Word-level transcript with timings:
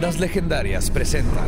Leyendas 0.00 0.18
Legendarias 0.18 0.90
presenta 0.90 1.42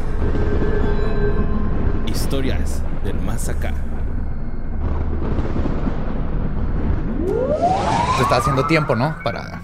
Historias 2.07 2.83
del 3.03 3.19
Más 3.21 3.49
Acá. 3.49 3.73
Se 8.19 8.23
está 8.23 8.37
haciendo 8.37 8.67
tiempo, 8.67 8.95
¿no? 8.95 9.17
Para, 9.25 9.63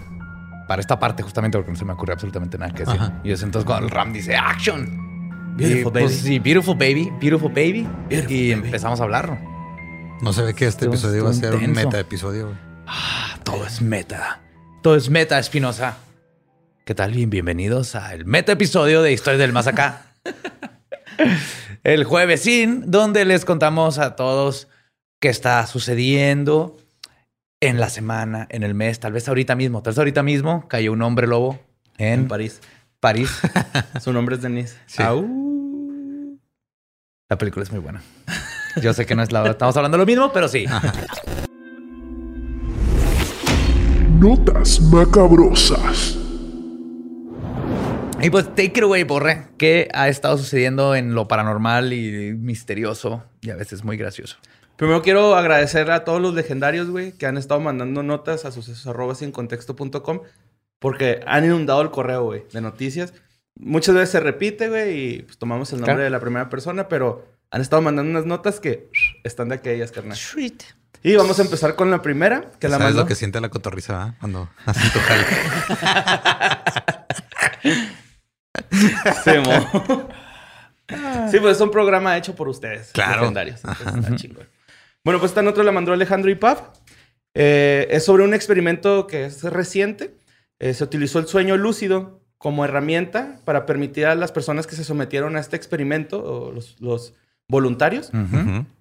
para 0.66 0.80
esta 0.80 0.98
parte, 0.98 1.22
justamente 1.22 1.58
porque 1.58 1.70
no 1.72 1.76
se 1.76 1.84
me 1.84 1.92
ocurre 1.92 2.14
absolutamente 2.14 2.56
nada 2.56 2.72
que 2.72 2.86
decir. 2.86 2.98
Ajá. 2.98 3.20
Y 3.22 3.30
es 3.30 3.42
entonces 3.42 3.66
cuando 3.66 3.84
el 3.88 3.90
Ram 3.90 4.10
dice 4.10 4.34
¡Action! 4.34 5.54
Beautiful 5.58 5.80
Y, 5.80 5.82
pues, 5.92 6.04
baby. 6.04 6.14
sí, 6.14 6.38
beautiful 6.38 6.74
baby, 6.74 7.12
beautiful 7.20 7.50
baby. 7.52 7.86
Beautiful 8.08 8.32
y 8.34 8.50
baby. 8.54 8.66
empezamos 8.66 9.00
a 9.00 9.04
hablar. 9.04 9.38
No 10.22 10.32
se 10.32 10.42
ve 10.44 10.54
que 10.54 10.66
este 10.66 10.86
Estuvo- 10.86 10.94
episodio 10.94 11.24
va 11.24 11.30
a 11.30 11.34
ser 11.34 11.54
un 11.54 11.72
meta 11.72 11.98
episodio. 11.98 12.52
Ah, 12.86 13.36
todo 13.42 13.66
es 13.66 13.82
meta. 13.82 14.40
Todo 14.80 14.96
es 14.96 15.10
meta, 15.10 15.38
Espinosa. 15.38 15.98
¿Qué 16.88 16.94
tal? 16.94 17.12
Bien, 17.12 17.28
bienvenidos 17.28 17.94
al 17.94 18.24
meta 18.24 18.52
episodio 18.52 19.02
de 19.02 19.12
Historias 19.12 19.40
del 19.40 19.52
Más 19.52 19.66
Acá. 19.66 20.06
el 21.84 22.04
juevesín, 22.04 22.90
donde 22.90 23.26
les 23.26 23.44
contamos 23.44 23.98
a 23.98 24.16
todos 24.16 24.68
qué 25.20 25.28
está 25.28 25.66
sucediendo 25.66 26.78
en 27.60 27.78
la 27.78 27.90
semana, 27.90 28.46
en 28.48 28.62
el 28.62 28.72
mes, 28.72 29.00
tal 29.00 29.12
vez 29.12 29.28
ahorita 29.28 29.54
mismo. 29.54 29.82
Tal 29.82 29.90
vez 29.90 29.98
ahorita 29.98 30.22
mismo 30.22 30.66
cayó 30.66 30.94
un 30.94 31.02
hombre 31.02 31.26
lobo 31.26 31.60
en, 31.98 32.20
En 32.20 32.28
París. 32.28 32.62
París. 33.00 33.38
Su 34.00 34.14
nombre 34.14 34.36
es 34.36 34.40
Denise. 34.40 34.78
Sí. 34.86 35.02
Au. 35.02 35.28
La 37.28 37.36
película 37.36 37.64
es 37.64 37.70
muy 37.70 37.80
buena. 37.80 38.00
Yo 38.80 38.94
sé 38.94 39.04
que 39.04 39.14
no 39.14 39.22
es 39.22 39.30
la 39.30 39.46
estamos 39.46 39.76
hablando 39.76 39.98
de 39.98 40.04
lo 40.04 40.06
mismo, 40.06 40.32
pero 40.32 40.48
sí. 40.48 40.64
Notas 44.18 44.80
macabrosas. 44.80 46.17
Y 48.20 48.30
pues 48.30 48.46
take 48.48 48.64
it 48.76 48.82
away, 48.82 49.04
Borre. 49.04 49.46
¿Qué 49.58 49.88
ha 49.94 50.08
estado 50.08 50.36
sucediendo 50.38 50.94
en 50.96 51.14
lo 51.14 51.28
paranormal 51.28 51.92
y 51.92 52.32
misterioso 52.34 53.22
y 53.40 53.50
a 53.50 53.56
veces 53.56 53.84
muy 53.84 53.96
gracioso? 53.96 54.36
Primero 54.76 55.02
quiero 55.02 55.36
agradecer 55.36 55.90
a 55.90 56.04
todos 56.04 56.20
los 56.20 56.34
legendarios, 56.34 56.88
güey, 56.90 57.12
que 57.12 57.26
han 57.26 57.36
estado 57.36 57.60
mandando 57.60 58.02
notas 58.02 58.44
a 58.44 58.50
sucesos 58.52 58.86
arroba 58.86 59.14
sin 59.14 59.30
contexto.com 59.32 60.20
porque 60.78 61.20
han 61.26 61.44
inundado 61.44 61.80
el 61.82 61.90
correo, 61.90 62.24
güey, 62.24 62.44
de 62.52 62.60
noticias. 62.60 63.12
Muchas 63.56 63.94
veces 63.94 64.10
se 64.10 64.20
repite, 64.20 64.68
güey, 64.68 64.98
y 65.16 65.22
pues 65.22 65.38
tomamos 65.38 65.72
el 65.72 65.78
nombre 65.78 65.94
Claro. 65.94 66.04
de 66.04 66.10
la 66.10 66.20
primera 66.20 66.48
persona, 66.48 66.88
pero 66.88 67.26
han 67.50 67.60
estado 67.60 67.82
mandando 67.82 68.10
unas 68.10 68.26
notas 68.26 68.60
que 68.60 68.88
están 69.24 69.48
de 69.48 69.56
aquellas, 69.56 69.90
carnal. 69.90 70.16
Y 71.02 71.16
vamos 71.16 71.38
a 71.38 71.42
empezar 71.42 71.74
con 71.76 71.90
la 71.90 72.02
primera, 72.02 72.50
que 72.60 72.68
la 72.68 72.78
¿Sabes 72.78 72.94
mandó. 72.94 73.02
lo 73.02 73.06
que 73.08 73.14
siente 73.14 73.40
la 73.40 73.48
cotorriza 73.48 73.92
¿verdad? 73.98 74.14
cuando 74.20 74.48
hacen 74.66 74.92
tu 74.92 74.98
jale? 75.00 75.24
Sí, 81.30 81.38
pues 81.38 81.56
es 81.56 81.60
un 81.60 81.70
programa 81.70 82.16
hecho 82.16 82.34
por 82.34 82.48
ustedes. 82.48 82.92
Claro. 82.92 83.20
Legendarios. 83.20 83.60
Está 83.64 84.16
chingón. 84.16 84.48
Bueno, 85.04 85.20
pues 85.20 85.32
esta 85.32 85.42
nota 85.42 85.62
la 85.62 85.72
mandó 85.72 85.92
Alejandro 85.92 86.30
Ipaf. 86.30 86.62
Eh, 87.34 87.86
es 87.90 88.04
sobre 88.04 88.24
un 88.24 88.34
experimento 88.34 89.06
que 89.06 89.26
es 89.26 89.42
reciente. 89.44 90.16
Eh, 90.58 90.74
se 90.74 90.82
utilizó 90.82 91.18
el 91.18 91.26
sueño 91.26 91.56
lúcido 91.56 92.22
como 92.38 92.64
herramienta 92.64 93.40
para 93.44 93.66
permitir 93.66 94.06
a 94.06 94.14
las 94.14 94.32
personas 94.32 94.66
que 94.66 94.76
se 94.76 94.84
sometieron 94.84 95.36
a 95.36 95.40
este 95.40 95.56
experimento, 95.56 96.22
o 96.22 96.52
los, 96.52 96.80
los 96.80 97.14
voluntarios, 97.48 98.10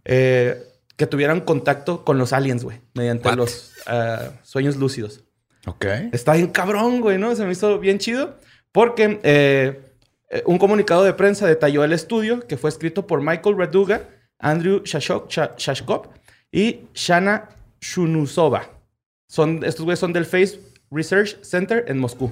eh, 0.06 0.64
que 0.96 1.08
tuvieran 1.08 1.42
contacto 1.42 2.06
con 2.06 2.18
los 2.18 2.34
aliens, 2.34 2.64
güey, 2.64 2.82
mediante 2.94 3.30
What? 3.30 3.36
los 3.36 3.74
ah, 3.88 4.32
sueños 4.44 4.78
lúcidos. 4.78 5.24
Ok. 5.66 5.86
Está 6.12 6.34
bien 6.34 6.48
cabrón, 6.48 7.02
güey, 7.02 7.18
¿no? 7.18 7.36
Se 7.36 7.46
me 7.46 7.52
hizo 7.52 7.80
bien 7.80 8.00
chido. 8.00 8.38
Porque 8.78 9.20
eh, 9.24 9.82
eh, 10.30 10.44
un 10.46 10.60
comunicado 10.60 11.04
de 11.04 11.12
prensa 11.12 11.48
detalló 11.48 11.84
el 11.84 11.94
estudio 11.94 12.46
que 12.46 12.58
fue 12.58 12.70
escrito 12.70 13.08
por 13.08 13.22
Michael 13.24 13.58
Reduga, 13.58 14.04
Andrew 14.38 14.84
Shashok- 14.84 15.56
Shashkov 15.58 16.10
y 16.52 16.82
Shana 16.94 17.50
Shunusova. 17.82 18.70
Son, 19.28 19.64
estos 19.64 19.84
güeyes 19.84 19.98
son 19.98 20.14
del 20.14 20.26
Face 20.28 20.60
Research 20.92 21.42
Center 21.42 21.86
en 21.88 21.98
Moscú. 21.98 22.32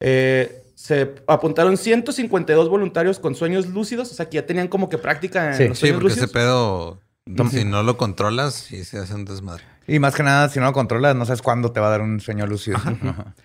Eh, 0.00 0.64
se 0.74 1.14
apuntaron 1.28 1.76
152 1.76 2.68
voluntarios 2.68 3.20
con 3.20 3.36
sueños 3.36 3.68
lúcidos, 3.68 4.10
o 4.10 4.14
sea 4.16 4.28
que 4.28 4.34
ya 4.34 4.46
tenían 4.46 4.66
como 4.66 4.88
que 4.88 4.98
práctica 4.98 5.50
en 5.50 5.54
Sí, 5.56 5.68
los 5.68 5.78
Sí, 5.78 5.92
porque 5.92 6.08
ese 6.08 6.26
pedo, 6.26 6.98
si 7.52 7.64
no 7.64 7.84
lo 7.84 7.96
controlas, 7.96 8.54
sí 8.54 8.82
se 8.82 8.98
hace 8.98 9.14
un 9.14 9.24
desmadre. 9.26 9.62
Y 9.86 10.00
más 10.00 10.16
que 10.16 10.24
nada, 10.24 10.48
si 10.48 10.58
no 10.58 10.66
lo 10.66 10.72
controlas, 10.72 11.14
no 11.14 11.24
sabes 11.24 11.40
cuándo 11.40 11.70
te 11.70 11.78
va 11.78 11.86
a 11.86 11.90
dar 11.90 12.00
un 12.00 12.18
sueño 12.18 12.48
lúcido. 12.48 12.78
Ajá. 12.78 13.36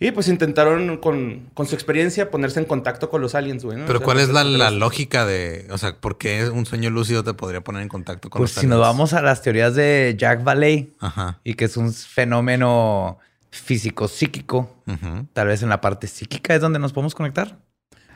Y 0.00 0.10
pues 0.10 0.26
intentaron 0.28 0.96
con, 0.98 1.48
con 1.54 1.66
su 1.66 1.74
experiencia 1.76 2.30
ponerse 2.30 2.58
en 2.58 2.66
contacto 2.66 3.08
con 3.10 3.20
los 3.20 3.34
aliens, 3.34 3.64
güey. 3.64 3.78
¿no? 3.78 3.86
Pero 3.86 3.98
O 3.98 4.00
sea, 4.00 4.04
¿cuál 4.04 4.18
es 4.20 4.28
la, 4.28 4.42
la 4.44 4.70
lógica 4.70 5.24
de, 5.24 5.66
o 5.70 5.78
sea, 5.78 5.96
por 6.00 6.18
qué 6.18 6.50
un 6.50 6.66
sueño 6.66 6.90
lúcido 6.90 7.22
te 7.22 7.32
podría 7.32 7.62
poner 7.62 7.82
en 7.82 7.88
contacto 7.88 8.28
con 8.28 8.40
Pues 8.40 8.54
los 8.54 8.60
si 8.60 8.66
nos 8.66 8.76
aliens? 8.78 8.88
vamos 8.88 9.12
a 9.12 9.22
las 9.22 9.40
teorías 9.42 9.74
de 9.76 10.14
Jack 10.18 10.42
Valley 10.42 10.92
Ajá. 11.00 11.38
y 11.44 11.54
que 11.54 11.66
es 11.66 11.76
un 11.76 11.92
fenómeno 11.92 13.18
físico-psíquico, 13.50 14.82
tal 15.32 15.46
vez 15.46 15.62
en 15.62 15.68
la 15.68 15.80
parte 15.80 16.06
psíquica 16.08 16.54
es 16.56 16.60
donde 16.60 16.78
nos 16.80 16.92
podemos 16.92 17.14
conectar. 17.14 17.58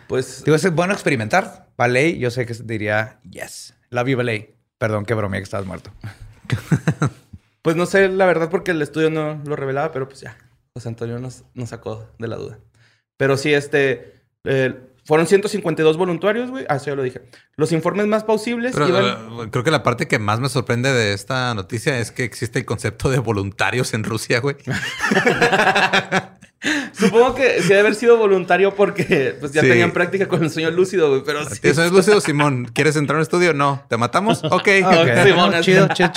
Pues 0.09 0.43
Digo, 0.45 0.57
es 0.57 0.75
bueno 0.75 0.93
experimentar. 0.93 1.69
Valley, 1.77 2.19
yo 2.19 2.31
sé 2.31 2.45
que 2.45 2.55
diría 2.55 3.21
yes. 3.31 3.75
Love 3.91 4.09
you, 4.09 4.17
Valley. 4.17 4.55
Perdón 4.79 5.05
que 5.05 5.15
bromea 5.15 5.39
que 5.41 5.45
estabas 5.45 5.67
muerto. 5.67 5.91
Pues 7.63 7.77
no 7.77 7.85
sé 7.87 8.09
la 8.09 8.25
verdad 8.25 8.49
porque 8.51 8.71
el 8.71 8.81
estudio 8.81 9.11
no 9.11 9.43
lo 9.45 9.55
revelaba, 9.57 9.93
pero 9.93 10.09
pues 10.09 10.21
ya. 10.21 10.37
José 10.79 10.89
Antonio 10.91 11.19
nos, 11.19 11.43
nos 11.55 11.71
sacó 11.71 12.09
de 12.19 12.29
la 12.29 12.37
duda. 12.37 12.59
Pero 13.17 13.37
sí, 13.37 13.53
este. 13.53 14.15
eh, 14.45 14.75
fueron 15.05 15.27
152 15.27 15.97
voluntarios, 15.97 16.51
güey. 16.51 16.67
Ah, 16.69 16.77
eso 16.77 16.87
ya 16.87 16.95
lo 16.95 17.03
dije. 17.03 17.23
Los 17.57 17.73
informes 17.73 18.07
más 18.07 18.25
plausibles 18.25 18.73
Pero 18.75 18.89
iban. 18.89 19.05
eh, 19.05 19.49
creo 19.51 19.65
que 19.65 19.71
la 19.71 19.83
parte 19.83 20.07
que 20.07 20.19
más 20.19 20.39
me 20.39 20.49
sorprende 20.49 20.93
de 20.93 21.15
esta 21.15 21.53
noticia 21.55 21.99
es 21.99 22.11
que 22.13 22.25
existe 22.25 22.59
el 22.61 22.65
concepto 22.67 23.09
de 23.11 23.19
voluntarios 23.19 23.93
en 23.95 24.05
Rusia, 24.05 24.39
güey. 24.41 24.57
Supongo 26.93 27.35
que 27.37 27.63
sí 27.63 27.69
debe 27.69 27.81
haber 27.81 27.95
sido 27.95 28.17
voluntario 28.17 28.75
porque 28.75 29.37
pues 29.39 29.53
ya 29.53 29.61
Sí. 29.63 29.69
tenían 29.69 29.93
práctica 29.93 30.27
con 30.27 30.43
el 30.43 30.51
sueño 30.51 30.71
lúcido, 30.73 31.09
güey. 31.09 31.23
Pero 31.25 31.45
sí. 31.49 31.59
¿Eso 31.63 31.85
es 31.85 31.93
lúcido, 31.93 32.21
Simón? 32.21 32.67
¿Quieres 32.75 32.97
entrar 32.97 33.15
a 33.17 33.19
un 33.19 33.23
estudio? 33.23 33.55
No. 33.55 33.85
¿Te 33.89 33.97
matamos? 33.97 34.43
Ok. 34.45 34.69
Ah, 34.85 35.03
ok. 35.03 35.23
Simón, 35.27 35.55
chido, 35.61 35.89
chido. 35.95 36.11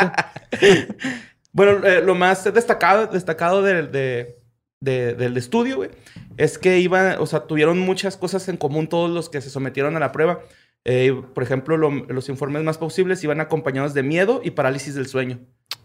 Bueno, 1.54 1.86
eh, 1.86 2.02
lo 2.04 2.16
más 2.16 2.44
destacado, 2.54 3.08
destacado 3.08 3.62
del, 3.62 3.92
de- 3.92 4.41
de- 4.82 5.14
del 5.14 5.38
estudio, 5.38 5.78
güey, 5.78 5.92
es 6.38 6.58
que 6.58 6.80
iban, 6.80 7.18
o 7.20 7.26
sea, 7.28 7.42
tuvieron 7.48 7.80
muchas 7.80 8.18
cosas 8.18 8.50
en 8.50 8.58
común 8.58 8.88
todos 8.88 9.10
los 9.10 9.30
que 9.30 9.40
se 9.42 9.50
sometieron 9.50 9.96
a 9.96 10.00
la 10.00 10.12
prueba. 10.12 10.40
Eh, 10.84 11.14
por 11.36 11.44
ejemplo, 11.44 11.78
lo- 11.78 11.92
los 11.92 12.28
informes 12.30 12.64
más 12.64 12.78
posibles 12.80 13.24
iban 13.24 13.40
acompañados 13.40 13.94
de 13.94 14.02
miedo 14.04 14.42
y 14.44 14.52
parálisis 14.52 14.96
del 14.96 15.06
sueño. 15.08 15.40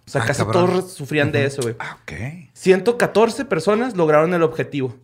O 0.07 0.11
sea, 0.11 0.23
Ah, 0.23 0.27
casi 0.27 0.43
cabrón. 0.43 0.67
todos 0.67 0.93
sufrían 0.93 1.31
de 1.33 1.45
eso, 1.45 1.63
güey. 1.63 1.75
Ah, 1.79 1.99
ok. 2.03 2.13
114 2.55 3.45
personas 3.45 3.97
lograron 3.97 4.33
el 4.35 4.43
objetivo. 4.43 4.97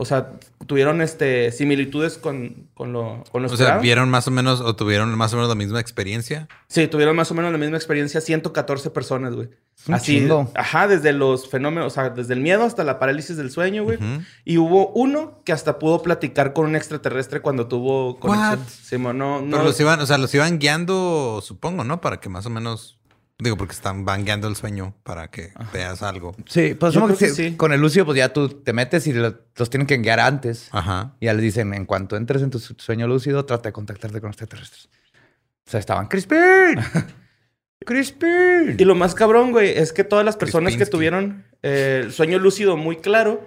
O 0.00 0.06
sea, 0.06 0.32
tuvieron 0.66 1.02
este, 1.02 1.52
similitudes 1.52 2.16
con, 2.16 2.70
con 2.72 2.94
lo, 2.94 3.22
con 3.30 3.42
lo 3.42 3.48
O 3.48 3.56
sea. 3.56 3.76
¿vieron 3.76 4.08
más 4.08 4.26
o 4.26 4.30
menos 4.30 4.62
o 4.62 4.74
tuvieron 4.74 5.14
más 5.14 5.34
o 5.34 5.36
menos 5.36 5.50
la 5.50 5.54
misma 5.54 5.78
experiencia? 5.78 6.48
Sí, 6.68 6.88
tuvieron 6.88 7.14
más 7.14 7.30
o 7.30 7.34
menos 7.34 7.52
la 7.52 7.58
misma 7.58 7.76
experiencia 7.76 8.22
114 8.22 8.88
personas, 8.88 9.34
güey. 9.34 9.50
Así, 9.88 10.20
chingo. 10.20 10.50
ajá, 10.54 10.88
desde 10.88 11.12
los 11.12 11.50
fenómenos, 11.50 11.92
o 11.92 11.94
sea, 11.94 12.08
desde 12.08 12.32
el 12.32 12.40
miedo 12.40 12.64
hasta 12.64 12.82
la 12.82 12.98
parálisis 12.98 13.36
del 13.36 13.50
sueño, 13.50 13.84
güey. 13.84 13.98
Y 14.46 14.56
hubo 14.56 14.88
uno 14.92 15.42
que 15.44 15.52
hasta 15.52 15.78
pudo 15.78 16.00
platicar 16.00 16.54
con 16.54 16.64
un 16.64 16.76
extraterrestre 16.76 17.40
cuando 17.40 17.68
tuvo 17.68 18.18
conexión. 18.18 19.18
No, 19.18 19.42
no. 19.42 19.50
Pero 19.50 19.64
los 19.64 19.78
iban, 19.80 20.00
o 20.00 20.06
sea, 20.06 20.16
los 20.16 20.34
iban 20.34 20.58
guiando, 20.58 21.40
supongo, 21.42 21.84
¿no? 21.84 22.00
Para 22.00 22.20
que 22.20 22.30
más 22.30 22.46
o 22.46 22.50
menos. 22.50 22.99
Digo, 23.40 23.56
porque 23.56 23.72
están 23.72 24.04
van 24.04 24.24
guiando 24.24 24.48
el 24.48 24.56
sueño 24.56 24.94
para 25.02 25.28
que 25.30 25.52
veas 25.72 26.02
algo. 26.02 26.34
Sí, 26.46 26.74
pues 26.74 26.92
que 26.92 27.00
creo 27.00 27.16
que 27.16 27.28
sí. 27.30 27.56
con 27.56 27.72
el 27.72 27.80
lúcido, 27.80 28.04
pues 28.04 28.18
ya 28.18 28.32
tú 28.32 28.48
te 28.48 28.72
metes 28.72 29.06
y 29.06 29.12
lo- 29.12 29.34
los 29.56 29.70
tienen 29.70 29.86
que 29.86 29.96
guiar 29.98 30.20
antes. 30.20 30.68
Ajá. 30.72 31.16
Y 31.20 31.26
ya 31.26 31.32
les 31.34 31.42
dicen, 31.42 31.72
en 31.74 31.86
cuanto 31.86 32.16
entres 32.16 32.42
en 32.42 32.50
tu 32.50 32.58
su- 32.58 32.74
sueño 32.78 33.06
lúcido, 33.08 33.44
trata 33.46 33.70
de 33.70 33.72
contactarte 33.72 34.20
con 34.20 34.30
extraterrestres. 34.30 34.88
O 35.66 35.70
sea, 35.70 35.80
estaban 35.80 36.06
Crispin. 36.08 36.76
Crispin. 37.86 38.76
Y 38.78 38.84
lo 38.84 38.94
más 38.94 39.14
cabrón, 39.14 39.52
güey, 39.52 39.70
es 39.78 39.92
que 39.92 40.04
todas 40.04 40.24
las 40.24 40.36
personas 40.36 40.76
que 40.76 40.84
tuvieron 40.86 41.44
eh, 41.62 42.02
el 42.04 42.12
sueño 42.12 42.38
lúcido 42.38 42.76
muy 42.76 42.96
claro 42.96 43.46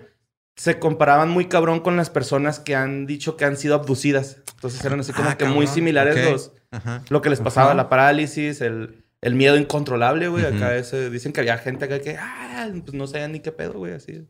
se 0.55 0.79
comparaban 0.79 1.29
muy 1.29 1.45
cabrón 1.47 1.79
con 1.81 1.97
las 1.97 2.09
personas 2.09 2.59
que 2.59 2.75
han 2.75 3.05
dicho 3.05 3.37
que 3.37 3.45
han 3.45 3.57
sido 3.57 3.75
abducidas. 3.75 4.37
Entonces 4.55 4.83
eran 4.83 4.99
así 4.99 5.11
como 5.13 5.29
Ah, 5.29 5.37
que 5.37 5.45
muy 5.45 5.67
similares 5.67 6.31
los, 6.31 6.51
Ajá. 6.71 7.03
lo 7.09 7.21
que 7.21 7.29
les 7.29 7.41
pasaba, 7.41 7.73
la 7.73 7.89
parálisis, 7.89 8.61
el, 8.61 9.02
el 9.23 9.35
miedo 9.35 9.57
incontrolable, 9.57 10.27
güey. 10.27 10.45
Ujú. 10.45 10.55
Acá 10.57 10.75
ese, 10.75 11.09
dicen 11.09 11.33
que 11.33 11.39
había 11.41 11.57
gente 11.57 11.85
acá 11.85 11.99
que, 11.99 12.17
ah, 12.19 12.69
pues 12.81 12.93
no 12.93 13.07
sabían 13.07 13.31
ni 13.31 13.39
qué 13.39 13.51
pedo, 13.51 13.73
güey, 13.73 13.93
así. 13.93 14.27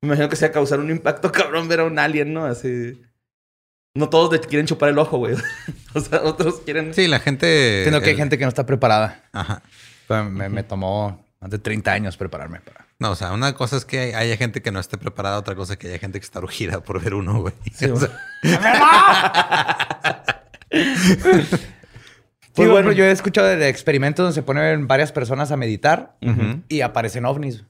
Me 0.00 0.08
imagino 0.08 0.28
que 0.28 0.36
se 0.36 0.46
va 0.46 0.50
a 0.50 0.52
causar 0.52 0.78
un 0.80 0.90
impacto 0.90 1.32
cabrón 1.32 1.66
ver 1.68 1.80
a 1.80 1.84
un 1.84 1.98
alien, 1.98 2.32
¿no? 2.32 2.44
Así. 2.46 3.00
No 3.94 4.08
todos 4.08 4.30
le 4.32 4.38
quieren 4.40 4.66
chupar 4.66 4.90
el 4.90 4.98
ojo, 4.98 5.18
güey. 5.18 5.34
o 5.94 6.00
sea, 6.00 6.22
otros 6.22 6.60
quieren. 6.60 6.94
Sí, 6.94 7.08
la 7.08 7.18
gente. 7.18 7.78
Entiendo 7.78 8.00
que 8.00 8.06
hay 8.06 8.12
el- 8.12 8.18
gente 8.18 8.38
que 8.38 8.44
no 8.44 8.48
está 8.48 8.64
preparada. 8.66 9.24
Ajá. 9.32 9.62
Pero 10.06 10.24
Me, 10.30 10.48
me 10.48 10.62
tomó 10.62 11.26
más 11.40 11.50
de 11.50 11.58
30 11.58 11.92
años 11.92 12.16
prepararme 12.16 12.60
para. 12.60 12.86
No, 13.00 13.10
o 13.12 13.14
sea, 13.16 13.32
una 13.32 13.54
cosa 13.54 13.76
es 13.76 13.84
que 13.84 13.98
hay- 13.98 14.12
haya 14.12 14.36
gente 14.36 14.60
que 14.62 14.70
no 14.72 14.78
esté 14.80 14.98
preparada, 14.98 15.38
otra 15.38 15.54
cosa 15.54 15.72
es 15.74 15.78
que 15.78 15.88
haya 15.88 15.98
gente 15.98 16.18
que 16.20 16.24
está 16.24 16.38
urgida 16.40 16.80
por 16.80 17.02
ver 17.02 17.14
uno, 17.14 17.40
güey. 17.42 17.54
O 17.92 17.98
sea, 17.98 18.10
Sí, 20.70 21.56
Pues 22.58 22.68
bueno, 22.68 22.86
bueno. 22.88 22.92
yo 22.98 23.04
he 23.04 23.10
escuchado 23.10 23.46
de 23.48 23.68
experimentos 23.68 24.22
donde 24.24 24.34
se 24.34 24.42
ponen 24.42 24.86
varias 24.86 25.12
personas 25.12 25.50
a 25.50 25.56
meditar 25.56 26.16
y 26.68 26.82
aparecen 26.82 27.24
ovnis. 27.24 27.64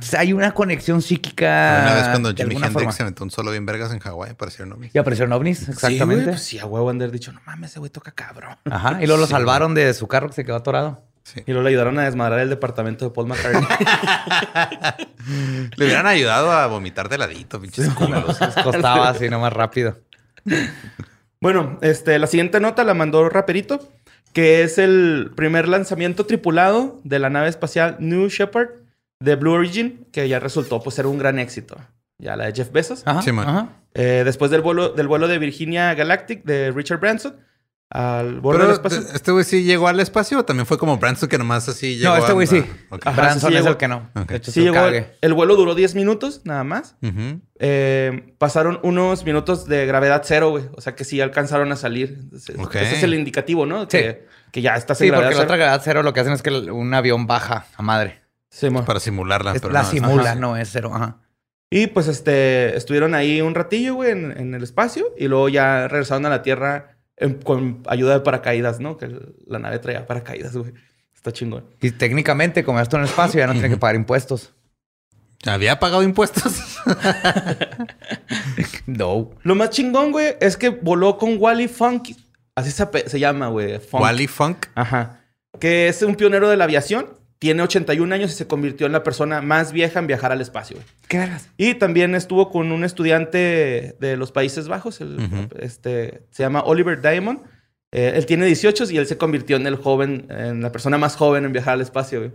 O 0.00 0.10
sea, 0.10 0.20
hay 0.20 0.32
una 0.32 0.54
conexión 0.54 1.02
psíquica. 1.02 1.80
Una 1.82 1.94
vez 1.94 2.08
cuando 2.08 2.34
Jimi 2.34 2.54
Hendrix 2.54 2.72
forma. 2.72 2.92
se 2.92 3.04
metió 3.04 3.24
un 3.24 3.30
solo 3.30 3.50
bien 3.50 3.66
vergas 3.66 3.92
en 3.92 3.98
Hawái, 3.98 4.30
aparecieron 4.30 4.72
ovnis. 4.72 4.94
Y 4.94 4.98
aparecieron 4.98 5.32
ovnis, 5.32 5.58
Sí, 5.58 5.64
güey, 5.66 5.74
exactamente. 5.74 6.24
pues 6.24 6.42
sí, 6.42 6.58
a 6.58 6.66
huevo 6.66 6.88
han 6.88 6.98
dicho, 7.10 7.32
no 7.32 7.40
mames, 7.44 7.72
ese 7.72 7.80
güey 7.80 7.90
toca 7.90 8.12
cabrón. 8.12 8.56
Ajá. 8.70 9.02
Y 9.02 9.06
luego 9.06 9.20
lo 9.22 9.26
salvaron 9.26 9.74
de 9.74 9.92
su 9.94 10.06
carro 10.06 10.28
que 10.28 10.34
se 10.34 10.44
quedó 10.44 10.56
atorado. 10.56 11.02
Y 11.34 11.42
luego 11.52 11.62
le 11.62 11.68
ayudaron 11.70 11.98
a 11.98 12.04
desmadrar 12.04 12.38
el 12.40 12.48
departamento 12.48 13.04
de 13.04 13.10
Paul 13.10 13.26
McCartney. 13.26 13.62
Le 15.76 15.84
hubieran 15.84 16.06
ayudado 16.06 16.52
a 16.52 16.66
vomitar 16.68 17.10
de 17.10 17.18
ladito, 17.18 17.60
pinches. 17.60 17.86
Les 17.86 18.64
costaba 18.64 19.10
así 19.10 19.28
nomás 19.28 19.52
rápido. 19.52 19.98
Bueno, 21.40 21.78
este, 21.82 22.18
la 22.18 22.26
siguiente 22.26 22.60
nota 22.60 22.84
la 22.84 22.94
mandó 22.94 23.28
Raperito, 23.28 23.80
que 24.32 24.62
es 24.62 24.78
el 24.78 25.30
primer 25.36 25.68
lanzamiento 25.68 26.26
tripulado 26.26 27.00
de 27.04 27.18
la 27.18 27.30
nave 27.30 27.48
espacial 27.48 27.96
New 27.98 28.28
Shepard 28.28 28.70
de 29.20 29.36
Blue 29.36 29.52
Origin, 29.52 30.06
que 30.12 30.28
ya 30.28 30.40
resultó 30.40 30.80
pues 30.82 30.94
ser 30.96 31.06
un 31.06 31.18
gran 31.18 31.38
éxito. 31.38 31.76
Ya 32.18 32.36
la 32.36 32.46
de 32.46 32.52
Jeff 32.52 32.72
Bezos. 32.72 33.02
Ajá. 33.06 33.22
Sí, 33.22 33.32
man. 33.32 33.48
ajá. 33.48 33.68
Eh, 33.94 34.22
después 34.24 34.50
del 34.50 34.60
vuelo, 34.60 34.90
del 34.90 35.08
vuelo 35.08 35.28
de 35.28 35.38
Virginia 35.38 35.94
Galactic 35.94 36.44
de 36.44 36.70
Richard 36.72 37.00
Branson 37.00 37.36
al 37.90 38.40
borde 38.40 38.58
del 38.66 38.78
Pero 38.80 38.88
espacio. 38.88 39.14
¿este- 39.16 39.32
güey 39.32 39.44
sí 39.44 39.62
llegó 39.64 39.88
al 39.88 39.98
espacio 40.00 40.40
o 40.40 40.44
también 40.44 40.66
fue 40.66 40.76
como 40.76 40.98
Branson 40.98 41.28
que 41.28 41.38
nomás 41.38 41.68
así 41.68 41.96
llegó. 41.96 42.10
No, 42.10 42.16
este 42.18 42.30
a- 42.32 42.34
güey 42.34 42.46
sí. 42.46 42.64
Ajá, 43.02 43.10
Branson 43.12 43.40
sí, 43.40 43.46
sí 43.48 43.54
es 43.54 43.60
llegó- 43.60 43.68
el 43.70 43.76
que 43.78 43.88
no. 43.88 44.10
Ok. 44.14 44.28
De 44.28 44.36
hecho, 44.36 44.52
Sí, 44.52 44.60
llegó, 44.60 44.74
cague. 44.74 45.14
el 45.22 45.32
vuelo 45.34 45.56
duró 45.56 45.74
10 45.74 45.94
minutos 45.94 46.42
nada 46.44 46.64
más. 46.64 46.96
Eh, 47.58 48.34
pasaron 48.38 48.78
unos 48.82 49.24
minutos 49.24 49.66
de 49.66 49.86
gravedad 49.86 50.22
cero, 50.24 50.50
güey. 50.50 50.64
O 50.76 50.80
sea 50.80 50.94
que 50.94 51.04
sí 51.04 51.20
alcanzaron 51.20 51.72
a 51.72 51.76
salir. 51.76 52.18
Ese, 52.34 52.52
es 52.96 53.02
el 53.02 53.14
indicativo, 53.14 53.66
¿no? 53.66 53.88
Que, 53.88 54.26
que 54.52 54.62
ya 54.62 54.76
estás 54.76 55.00
en 55.00 55.08
Sí, 55.08 55.12
porque 55.12 55.34
la 55.34 55.42
otra 55.42 55.56
gravedad 55.56 55.80
cero 55.84 56.02
lo 56.02 56.12
que 56.12 56.20
hacen 56.20 56.32
es 56.34 56.42
que 56.42 56.50
un 56.50 56.92
avión 56.94 57.26
baja 57.26 57.66
a 57.76 57.82
madre. 57.82 58.22
Sí, 58.50 58.70
mo. 58.70 58.84
Para 58.84 59.00
simularla. 59.00 59.52
Es- 59.54 59.60
pero 59.60 59.72
la 59.72 59.82
no, 59.82 59.88
simula, 59.90 60.30
ajá. 60.32 60.34
no 60.36 60.56
es 60.56 60.68
cero. 60.70 60.92
Ajá. 60.94 61.18
Y 61.70 61.88
pues 61.88 62.08
este, 62.08 62.76
estuvieron 62.76 63.14
ahí 63.14 63.42
un 63.42 63.54
ratillo, 63.54 63.94
güey, 63.94 64.12
en, 64.12 64.32
en 64.38 64.54
el 64.54 64.62
espacio. 64.62 65.06
Y 65.18 65.28
luego 65.28 65.48
ya 65.50 65.86
regresaron 65.88 66.24
a 66.26 66.30
la 66.30 66.42
Tierra 66.42 66.97
en- 67.18 67.34
con 67.42 67.82
ayuda 67.86 68.14
de 68.14 68.20
paracaídas, 68.20 68.80
¿no? 68.80 68.96
Que 68.96 69.08
la 69.46 69.58
nave 69.58 69.78
traía 69.78 70.06
paracaídas, 70.06 70.56
güey. 70.56 70.72
Está 71.14 71.32
chingón. 71.32 71.64
Y 71.80 71.90
técnicamente, 71.90 72.64
como 72.64 72.80
esto 72.80 72.96
en 72.96 73.02
el 73.02 73.08
espacio, 73.08 73.40
ya 73.40 73.46
no 73.46 73.52
tiene 73.54 73.68
que 73.70 73.76
pagar 73.76 73.96
impuestos. 73.96 74.52
¿Había 75.46 75.78
pagado 75.78 76.02
impuestos? 76.02 76.78
No. 78.86 79.30
Lo 79.42 79.54
más 79.54 79.70
chingón, 79.70 80.12
güey, 80.12 80.34
es 80.40 80.56
que 80.56 80.70
voló 80.70 81.18
con 81.18 81.36
Wally 81.38 81.68
Funk. 81.68 82.08
Así 82.54 82.70
se, 82.70 82.86
se 83.08 83.20
llama, 83.20 83.48
güey. 83.48 83.78
Funk. 83.78 84.02
Wally 84.02 84.26
Funk. 84.26 84.66
Ajá. 84.74 85.20
Que 85.60 85.88
es 85.88 86.02
un 86.02 86.14
pionero 86.16 86.48
de 86.48 86.56
la 86.56 86.64
aviación. 86.64 87.06
Tiene 87.38 87.62
81 87.62 88.12
años 88.14 88.32
y 88.32 88.34
se 88.34 88.46
convirtió 88.48 88.86
en 88.86 88.92
la 88.92 89.04
persona 89.04 89.40
más 89.40 89.72
vieja 89.72 90.00
en 90.00 90.06
viajar 90.08 90.32
al 90.32 90.40
espacio. 90.40 90.76
güey. 90.76 90.86
¿Qué 91.06 91.18
vergas? 91.18 91.48
Y 91.56 91.74
también 91.74 92.14
estuvo 92.16 92.50
con 92.50 92.72
un 92.72 92.82
estudiante 92.84 93.96
de 94.00 94.16
los 94.16 94.32
Países 94.32 94.66
Bajos. 94.68 95.00
el- 95.00 95.16
Ujú. 95.20 95.48
este, 95.60 96.22
se 96.30 96.42
llama 96.42 96.62
Oliver 96.62 97.00
Diamond. 97.00 97.40
Eh, 97.92 98.12
él 98.16 98.26
tiene 98.26 98.44
18 98.46 98.84
y 98.90 98.98
él 98.98 99.06
se 99.06 99.16
convirtió 99.16 99.56
en 99.56 99.66
el 99.66 99.76
joven, 99.76 100.26
en 100.30 100.62
la 100.62 100.72
persona 100.72 100.98
más 100.98 101.16
joven 101.16 101.44
en 101.44 101.52
viajar 101.52 101.74
al 101.74 101.80
espacio. 101.80 102.18
güey. 102.18 102.32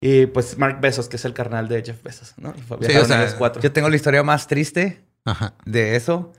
Y 0.00 0.26
pues 0.26 0.56
Mark 0.58 0.80
Bezos, 0.80 1.08
que 1.08 1.16
es 1.16 1.24
el 1.24 1.32
carnal 1.34 1.68
de 1.68 1.82
Jeff 1.84 2.02
Bezos, 2.02 2.34
¿no? 2.38 2.54
Sí, 2.80 2.96
o 2.96 3.04
sea. 3.04 3.26
Yo 3.60 3.72
tengo 3.72 3.88
la 3.88 3.96
historia 3.96 4.22
más 4.22 4.46
triste 4.46 5.00
Ajá. 5.24 5.54
de 5.64 5.94
eso. 5.96 6.32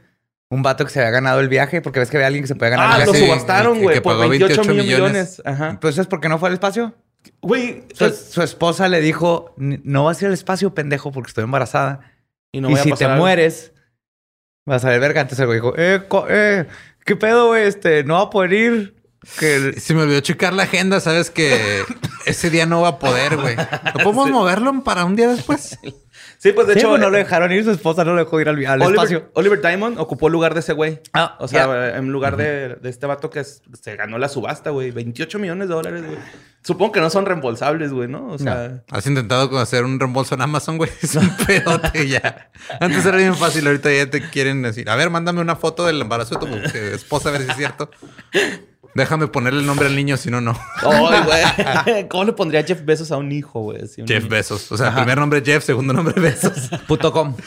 Un 0.49 0.63
vato 0.63 0.83
que 0.85 0.91
se 0.91 0.99
había 0.99 1.11
ganado 1.11 1.39
el 1.39 1.47
viaje, 1.49 1.81
porque 1.81 1.99
ves 1.99 2.09
que 2.09 2.17
había 2.17 2.27
alguien 2.27 2.43
que 2.43 2.47
se 2.47 2.55
puede 2.55 2.71
ganar 2.71 2.87
Ah, 2.91 2.99
el 2.99 3.05
lo 3.05 3.11
viaje. 3.11 3.19
sí, 3.25 3.31
subastaron, 3.31 3.73
el 3.73 3.77
que- 3.79 3.83
güey, 3.83 4.01
por 4.01 4.13
pagó 4.17 4.29
28, 4.29 4.55
28 4.61 4.71
millones. 4.83 5.11
millones. 5.11 5.41
Ajá. 5.45 5.77
Pues 5.81 5.97
es 5.97 6.07
porque 6.07 6.27
no 6.29 6.37
fue 6.39 6.49
al 6.49 6.53
espacio. 6.53 6.93
Güey, 7.41 7.83
Su, 7.93 8.09
su 8.09 8.41
esposa 8.41 8.87
le 8.89 9.01
dijo, 9.01 9.53
"N- 9.57 9.81
no 9.83 10.05
vas 10.05 10.17
a 10.17 10.25
ir 10.25 10.27
al 10.27 10.33
espacio, 10.33 10.73
pendejo, 10.73 11.11
porque 11.11 11.29
estoy 11.29 11.43
embarazada. 11.43 12.11
y 12.51 12.61
no 12.61 12.69
y 12.69 12.71
voy 12.73 12.79
a 12.79 12.83
si 12.83 12.89
te 12.89 12.93
pasar 12.95 13.11
algo". 13.11 13.23
mueres, 13.23 13.73
vas 14.65 14.85
a 14.85 14.89
ver 14.89 14.99
verga. 14.99 15.21
Entonces 15.21 15.39
el 15.41 15.47
güey 15.47 15.57
dijo, 15.59 15.73
eh, 15.77 16.07
eh, 16.29 16.65
¿qué 17.05 17.15
pedo, 17.15 17.47
güey? 17.47 17.63
Este, 17.67 18.03
no 18.03 18.15
va 18.15 18.21
a 18.21 18.29
poder 18.29 18.53
ir. 18.53 19.03
Que 19.39 19.79
Se 19.79 19.93
me 19.93 20.01
olvidó 20.03 20.19
checar 20.19 20.53
la 20.53 20.63
agenda, 20.63 20.99
sabes 20.99 21.29
que 21.29 21.83
ese 22.25 22.49
día 22.49 22.65
no 22.65 22.81
va 22.81 22.89
a 22.89 22.99
poder, 22.99 23.37
güey. 23.37 23.55
¿No 23.55 24.03
podemos 24.03 24.29
moverlo 24.29 24.83
para 24.83 25.05
un 25.05 25.15
día 25.15 25.29
después? 25.29 25.79
Sí, 26.43 26.51
pues 26.51 26.67
de 26.67 26.73
Sí, 26.73 26.79
hecho, 26.79 26.89
pues, 26.89 26.99
no 26.99 27.09
lo 27.09 27.15
eh, 27.15 27.19
dejaron 27.23 27.53
ir, 27.53 27.63
su 27.63 27.71
esposa 27.71 28.03
no 28.03 28.11
lo 28.11 28.17
dejó 28.25 28.41
ir 28.41 28.49
al, 28.49 28.57
al 28.65 28.81
Oliver, 28.81 28.95
espacio. 28.95 29.29
Oliver 29.33 29.61
Diamond 29.61 29.97
ocupó 29.97 30.27
el 30.27 30.33
lugar 30.33 30.53
de 30.53 30.59
ese 30.59 30.73
güey. 30.73 30.99
Ah, 31.13 31.37
O 31.39 31.47
sea, 31.47 31.95
en 31.95 32.09
lugar 32.11 32.35
de, 32.35 32.75
de 32.75 32.89
este 32.89 33.05
vato 33.05 33.29
que 33.29 33.39
es- 33.39 33.61
se 33.81 33.95
ganó 33.95 34.17
la 34.17 34.27
subasta, 34.27 34.69
güey. 34.71 34.91
28 34.91 35.39
millones 35.39 35.69
de 35.69 35.73
dólares, 35.73 36.05
güey. 36.05 36.17
Supongo 36.61 36.91
que 36.91 36.99
no 36.99 37.09
son 37.09 37.25
reembolsables, 37.25 37.93
güey, 37.93 38.09
¿no? 38.09 38.27
O 38.27 38.37
sea, 38.37 38.83
Has 38.91 39.07
intentado 39.07 39.57
hacer 39.57 39.85
un 39.85 39.97
reembolso 40.01 40.35
en 40.35 40.41
Amazon, 40.41 40.77
güey. 40.77 40.91
Es 41.01 41.15
un 41.15 41.29
pedote 41.47 42.09
ya. 42.09 42.51
Antes 42.81 43.05
era 43.05 43.15
bien 43.15 43.35
fácil, 43.35 43.65
ahorita 43.65 43.93
ya 43.93 44.09
te 44.09 44.21
quieren 44.29 44.63
decir, 44.63 44.89
a 44.89 44.97
ver, 44.97 45.09
mándame 45.09 45.39
una 45.39 45.55
foto 45.55 45.85
del 45.85 46.01
embarazo 46.01 46.37
de 46.39 46.45
tu 46.45 46.77
esposa 46.77 47.29
a 47.29 47.31
ver 47.31 47.43
si 47.43 47.51
es 47.51 47.55
cierto. 47.55 47.89
Déjame 48.95 49.27
ponerle 49.27 49.61
el 49.61 49.65
nombre 49.65 49.87
al 49.87 49.95
niño, 49.95 50.17
si 50.17 50.29
no, 50.29 50.39
no. 50.41 50.57
¡Ay, 50.81 51.23
güey! 51.25 52.07
¿Cómo 52.09 52.25
le 52.25 52.33
pondría 52.33 52.63
Jeff 52.63 52.83
Bezos 52.85 53.11
a 53.11 53.17
un 53.17 53.31
hijo, 53.31 53.61
güey? 53.61 53.79
Jeff 53.79 53.97
niño. 53.97 54.29
Bezos. 54.29 54.71
O 54.71 54.77
sea, 54.77 54.93
primer 54.95 55.17
nombre 55.17 55.41
Jeff, 55.43 55.63
segundo 55.63 55.93
nombre 55.93 56.19
Bezos. 56.19 56.69
Punto 56.87 57.11
com. 57.11 57.35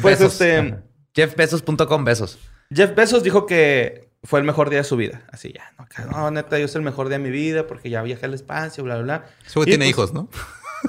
Pues 0.00 0.18
Besos. 0.18 0.40
este... 0.40 0.76
Jeffbezos.com, 1.14 2.04
besos. 2.04 2.38
Jeff 2.70 2.94
Bezos 2.94 3.22
dijo 3.22 3.46
que 3.46 4.10
fue 4.22 4.38
el 4.38 4.44
mejor 4.44 4.68
día 4.68 4.80
de 4.80 4.84
su 4.84 4.96
vida. 4.98 5.22
Así 5.32 5.50
ya. 5.54 5.72
No, 5.78 5.84
acá, 5.84 6.04
no, 6.04 6.30
neta, 6.30 6.58
yo 6.58 6.66
es 6.66 6.74
el 6.74 6.82
mejor 6.82 7.08
día 7.08 7.16
de 7.16 7.24
mi 7.24 7.30
vida 7.30 7.66
porque 7.66 7.88
ya 7.88 8.02
viajé 8.02 8.26
al 8.26 8.34
espacio, 8.34 8.84
bla, 8.84 8.96
bla, 8.96 9.02
bla. 9.04 9.26
Ese 9.46 9.58
güey 9.58 9.64
tiene 9.66 9.86
pues, 9.86 9.90
hijos, 9.90 10.12
¿no? 10.12 10.28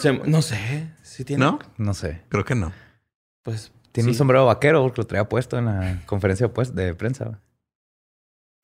se- 0.02 0.12
no 0.12 0.42
sé. 0.42 0.90
Si 1.02 1.24
tiene. 1.24 1.46
¿No? 1.46 1.60
No 1.78 1.94
sé. 1.94 2.24
Creo 2.28 2.44
que 2.44 2.56
no. 2.56 2.74
Pues... 3.44 3.72
Tiene 3.94 4.10
sí. 4.10 4.12
un 4.12 4.18
sombrero 4.18 4.46
vaquero 4.46 4.84
porque 4.84 5.02
lo 5.02 5.08
traía 5.08 5.28
puesto 5.28 5.58
en 5.58 5.66
la 5.66 6.02
conferencia 6.06 6.52
de 6.74 6.94
prensa. 6.94 7.40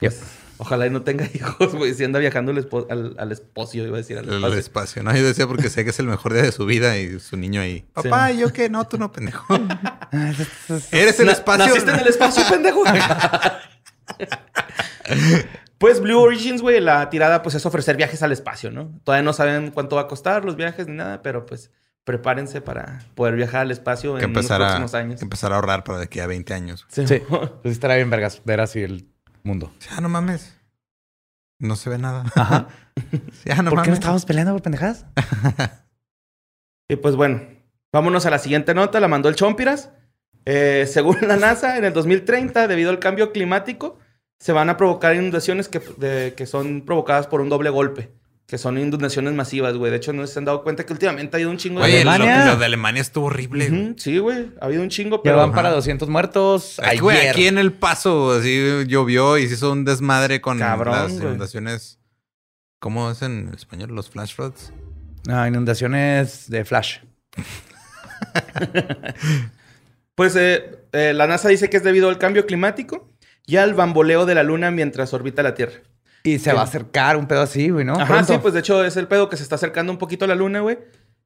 Pues, 0.10 0.22
ojalá 0.57 0.88
y 0.88 0.89
no 0.89 1.01
tenga 1.03 1.25
hijos, 1.33 1.74
güey. 1.75 1.93
Si 1.93 2.03
anda 2.03 2.19
viajando 2.19 2.51
al, 2.51 2.57
espo- 2.57 2.86
al, 2.89 3.15
al 3.17 3.31
espocio, 3.31 3.86
iba 3.86 3.95
a 3.95 4.00
decir 4.01 4.17
al 4.17 4.25
El 4.29 4.36
espacio. 4.36 4.60
espacio. 4.60 5.03
No, 5.03 5.15
yo 5.15 5.24
decía 5.25 5.48
porque 5.48 5.69
sé 5.69 5.83
que 5.83 5.89
es 5.89 6.00
el 6.00 6.07
mejor 6.07 6.33
día 6.33 6.43
de 6.43 6.51
su 6.51 6.65
vida 6.65 6.98
y 6.98 7.19
su 7.19 7.38
niño 7.38 7.62
ahí. 7.62 7.86
Papá, 7.93 8.31
¿y 8.31 8.39
¿yo 8.39 8.53
qué? 8.53 8.69
No, 8.69 8.88
tú 8.88 8.98
no, 8.98 9.12
pendejo. 9.12 9.45
Eres 10.91 11.19
el 11.19 11.25
Na- 11.27 11.31
espacio. 11.33 11.65
¿Naciste 11.67 11.91
en 11.91 12.00
el 12.00 12.07
espacio, 12.07 12.43
pendejo? 12.50 12.83
pues 15.77 16.00
Blue 16.00 16.19
Origins, 16.19 16.62
güey, 16.62 16.79
la 16.79 17.10
tirada 17.10 17.41
pues 17.41 17.55
es 17.55 17.65
ofrecer 17.65 17.98
viajes 17.98 18.22
al 18.24 18.31
espacio, 18.31 18.72
¿no? 18.72 18.91
Todavía 19.03 19.24
no 19.24 19.33
saben 19.33 19.72
cuánto 19.72 19.95
va 19.98 20.03
a 20.03 20.07
costar 20.07 20.45
los 20.45 20.55
viajes 20.55 20.88
ni 20.88 20.95
nada, 20.95 21.22
pero 21.22 21.45
pues 21.45 21.72
prepárense 22.05 22.62
para 22.62 23.00
poder 23.15 23.36
viajar 23.36 23.62
al 23.62 23.72
espacio 23.72 24.15
que 24.15 24.25
en 24.25 24.33
los 24.33 24.45
próximos 24.45 24.93
años. 24.93 25.19
que 25.19 25.25
empezar 25.25 25.51
a 25.51 25.55
ahorrar 25.55 25.83
para 25.83 26.00
de 26.00 26.05
aquí 26.05 26.19
a 26.19 26.27
20 26.27 26.53
años. 26.53 26.86
Sí. 26.89 27.07
Sí. 27.07 27.22
Pues 27.29 27.74
estará 27.74 27.95
bien 27.95 28.10
vergas 28.10 28.41
ver 28.45 28.60
así 28.62 28.81
el 28.81 29.07
mundo. 29.43 29.71
Ya, 29.89 30.01
no 30.01 30.09
mames. 30.09 30.57
No 31.59 31.75
se 31.75 31.89
ve 31.89 31.97
nada. 31.97 32.25
Ajá. 32.35 32.67
Ya, 33.45 33.55
no 33.63 33.71
¿Por 33.71 33.77
mames. 33.77 33.83
qué 33.85 33.89
no 33.89 33.93
estábamos 33.95 34.25
peleando 34.25 34.53
por 34.53 34.62
pendejadas? 34.62 35.05
Y 36.89 36.95
pues 36.97 37.15
bueno, 37.15 37.41
vámonos 37.91 38.25
a 38.25 38.29
la 38.29 38.39
siguiente 38.39 38.73
nota, 38.73 39.00
la 39.00 39.07
mandó 39.07 39.29
el 39.29 39.35
Chompiras. 39.35 39.91
Eh, 40.45 40.85
según 40.88 41.17
la 41.21 41.38
NASA, 41.38 41.77
en 41.77 41.85
el 41.85 41.93
2030, 41.93 42.67
debido 42.67 42.89
al 42.89 43.00
cambio 43.00 43.31
climático, 43.31 43.97
se 44.39 44.51
van 44.51 44.69
a 44.69 44.75
provocar 44.77 45.15
inundaciones 45.15 45.69
que, 45.69 45.79
de- 45.97 46.33
que 46.35 46.45
son 46.45 46.81
provocadas 46.85 47.27
por 47.27 47.39
un 47.41 47.50
doble 47.50 47.69
golpe. 47.69 48.12
Que 48.45 48.57
son 48.57 48.77
inundaciones 48.77 49.33
masivas, 49.33 49.75
güey. 49.75 49.89
De 49.91 49.97
hecho, 49.97 50.13
no 50.13 50.27
se 50.27 50.38
han 50.38 50.45
dado 50.45 50.63
cuenta 50.63 50.85
que 50.85 50.93
últimamente 50.93 51.35
ha 51.35 51.38
habido 51.38 51.50
un 51.50 51.57
chingo 51.57 51.79
de... 51.79 51.85
Oye, 51.85 52.01
Alemania. 52.01 52.45
lo 52.45 52.57
de 52.57 52.65
Alemania 52.65 53.01
estuvo 53.01 53.25
horrible. 53.27 53.93
Sí, 53.97 54.17
güey. 54.19 54.51
Ha 54.62 54.65
habido 54.65 54.83
un 54.83 54.89
chingo, 54.89 55.17
Ya 55.17 55.23
pero... 55.23 55.38
van 55.38 55.53
para 55.53 55.71
200 55.71 56.07
muertos. 56.09 56.79
Aquí, 56.83 57.00
güey, 57.00 57.27
aquí 57.27 57.47
en 57.47 57.57
El 57.57 57.71
Paso, 57.73 58.33
así 58.33 58.83
llovió 58.88 59.38
y 59.38 59.47
se 59.47 59.55
hizo 59.55 59.71
un 59.71 59.85
desmadre 59.85 60.41
con 60.41 60.59
Cabrón, 60.59 60.93
las 60.93 61.13
güey. 61.13 61.25
inundaciones. 61.25 62.00
¿Cómo 62.79 63.09
es 63.12 63.21
en 63.21 63.50
español? 63.55 63.91
Los 63.95 64.09
flash 64.09 64.35
floods. 64.35 64.73
Ah, 65.29 65.47
inundaciones 65.47 66.50
de 66.50 66.65
flash. 66.65 66.97
Pues 70.15 70.35
eh, 70.35 70.77
eh, 70.91 71.12
la 71.15 71.25
NASA 71.25 71.50
dice 71.50 71.69
que 71.71 71.77
es 71.77 71.83
debido 71.83 72.07
al 72.07 72.19
cambio 72.19 72.45
climático 72.45 73.09
y 73.47 73.55
al 73.57 73.73
bamboleo 73.73 74.27
de 74.27 74.35
la 74.35 74.43
Luna 74.43 74.69
mientras 74.69 75.12
orbita 75.13 75.41
la 75.41 75.55
Tierra. 75.55 75.81
Y 76.24 76.39
se 76.39 76.53
va 76.53 76.62
a 76.62 76.63
acercar 76.63 77.18
un 77.18 77.27
pedo 77.27 77.42
así, 77.42 77.70
güey, 77.70 77.84
¿no? 77.86 77.94
Ajá, 77.96 78.06
Pronto. 78.08 78.34
sí, 78.34 78.39
pues 78.42 78.53
de 78.53 78.62
hecho 78.62 78.84
es 78.86 78.96
el 78.98 79.08
pedo 79.08 79.30
que 79.30 79.36
se 79.38 79.44
está 79.44 79.56
acercando 79.56 79.92
un 79.92 79.98
poquito 79.98 80.25
a 80.25 80.27
la 80.27 80.36
Luna, 80.36 80.62
güey. 80.62 80.80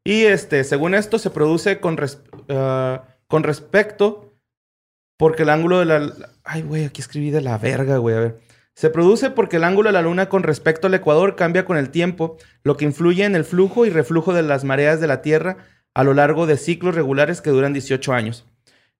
Y 0.03 0.23
este, 0.23 0.63
según 0.63 0.95
esto, 0.95 1.19
se 1.19 1.29
produce 1.29 1.79
con, 1.79 1.97
res- 1.97 2.21
ah, 2.49 3.03
con 3.27 3.43
respecto. 3.43 4.33
Porque 5.17 5.43
el 5.43 5.49
ángulo 5.49 5.79
de 5.79 5.85
la. 5.85 6.13
Ay, 6.43 6.61
güey, 6.61 6.85
aquí 6.85 7.01
escribí 7.01 7.31
de 7.31 7.41
la 7.41 7.57
verga, 7.57 7.97
güey. 7.97 8.15
A 8.15 8.19
ver. 8.19 8.39
Se 8.75 8.89
produce 8.91 9.31
porque 9.31 9.57
el 9.57 9.63
ángulo 9.63 9.89
de 9.89 9.93
la 9.93 10.03
Luna 10.03 10.29
con 10.29 10.43
respecto 10.43 10.85
al 10.87 10.93
Ecuador 10.93 11.35
cambia 11.35 11.65
con 11.65 11.77
el 11.77 11.89
tiempo, 11.89 12.37
lo 12.63 12.77
que 12.77 12.85
influye 12.85 13.23
en 13.25 13.35
el 13.35 13.43
flujo 13.43 13.85
y 13.87 13.89
reflujo 13.89 14.33
de 14.33 14.43
las 14.43 14.63
mareas 14.63 14.99
de 15.01 15.07
la 15.07 15.23
Tierra 15.23 15.57
a 15.95 16.03
lo 16.03 16.13
largo 16.13 16.45
de 16.45 16.57
ciclos 16.57 16.93
regulares 16.93 17.41
que 17.41 17.49
duran 17.49 17.73
18 17.73 18.13
años. 18.13 18.45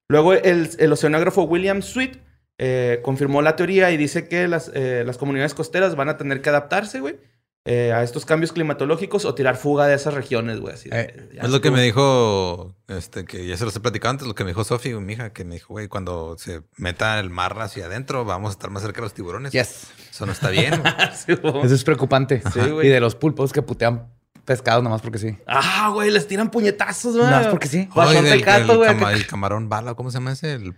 Luego 0.09 0.33
el, 0.33 0.69
el 0.79 0.91
oceanógrafo 0.91 1.43
William 1.43 1.83
Sweet 1.83 2.17
eh, 2.57 2.99
confirmó 3.03 3.41
la 3.41 3.55
teoría 3.55 3.91
y 3.91 3.97
dice 3.97 4.27
que 4.27 4.47
las, 4.47 4.71
eh, 4.73 5.03
las 5.05 5.17
comunidades 5.17 5.53
costeras 5.53 5.95
van 5.95 6.09
a 6.09 6.17
tener 6.17 6.41
que 6.41 6.49
adaptarse, 6.49 6.99
güey, 6.99 7.17
eh, 7.65 7.91
a 7.91 8.01
estos 8.01 8.25
cambios 8.25 8.53
climatológicos 8.53 9.25
o 9.25 9.35
tirar 9.35 9.57
fuga 9.57 9.87
de 9.87 9.95
esas 9.95 10.13
regiones, 10.13 10.59
güey. 10.61 10.73
así 10.73 10.89
Eh, 10.91 11.29
Es 11.43 11.49
lo 11.49 11.59
que 11.59 11.69
me 11.69 11.81
dijo, 11.81 12.73
este, 12.87 13.25
que 13.25 13.45
ya 13.45 13.57
se 13.57 13.65
los 13.65 13.75
he 13.75 13.81
platicado 13.81 14.11
antes, 14.11 14.25
lo 14.25 14.35
que 14.35 14.45
me 14.45 14.51
dijo 14.51 14.63
Sofi, 14.63 14.93
mi 14.93 15.13
hija, 15.13 15.33
que 15.33 15.43
me 15.43 15.55
dijo, 15.55 15.73
güey, 15.73 15.89
cuando 15.89 16.37
se 16.37 16.61
meta 16.77 17.19
el 17.19 17.29
mar 17.29 17.57
hacia 17.59 17.87
adentro, 17.87 18.23
vamos 18.23 18.49
a 18.49 18.53
estar 18.53 18.69
más 18.69 18.83
cerca 18.83 19.01
de 19.01 19.05
los 19.07 19.13
tiburones. 19.13 19.51
Yes. 19.51 19.87
Eso 20.09 20.25
no 20.25 20.31
está 20.31 20.49
bien. 20.49 20.81
Sí. 21.13 21.33
Eso 21.33 21.75
es 21.75 21.83
preocupante. 21.83 22.41
Sí, 22.53 22.59
güey. 22.69 22.87
y 22.87 22.89
de 22.89 22.99
los 23.01 23.15
pulpos 23.15 23.51
que 23.51 23.61
putean 23.61 24.13
pescados 24.45 24.81
nomás 24.81 25.01
porque 25.01 25.17
sí. 25.19 25.37
Ah, 25.45 25.89
güey, 25.93 26.09
les 26.09 26.25
tiran 26.25 26.49
puñetazos, 26.49 27.15
güey. 27.17 27.25
Nada 27.25 27.39
más 27.39 27.47
porque 27.47 27.67
sí. 27.67 27.89
Oye, 27.95 28.21
del- 28.21 28.39
tecato, 28.39 28.71
el, 28.71 28.77
güey. 28.77 28.89
cama- 28.89 29.11
el 29.11 29.27
camarón 29.27 29.67
bala, 29.67 29.93
¿cómo 29.95 30.09
se 30.09 30.19
llama 30.19 30.31
ese? 30.31 30.53
El, 30.53 30.73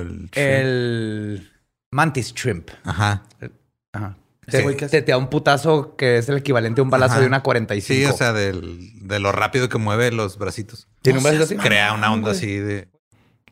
el, 0.00 0.28
El 0.32 1.50
mantis 1.92 2.32
shrimp. 2.34 2.70
Ajá. 2.84 3.22
Ajá. 3.92 4.16
Ese 4.46 4.58
Te, 4.58 4.62
güey, 4.64 4.76
¿qué 4.76 4.86
hace? 4.86 4.98
te, 4.98 5.06
te 5.06 5.12
da 5.12 5.18
un 5.18 5.28
putazo 5.30 5.94
que 5.96 6.18
es 6.18 6.28
el 6.28 6.38
equivalente 6.38 6.80
a 6.80 6.84
un 6.84 6.90
balazo 6.90 7.12
Ajá. 7.12 7.20
de 7.20 7.26
una 7.28 7.42
45. 7.42 7.94
Sí, 8.08 8.12
o 8.12 8.16
sea, 8.16 8.32
del, 8.32 8.90
de 9.06 9.20
lo 9.20 9.30
rápido 9.32 9.68
que 9.68 9.78
mueve 9.78 10.10
los 10.10 10.36
bracitos. 10.38 10.88
¿Tiene 11.02 11.18
un 11.18 11.24
brazo 11.24 11.44
así? 11.44 11.56
Crea 11.56 11.92
una 11.92 12.12
onda 12.12 12.32
así 12.32 12.56
de... 12.56 12.88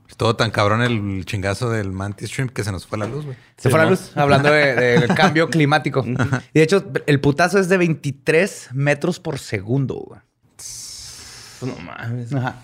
Es 0.09 0.16
todo 0.16 0.35
tan 0.35 0.50
cabrón 0.50 0.82
el 0.82 1.25
chingazo 1.25 1.70
del 1.70 1.92
mantis 1.92 2.30
shrimp 2.30 2.50
que 2.52 2.64
se 2.64 2.73
nos 2.73 2.85
fue 2.85 2.99
la 2.99 3.06
luz, 3.06 3.25
güey. 3.25 3.37
Se 3.56 3.70
fue 3.70 3.78
la 3.78 3.88
luz. 3.88 4.11
Hablando 4.16 4.50
de- 4.50 4.75
del 4.75 5.09
cambio 5.14 5.49
climático. 5.49 6.04
y 6.04 6.14
de 6.59 6.62
hecho, 6.64 6.85
el 7.06 7.20
putazo 7.20 7.61
es 7.61 7.68
de 7.68 7.76
23 7.78 8.70
metros 8.73 9.20
por 9.20 9.38
segundo. 9.38 9.94
güey. 10.04 10.20
Pues 10.56 11.62
no 11.62 11.76
mames. 11.85 12.35
Ajá. 12.35 12.56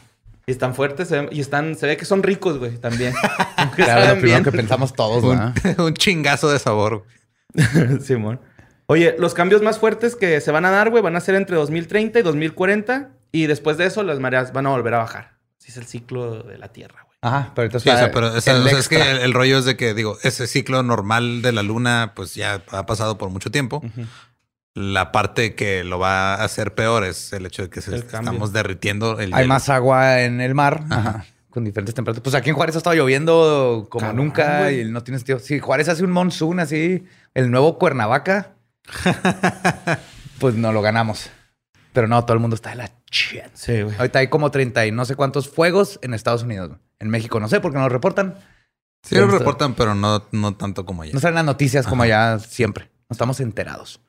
Y 0.49 0.53
están 0.53 0.75
fuertes 0.77 1.09
se 1.09 1.17
ven- 1.21 1.29
y 1.33 1.41
están, 1.41 1.75
se 1.75 1.87
ve 1.89 1.97
que 1.97 2.05
son 2.05 2.23
ricos, 2.23 2.59
güey, 2.59 2.79
también. 2.79 3.13
Claro, 3.75 4.01
lo 4.15 4.21
primero 4.21 4.21
bien. 4.41 4.45
que 4.45 4.53
pensamos 4.53 4.93
todos, 4.95 5.25
Un, 5.25 5.53
un 5.85 5.95
chingazo 5.95 6.49
de 6.51 6.59
sabor. 6.59 7.05
güey. 7.55 8.01
Simón. 8.01 8.41
Oye, 8.87 9.17
los 9.19 9.35
cambios 9.35 9.61
más 9.63 9.79
fuertes 9.81 10.15
que 10.15 10.41
se 10.41 10.53
van 10.53 10.65
a 10.65 10.71
dar, 10.71 10.91
güey, 10.91 11.03
van 11.03 11.17
a 11.17 11.21
ser 11.21 11.35
entre 11.35 11.57
2030 11.57 12.21
y 12.21 12.23
2040. 12.23 13.11
Y 13.33 13.47
después 13.47 13.77
de 13.77 13.87
eso, 13.87 14.03
las 14.05 14.21
mareas 14.21 14.53
van 14.53 14.67
a 14.67 14.71
volver 14.71 14.95
a 14.95 14.99
bajar. 14.99 15.33
Así 15.61 15.73
es 15.73 15.77
el 15.79 15.87
ciclo 15.87 16.43
de 16.45 16.57
la 16.59 16.69
Tierra, 16.69 17.03
güey. 17.05 17.17
Ajá, 17.23 17.51
pero 17.57 17.67
entonces 17.67 17.91
Sí, 17.91 17.95
o 17.95 17.99
sea, 17.99 18.13
pero 18.13 18.29
o 18.33 18.41
sea, 18.41 18.55
el 18.57 18.63
o 18.65 18.69
sea, 18.69 18.79
es 18.79 18.89
que 18.89 19.01
el, 19.11 19.19
el 19.19 19.35
rollo 19.35 19.59
es 19.59 19.65
de 19.65 19.77
que, 19.77 19.95
digo, 19.95 20.17
ese 20.23 20.47
ciclo 20.47 20.83
normal 20.85 21.43
de 21.43 21.51
la 21.53 21.65
luna, 21.65 22.13
pues 22.15 22.35
ya 22.37 22.63
ha 22.71 22.87
pasado 22.87 23.19
por 23.19 23.31
mucho 23.31 23.51
tiempo. 23.51 23.83
La 24.79 25.11
parte 25.11 25.55
que 25.55 25.85
lo 25.85 25.99
va 25.99 26.35
a 26.35 26.45
hacer 26.45 26.75
peor 26.75 27.03
es 27.05 27.33
el 27.33 27.47
hecho 27.47 27.63
de 27.63 27.71
que 27.71 27.81
se- 27.81 27.97
estamos 27.97 28.53
derritiendo 28.53 29.19
el 29.19 29.33
Hay 29.33 29.45
hielo. 29.45 29.49
más 29.55 29.71
agua 29.71 30.21
en 30.21 30.43
el 30.43 30.55
mar. 30.55 30.85
Ajá. 30.91 31.25
Con 31.49 31.65
diferentes 31.65 31.95
temperaturas. 31.95 32.23
Pues 32.23 32.35
aquí 32.35 32.51
en 32.51 32.57
Juárez 32.57 32.75
ha 32.77 32.79
estado 32.79 32.95
lloviendo 32.95 33.87
como 33.89 34.13
nunca 34.13 34.71
y 34.73 34.85
no 34.85 35.03
tiene 35.03 35.17
sentido. 35.19 35.39
Sí, 35.39 35.61
Juárez 35.61 35.89
hace 35.89 36.05
un 36.05 36.11
monsoon 36.11 36.61
así, 36.61 37.05
el 37.33 37.51
nuevo 37.51 37.79
Cuernavaca. 37.79 38.51
pues 40.39 40.55
no 40.55 40.73
lo 40.73 40.83
ganamos. 40.83 41.31
Pero 41.95 42.09
no, 42.09 42.23
todo 42.27 42.35
el 42.35 42.41
mundo 42.41 42.55
está 42.57 42.71
de 42.71 42.77
la 42.77 42.91
shit. 43.11 43.45
Sí, 43.55 43.81
güey. 43.81 43.97
Ahorita 43.97 44.19
hay 44.19 44.29
como 44.29 44.51
30 44.51 44.85
y 44.87 44.93
no 44.93 45.07
sé 45.07 45.17
cuántos 45.17 45.49
fuegos 45.49 45.99
en 46.03 46.13
Estados 46.13 46.43
Unidos. 46.43 46.73
En 46.99 47.09
México 47.09 47.41
no 47.41 47.49
sé 47.49 47.61
porque 47.61 47.79
no 47.79 47.85
lo 47.85 47.89
reportan. 47.89 48.35
Sí 49.03 49.15
lo 49.15 49.27
reportan, 49.29 49.75
pero 49.75 49.95
no, 49.95 50.25
no 50.33 50.55
tanto 50.57 50.85
como 50.85 51.03
allá. 51.03 51.13
No 51.15 51.21
salen 51.21 51.37
las 51.37 51.45
noticias 51.47 51.87
como 51.87 52.03
allá 52.03 52.39
siempre. 52.41 52.91
No 53.09 53.15
estamos 53.15 53.41
enterados. 53.41 54.01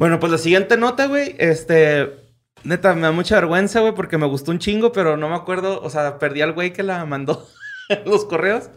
Bueno, 0.00 0.18
pues 0.18 0.32
la 0.32 0.38
siguiente 0.38 0.76
nota, 0.78 1.06
güey, 1.08 1.36
este... 1.38 2.08
Neta, 2.64 2.94
me 2.94 3.02
da 3.02 3.12
mucha 3.12 3.34
vergüenza, 3.36 3.80
güey, 3.80 3.94
porque 3.94 4.16
me 4.18 4.26
gustó 4.26 4.50
un 4.50 4.58
chingo, 4.58 4.92
pero 4.92 5.16
no 5.18 5.28
me 5.28 5.34
acuerdo. 5.34 5.80
O 5.82 5.90
sea, 5.90 6.18
perdí 6.18 6.40
al 6.40 6.52
güey 6.54 6.72
que 6.72 6.82
la 6.82 7.04
mandó 7.04 7.46
en 7.90 8.02
los 8.06 8.24
correos. 8.24 8.70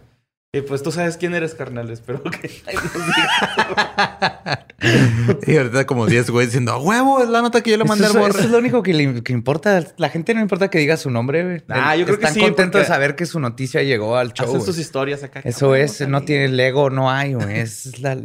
Y 0.56 0.62
pues 0.62 0.84
tú 0.84 0.92
sabes 0.92 1.18
quién 1.18 1.34
eres, 1.34 1.56
carnales, 1.56 2.02
pero 2.06 2.22
que... 2.24 2.50
Y 5.48 5.58
ahorita 5.58 5.86
como 5.86 6.06
10 6.06 6.30
güeyes 6.30 6.50
diciendo, 6.52 6.74
"A 6.74 6.78
huevo, 6.78 7.22
es 7.24 7.30
la 7.30 7.42
nota 7.42 7.62
que 7.62 7.72
yo 7.72 7.78
le 7.78 7.86
mandé 7.86 8.06
al 8.06 8.12
eso, 8.12 8.20
es- 8.20 8.26
borre. 8.28 8.38
eso 8.40 8.46
es 8.48 8.52
lo 8.52 8.58
único 8.58 8.84
que, 8.84 8.94
le, 8.94 9.24
que 9.24 9.34
importa. 9.34 9.84
La 9.98 10.10
gente 10.10 10.34
no 10.34 10.42
importa 10.42 10.70
que 10.70 10.80
diga 10.80 10.98
su 10.98 11.10
nombre. 11.10 11.44
güey. 11.44 11.64
Ah, 11.70 11.96
yo 11.96 12.06
creo 12.06 12.18
que 12.20 12.26
Están 12.26 12.36
sí, 12.36 12.42
contentos 12.42 12.82
de 12.82 12.88
saber 12.88 13.16
que 13.16 13.26
su 13.26 13.40
noticia 13.40 13.82
llegó 13.82 14.18
al 14.18 14.34
show. 14.34 14.46
Hacen 14.46 14.58
güey. 14.60 14.66
sus 14.66 14.78
historias 14.78 15.24
acá. 15.24 15.42
Eso 15.44 15.76
es, 15.76 16.06
no 16.08 16.24
tiene 16.24 16.50
Lego, 16.50 16.90
no 16.90 17.10
hay, 17.10 17.34
güey. 17.34 17.60
Es 17.60 18.00
la, 18.00 18.18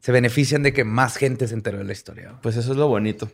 se 0.00 0.12
benefician 0.12 0.62
de 0.62 0.72
que 0.72 0.84
más 0.84 1.16
gente 1.16 1.46
se 1.48 1.54
enteró 1.54 1.78
de 1.78 1.84
la 1.84 1.92
historia. 1.92 2.38
Pues 2.42 2.56
eso 2.56 2.72
es 2.72 2.76
lo 2.78 2.88
bonito. 2.88 3.30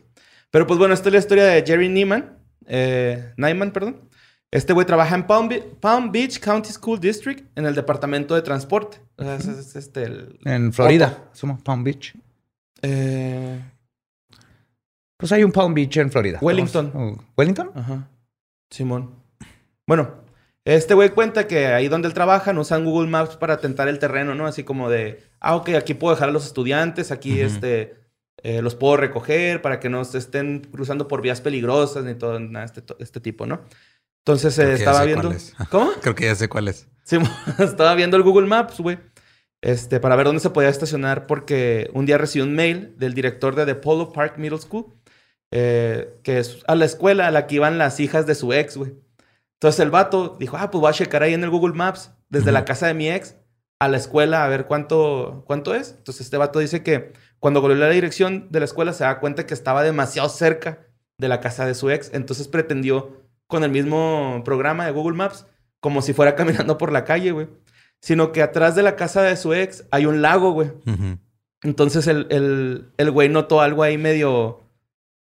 Pero 0.51 0.65
pues 0.67 0.77
bueno, 0.79 0.93
esta 0.93 1.09
es 1.09 1.13
la 1.13 1.19
historia 1.19 1.43
de 1.45 1.63
Jerry 1.65 1.89
Neiman. 1.89 2.37
Eh, 2.67 3.33
Nyman, 3.37 3.71
perdón. 3.71 4.09
Este 4.51 4.73
güey 4.73 4.85
trabaja 4.87 5.15
en 5.15 5.27
Palm, 5.27 5.49
Be- 5.49 5.61
Palm 5.81 6.11
Beach 6.11 6.39
County 6.39 6.69
School 6.71 6.99
District 6.99 7.45
en 7.57 7.65
el 7.65 7.75
departamento 7.75 8.35
de 8.35 8.41
transporte. 8.41 8.99
O 9.17 9.23
sea, 9.23 9.35
es, 9.35 9.47
es 9.47 9.75
este 9.75 10.03
el... 10.03 10.39
En 10.45 10.71
Florida, 10.71 11.29
somos 11.33 11.61
Palm 11.61 11.83
Beach. 11.83 12.13
Eh, 12.81 13.59
Pues 15.17 15.31
hay 15.31 15.43
un 15.43 15.51
Palm 15.51 15.73
Beach 15.73 15.97
en 15.97 16.09
Florida. 16.11 16.39
Wellington. 16.41 16.91
Oh, 16.93 17.17
¿Wellington? 17.37 17.71
Ajá. 17.75 18.07
Simón. 18.69 19.15
Bueno, 19.87 20.23
este 20.65 20.95
güey 20.95 21.11
cuenta 21.11 21.47
que 21.47 21.67
ahí 21.67 21.87
donde 21.87 22.07
él 22.07 22.13
trabaja 22.13 22.51
no 22.51 22.61
usan 22.61 22.85
Google 22.85 23.07
Maps 23.07 23.37
para 23.37 23.57
tentar 23.57 23.87
el 23.87 23.99
terreno, 23.99 24.33
¿no? 24.33 24.47
Así 24.47 24.63
como 24.63 24.89
de, 24.89 25.23
ah, 25.39 25.55
ok, 25.55 25.69
aquí 25.69 25.93
puedo 25.93 26.15
dejar 26.15 26.29
a 26.29 26.31
los 26.31 26.45
estudiantes, 26.45 27.11
aquí 27.11 27.39
este, 27.39 27.95
eh, 28.43 28.61
los 28.61 28.75
puedo 28.75 28.97
recoger 28.97 29.61
para 29.61 29.79
que 29.79 29.89
no 29.89 30.03
se 30.03 30.17
estén 30.17 30.61
cruzando 30.71 31.07
por 31.07 31.21
vías 31.21 31.39
peligrosas 31.39 32.03
ni 32.03 32.15
todo 32.15 32.39
nada 32.39 32.65
este, 32.65 32.83
este 32.99 33.19
tipo, 33.19 33.45
¿no? 33.45 33.61
Entonces 34.25 34.57
eh, 34.57 34.73
estaba 34.73 35.03
viendo. 35.05 35.31
es. 35.31 35.53
¿Cómo? 35.69 35.91
Creo 36.01 36.15
que 36.15 36.25
ya 36.25 36.35
sé 36.35 36.49
cuál 36.49 36.67
es. 36.67 36.87
Sí, 37.03 37.17
estaba 37.59 37.93
viendo 37.93 38.17
el 38.17 38.23
Google 38.23 38.47
Maps, 38.47 38.79
güey. 38.79 38.97
Este, 39.61 39.99
para 39.99 40.15
ver 40.15 40.25
dónde 40.25 40.41
se 40.41 40.49
podía 40.49 40.69
estacionar, 40.69 41.27
porque 41.27 41.89
un 41.93 42.05
día 42.05 42.17
recibí 42.17 42.43
un 42.43 42.55
mail 42.55 42.95
del 42.97 43.13
director 43.13 43.55
de 43.55 43.65
The 43.65 43.75
Polo 43.75 44.11
Park 44.11 44.37
Middle 44.37 44.59
School, 44.59 44.93
eh, 45.51 46.19
que 46.23 46.39
es 46.39 46.63
a 46.67 46.75
la 46.75 46.85
escuela 46.85 47.27
a 47.27 47.31
la 47.31 47.47
que 47.47 47.55
iban 47.55 47.77
las 47.77 47.99
hijas 47.99 48.25
de 48.25 48.35
su 48.35 48.51
ex, 48.53 48.77
güey. 48.77 48.93
Entonces 49.55 49.79
el 49.79 49.89
vato 49.89 50.35
dijo, 50.39 50.57
ah, 50.57 50.69
pues 50.69 50.81
voy 50.81 50.89
a 50.89 50.93
checar 50.93 51.23
ahí 51.23 51.33
en 51.33 51.43
el 51.43 51.49
Google 51.49 51.73
Maps, 51.73 52.11
desde 52.29 52.51
la 52.51 52.65
casa 52.65 52.87
de 52.87 52.93
mi 52.93 53.09
ex 53.09 53.35
a 53.79 53.87
la 53.87 53.97
escuela, 53.97 54.43
a 54.43 54.47
ver 54.47 54.65
cuánto, 54.65 55.43
cuánto 55.47 55.73
es. 55.75 55.95
Entonces 55.97 56.25
este 56.25 56.37
vato 56.37 56.59
dice 56.59 56.83
que 56.83 57.13
cuando 57.39 57.61
googleó 57.61 57.79
la 57.79 57.89
dirección 57.89 58.47
de 58.51 58.59
la 58.59 58.65
escuela 58.65 58.93
se 58.93 59.03
da 59.03 59.19
cuenta 59.19 59.45
que 59.45 59.53
estaba 59.53 59.83
demasiado 59.83 60.29
cerca 60.29 60.87
de 61.17 61.29
la 61.29 61.39
casa 61.39 61.65
de 61.65 61.75
su 61.75 61.89
ex. 61.89 62.11
Entonces 62.13 62.47
pretendió 62.47 63.21
con 63.47 63.63
el 63.63 63.71
mismo 63.71 64.41
programa 64.43 64.85
de 64.85 64.91
Google 64.91 65.17
Maps, 65.17 65.45
como 65.79 66.01
si 66.01 66.13
fuera 66.13 66.35
caminando 66.35 66.77
por 66.77 66.91
la 66.91 67.03
calle, 67.03 67.31
güey. 67.31 67.47
Sino 68.01 68.31
que 68.31 68.41
atrás 68.41 68.75
de 68.75 68.83
la 68.83 68.95
casa 68.95 69.21
de 69.21 69.35
su 69.37 69.53
ex 69.53 69.85
hay 69.91 70.05
un 70.05 70.21
lago, 70.21 70.51
güey. 70.51 70.71
Entonces 71.63 72.07
el, 72.07 72.27
el, 72.29 72.91
el 72.97 73.11
güey 73.11 73.29
notó 73.29 73.61
algo 73.61 73.83
ahí 73.83 73.97
medio, 73.97 74.61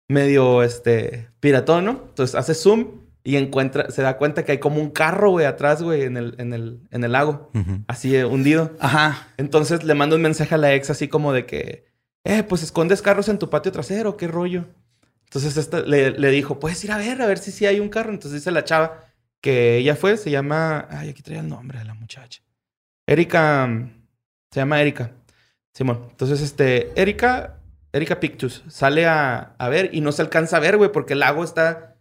medio, 0.09 0.63
este, 0.63 1.31
piratón, 1.41 1.85
¿no? 1.87 1.91
Entonces 2.09 2.35
hace 2.35 2.55
zoom 2.55 3.04
y 3.25 3.37
encuentra, 3.37 3.91
se 3.91 4.03
da 4.03 4.19
cuenta 4.19 4.45
que 4.45 4.53
hay 4.53 4.59
como 4.59 4.81
un 4.81 4.91
carro, 4.91 5.31
güey, 5.31 5.47
atrás, 5.47 5.83
güey, 5.83 6.03
en 6.03 6.17
el, 6.17 6.35
en 6.39 6.53
el, 6.53 6.81
en 6.91 7.05
el 7.05 7.13
lago. 7.13 7.51
Así 7.89 8.15
eh, 8.15 8.27
hundido. 8.27 8.77
Ajá. 8.79 9.29
Entonces 9.39 9.83
le 9.83 9.95
manda 9.95 10.15
un 10.15 10.23
mensaje 10.23 10.55
a 10.55 10.59
la 10.59 10.75
ex 10.75 10.91
así 10.91 11.09
como 11.09 11.33
de 11.33 11.47
que, 11.47 11.87
eh, 12.25 12.43
pues 12.43 12.63
escondes 12.63 13.01
carros 13.01 13.29
en 13.29 13.39
tu 13.39 13.49
patio 13.49 13.73
trasero, 13.73 14.19
qué 14.19 14.29
rollo. 14.29 14.67
Entonces 15.25 15.57
esta, 15.57 15.81
le, 15.81 16.11
le 16.11 16.31
dijo, 16.31 16.61
puedes 16.61 16.85
ir 16.85 16.93
a 16.93 16.99
ver, 16.99 17.23
a 17.23 17.27
ver 17.27 17.39
si 17.39 17.51
sí 17.51 17.65
hay 17.65 17.81
un 17.81 17.89
carro. 17.89 18.11
Entonces 18.11 18.41
dice 18.41 18.51
la 18.51 18.65
chava 18.65 19.01
que 19.41 19.79
ella 19.79 19.97
fue, 19.97 20.19
se 20.19 20.31
llama, 20.31 20.87
ay, 20.91 21.09
aquí 21.09 21.23
traía 21.23 21.41
el 21.41 21.49
nombre 21.49 21.79
de 21.79 21.87
la 21.87 21.95
muchacha. 21.95 22.43
Erika, 23.07 23.69
se 24.51 24.61
llama 24.61 24.81
Erika. 24.81 25.13
Simón. 25.73 26.07
Entonces, 26.11 26.41
este, 26.41 26.93
Erika 27.01 27.59
Erika 27.95 28.19
Pictus, 28.19 28.65
sale 28.69 29.07
a, 29.07 29.55
a 29.57 29.69
ver 29.69 29.91
y 29.93 30.01
no 30.01 30.11
se 30.11 30.21
alcanza 30.21 30.57
a 30.57 30.61
ver, 30.61 30.77
güey, 30.77 30.91
porque 30.91 31.13
el 31.13 31.21
lago 31.21 31.45
está 31.45 31.94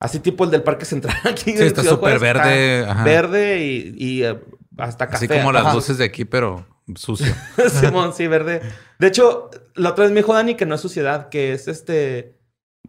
así 0.00 0.20
tipo 0.20 0.44
el 0.44 0.50
del 0.50 0.62
Parque 0.62 0.84
Central 0.84 1.16
aquí. 1.24 1.56
Sí, 1.56 1.62
está 1.62 1.82
súper 1.82 2.18
verde, 2.18 2.80
está 2.80 2.92
ajá. 2.92 3.04
Verde 3.04 3.64
y, 3.64 3.94
y, 3.96 4.22
eh, 4.24 4.38
hasta 4.76 5.06
café. 5.08 5.26
Así 5.26 5.28
como 5.28 5.52
las 5.52 5.66
Ajá. 5.66 5.74
luces 5.74 5.98
de 5.98 6.04
aquí, 6.04 6.24
pero 6.24 6.66
sucio. 6.94 7.34
Simón, 7.80 8.12
sí, 8.14 8.26
verde. 8.28 8.62
De 8.98 9.06
hecho, 9.06 9.50
la 9.74 9.90
otra 9.90 10.04
vez 10.04 10.12
me 10.12 10.20
dijo 10.20 10.34
Dani 10.34 10.54
que 10.54 10.66
no 10.66 10.74
es 10.74 10.80
suciedad, 10.80 11.28
que 11.28 11.52
es 11.52 11.68
este. 11.68 12.36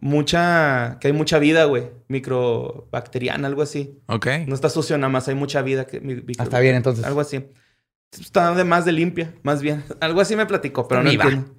Mucha. 0.02 0.96
que 1.00 1.08
hay 1.08 1.12
mucha 1.12 1.38
vida, 1.38 1.64
güey. 1.64 1.90
Microbacteriana, 2.08 3.48
algo 3.48 3.60
así. 3.62 4.00
Ok. 4.06 4.26
No 4.46 4.54
está 4.54 4.70
sucio 4.70 4.96
nada 4.96 5.10
más, 5.10 5.28
hay 5.28 5.34
mucha 5.34 5.60
vida. 5.62 5.86
Que, 5.86 6.00
mi- 6.00 6.14
micro- 6.16 6.36
Ah, 6.38 6.44
está 6.44 6.60
bien, 6.60 6.74
entonces. 6.74 7.04
Algo 7.04 7.20
así. 7.20 7.44
Está 8.18 8.54
de 8.54 8.64
más 8.64 8.84
de 8.86 8.92
limpia, 8.92 9.34
más 9.42 9.60
bien. 9.62 9.84
Algo 10.00 10.20
así 10.20 10.36
me 10.36 10.46
platicó, 10.46 10.88
pero 10.88 11.02
no 11.02 11.10
entiendo. 11.10 11.54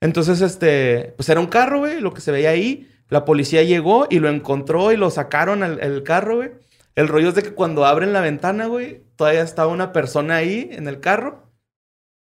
Entonces, 0.00 0.40
este. 0.42 1.14
Pues 1.16 1.28
era 1.28 1.40
un 1.40 1.46
carro, 1.46 1.80
güey, 1.80 2.00
lo 2.00 2.12
que 2.14 2.20
se 2.20 2.30
veía 2.30 2.50
ahí. 2.50 2.88
La 3.14 3.24
policía 3.24 3.62
llegó 3.62 4.08
y 4.10 4.18
lo 4.18 4.28
encontró 4.28 4.90
y 4.90 4.96
lo 4.96 5.08
sacaron 5.08 5.62
al 5.62 5.78
el 5.80 6.02
carro, 6.02 6.36
güey. 6.38 6.50
El 6.96 7.06
rollo 7.06 7.28
es 7.28 7.36
de 7.36 7.44
que 7.44 7.54
cuando 7.54 7.84
abren 7.86 8.12
la 8.12 8.20
ventana, 8.20 8.66
güey, 8.66 9.04
todavía 9.14 9.42
estaba 9.42 9.70
una 9.72 9.92
persona 9.92 10.34
ahí 10.34 10.68
en 10.72 10.88
el 10.88 10.98
carro. 10.98 11.48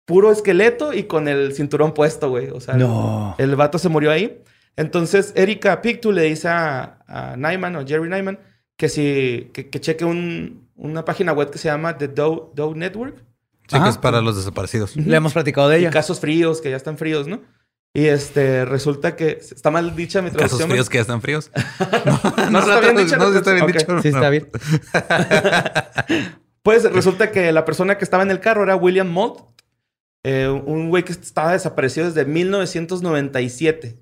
Puro 0.07 0.31
esqueleto 0.31 0.93
y 0.93 1.05
con 1.05 1.27
el 1.29 1.55
cinturón 1.55 1.95
puesto, 1.95 2.29
güey. 2.29 2.51
O 2.51 2.61
sea, 2.61 2.75
No. 2.75 3.35
el 3.39 3.57
vato 3.57 3.79
se 3.79 3.89
murió 3.89 4.11
ahí. 4.11 4.43
Entonces, 4.77 5.33
Erika 5.37 5.81
Pictu 5.81 6.13
le 6.13 6.23
dice 6.25 6.49
a, 6.49 6.99
a 7.07 7.37
Nyman 7.39 7.77
o 7.77 7.87
Jerry 7.87 8.11
Nyman 8.11 8.39
que 8.77 8.89
si 8.91 9.51
que, 9.55 9.71
que 9.71 9.81
cheque 9.81 10.05
un- 10.05 10.69
una 10.77 11.05
página 11.07 11.33
web 11.33 11.51
que 11.51 11.57
se 11.59 11.69
llama 11.69 11.97
The 11.97 12.09
Doe, 12.09 12.51
Doe 12.55 12.75
Network. 12.75 13.17
Sí, 13.69 13.77
Ajá. 13.77 13.85
que 13.85 13.91
es 13.91 13.97
para 13.99 14.21
los 14.21 14.37
desaparecidos. 14.37 14.95
Le 14.97 15.17
hemos 15.17 15.33
platicado 15.33 15.71
de 15.71 15.79
Y 15.79 15.81
ella. 15.83 15.91
casos 15.91 16.21
fríos, 16.21 16.61
que 16.61 16.69
ya 16.69 16.77
están 16.77 16.99
fríos, 16.99 17.27
¿no? 17.27 17.41
Y 17.97 18.07
este, 18.07 18.65
resulta 18.65 19.15
que 19.15 19.39
está 19.41 19.71
mal 19.71 19.95
dicha 19.95 20.21
mi 20.21 20.29
Casos 20.31 20.39
traducción. 20.59 20.71
fríos 20.71 20.89
que 20.91 20.99
ya 20.99 21.03
están 21.03 21.23
fríos. 21.23 21.51
No, 22.51 22.59
está 22.59 22.81
bien 22.81 22.97
dicho. 22.97 23.17
No, 23.17 23.33
está 23.33 23.53
bien 23.53 23.67
dicho. 23.69 24.03
Sí, 24.03 24.09
está 24.09 24.31
bien. 24.31 24.49
Pues 26.63 26.91
resulta 26.91 27.31
que 27.31 27.53
la 27.53 27.67
persona 27.67 27.99
que 27.99 28.05
estaba 28.05 28.23
en 28.23 28.31
el 28.31 28.41
carro 28.41 28.63
era 28.63 28.75
William 28.75 29.07
Mold, 29.11 29.39
eh, 30.25 30.49
un 30.49 30.89
güey 30.89 31.03
que 31.05 31.13
estaba 31.13 31.53
desaparecido 31.53 32.07
desde 32.07 32.25
1997. 32.25 33.97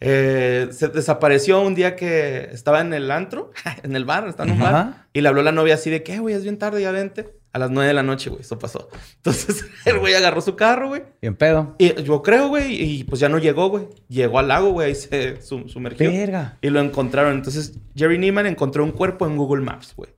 Eh, 0.00 0.68
se 0.72 0.88
desapareció 0.88 1.60
un 1.62 1.76
día 1.76 1.94
que 1.94 2.48
estaba 2.52 2.80
en 2.80 2.92
el 2.92 3.08
antro, 3.12 3.52
en 3.84 3.94
el 3.94 4.04
bar, 4.04 4.26
estaba 4.26 4.48
en 4.48 4.56
un 4.56 4.60
bar, 4.62 4.74
Ajá. 4.74 5.06
y 5.12 5.20
le 5.20 5.28
habló 5.28 5.42
la 5.42 5.52
novia 5.52 5.74
así 5.74 5.88
de 5.88 6.02
que, 6.02 6.14
"Eh, 6.14 6.18
güey, 6.18 6.34
es 6.34 6.42
bien 6.42 6.58
tarde, 6.58 6.82
ya 6.82 6.90
vente. 6.90 7.35
A 7.56 7.58
las 7.58 7.70
9 7.70 7.88
de 7.88 7.94
la 7.94 8.02
noche, 8.02 8.28
güey, 8.28 8.42
eso 8.42 8.58
pasó. 8.58 8.90
Entonces 9.16 9.64
el 9.86 9.98
güey 9.98 10.12
agarró 10.14 10.42
su 10.42 10.56
carro, 10.56 10.88
güey, 10.88 11.04
Bien 11.22 11.34
pedo. 11.34 11.74
y 11.78 12.02
yo 12.02 12.22
creo, 12.22 12.48
güey, 12.48 12.74
y 12.82 13.04
pues 13.04 13.18
ya 13.18 13.30
no 13.30 13.38
llegó, 13.38 13.68
güey. 13.70 13.88
Llegó 14.08 14.38
al 14.38 14.48
lago, 14.48 14.72
güey, 14.72 14.88
ahí 14.88 14.94
se 14.94 15.40
sum- 15.40 15.66
sumergió. 15.68 16.10
Verga. 16.12 16.58
Y 16.60 16.68
lo 16.68 16.80
encontraron. 16.80 17.32
Entonces 17.34 17.72
Jerry 17.94 18.18
Neiman 18.18 18.44
encontró 18.46 18.84
un 18.84 18.92
cuerpo 18.92 19.26
en 19.26 19.38
Google 19.38 19.64
Maps, 19.64 19.94
güey. 19.96 20.10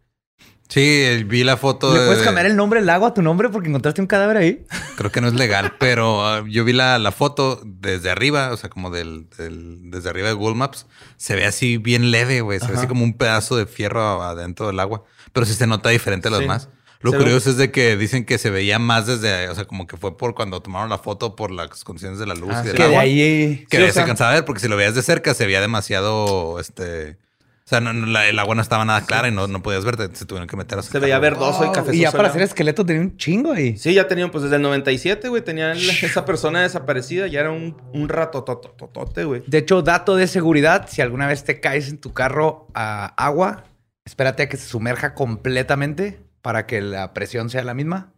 Sí, 0.69 1.25
vi 1.27 1.45
la 1.45 1.57
foto 1.57 1.95
¿Le 1.95 2.01
de... 2.01 2.07
puedes 2.09 2.23
cambiar 2.23 2.45
el 2.45 2.55
nombre 2.55 2.81
del 2.81 2.87
lago 2.89 3.07
a 3.07 3.15
tu 3.15 3.23
nombre 3.23 3.49
porque 3.49 3.69
encontraste 3.71 4.03
un 4.03 4.07
cadáver 4.07 4.37
ahí? 4.37 4.67
Creo 4.99 5.11
que 5.11 5.23
no 5.23 5.29
es 5.29 5.35
legal, 5.35 5.73
pero 5.81 6.27
ah, 6.27 6.45
yo 6.47 6.63
vi 6.65 6.75
la, 6.75 6.99
la 6.99 7.11
foto 7.11 7.63
desde 7.65 8.11
arriba, 8.11 8.53
o 8.53 8.57
sea, 8.59 8.69
como 8.69 8.91
del, 8.91 9.31
del- 9.39 9.91
desde 9.91 10.11
arriba 10.11 10.29
de 10.29 10.35
Google 10.35 10.57
Maps. 10.57 10.87
Se 11.17 11.35
ve 11.37 11.47
así 11.47 11.79
bien 11.79 12.11
leve, 12.11 12.43
güey. 12.43 12.61
Se 12.61 12.67
ve 12.67 12.77
así 12.77 12.87
como 12.87 13.03
un 13.03 13.15
pedazo 13.17 13.57
de 13.57 13.65
fierro 13.65 14.23
adentro 14.23 14.67
del 14.67 14.79
agua, 14.81 15.05
pero 15.33 15.47
sí 15.47 15.55
se 15.55 15.67
nota 15.67 15.89
diferente 15.89 16.29
a 16.29 16.31
los 16.33 16.41
Sí. 16.41 16.45
demás. 16.45 16.69
Lo 17.01 17.13
Se 17.13 17.17
ve- 17.19 17.23
curioso 17.25 17.51
es 17.51 17.57
de 17.57 17.71
que 17.71 17.97
dicen 17.97 18.25
que 18.25 18.39
se 18.39 18.51
veía 18.51 18.79
más 18.79 19.07
desde, 19.07 19.49
o 19.49 19.55
sea, 19.55 19.67
como 19.67 19.87
que 19.87 19.97
fue 19.97 20.17
por 20.17 20.35
cuando 20.35 20.61
tomaron 20.61 20.89
la 20.91 20.99
foto 20.99 21.37
por 21.37 21.51
las 21.53 21.85
condiciones 21.85 22.19
de 22.19 22.27
la 22.27 22.35
luz 22.35 22.51
Ah, 22.55 22.63
y 22.65 22.67
del. 22.69 22.77
Que 22.77 22.83
de 22.83 22.89
agua. 22.89 23.01
ahí... 23.03 23.67
Que 23.71 23.77
Sí, 23.77 23.83
o 23.85 23.87
se 23.87 23.93
sea- 23.93 24.03
alcanzaba 24.03 24.31
a 24.31 24.35
ver, 24.35 24.45
porque 24.45 24.61
si 24.61 24.69
lo 24.69 24.77
veías 24.77 24.95
de 24.97 25.03
cerca 25.03 25.33
se 25.35 25.47
veía 25.47 25.61
demasiado, 25.61 26.59
este... 26.59 27.17
O 27.65 27.69
sea, 27.69 27.81
no- 27.83 27.93
no, 27.93 28.07
la- 28.07 28.27
el 28.27 28.39
agua 28.39 28.55
no 28.55 28.63
estaba 28.63 28.85
nada 28.87 29.03
clara 29.05 29.29
y 29.29 29.31
no, 29.31 29.47
no 29.47 29.63
podías 29.63 29.85
verte. 29.85 30.09
Se 30.17 30.25
tuvieron 30.25 30.49
que 30.49 30.57
meter 30.57 30.79
a 30.79 30.83
Se 30.83 30.99
veía 30.99 31.19
verdoso 31.19 31.63
y 31.65 31.67
Wow. 31.67 31.75
café 31.75 31.95
Y 31.95 32.01
ya 32.01 32.11
para 32.13 32.33
ser 32.33 32.41
esqueleto 32.41 32.85
tenía 32.87 33.03
un 33.03 33.17
chingo 33.19 33.53
ahí. 33.53 33.77
Sí, 33.77 33.93
ya 33.93 34.09
tenían, 34.09 34.31
pues 34.31 34.43
desde 34.45 34.57
el 34.57 34.63
97, 34.63 35.29
güey, 35.29 35.43
tenían 35.45 35.77
esa 36.03 36.25
persona 36.25 36.63
desaparecida. 36.63 37.27
Ya 37.27 37.41
era 37.41 37.51
un, 37.51 37.77
un 37.93 38.09
rato 38.09 38.43
tototote, 38.43 39.25
güey. 39.25 39.43
De 39.47 39.59
hecho, 39.59 39.83
dato 39.83 40.17
de 40.17 40.27
seguridad, 40.29 40.89
si 40.91 41.03
alguna 41.03 41.27
vez 41.27 41.45
te 41.45 41.61
caes 41.61 41.91
en 41.91 41.99
tu 41.99 42.15
carro 42.15 42.69
a 42.75 43.05
agua, 43.23 43.65
espérate 44.07 44.45
a 44.45 44.49
que 44.49 44.57
se 44.57 44.67
sumerja 44.67 45.13
completamente 45.15 46.21
para 46.43 46.67
que 46.67 46.81
la 46.81 47.13
presión 47.15 47.51
sea 47.51 47.63
la 47.65 47.75
misma 47.75 48.13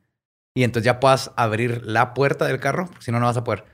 y 0.55 0.65
entonces 0.65 0.85
ya 0.87 1.01
puedas 1.01 1.31
abrir 1.37 1.83
la 1.87 2.15
puerta 2.15 2.47
del 2.47 2.61
carro, 2.61 2.87
porque 2.87 3.03
si 3.05 3.13
no, 3.13 3.21
no 3.21 3.27
vas 3.27 3.37
a 3.37 3.45
poder. 3.45 3.65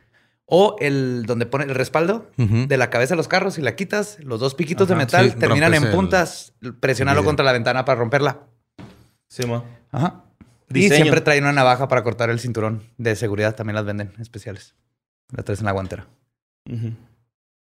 O 0.45 0.77
el 0.79 1.25
donde 1.27 1.47
pone 1.47 1.65
el 1.65 1.75
respaldo 1.75 2.31
de 2.37 2.77
la 2.77 2.89
cabeza 2.91 3.15
de 3.15 3.17
los 3.17 3.27
carros, 3.29 3.55
si 3.55 3.63
la 3.63 3.75
quitas, 3.75 4.19
los 4.23 4.39
dos 4.39 4.55
piquitos 4.55 4.87
Ajá, 4.89 4.95
de 4.99 5.05
metal 5.05 5.31
sí, 5.33 5.37
terminan 5.39 5.75
en 5.75 5.83
rompes 5.83 5.91
el- 5.91 5.97
puntas, 5.97 6.53
presionarlo 6.81 7.25
contra 7.25 7.45
la 7.45 7.53
ventana 7.53 7.85
para 7.85 7.99
romperla. 7.99 8.41
Sí, 9.29 9.45
mo. 9.47 9.65
Ajá. 9.91 10.23
Y 10.69 10.75
Diseño. 10.75 10.97
siempre 11.03 11.21
traen 11.21 11.43
una 11.45 11.53
navaja 11.53 11.89
para 11.89 12.03
cortar 12.05 12.31
el 12.31 12.39
cinturón 12.39 12.83
de 12.97 13.17
seguridad, 13.17 13.55
también 13.57 13.75
las 13.75 13.85
venden 13.85 14.13
especiales. 14.21 14.75
La 15.37 15.43
traes 15.43 15.59
en 15.61 15.67
la 15.67 15.73
guantera. 15.73 16.07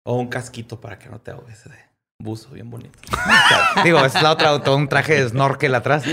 O 0.05 0.19
un 0.21 0.29
casquito 0.29 0.81
para 0.81 0.99
que 0.99 1.09
no 1.09 1.21
te 1.21 1.33
ahogues 1.33 1.65
de 1.65 1.71
buzo, 2.19 2.51
bien 2.51 2.71
bonito. 2.71 2.99
Digo, 3.85 4.05
es 4.05 4.21
la 4.21 4.33
otra, 4.33 4.63
todo 4.63 4.77
un 4.77 4.89
traje 4.89 5.23
de 5.23 5.29
snorkel 5.29 5.75
atrás. 5.75 6.05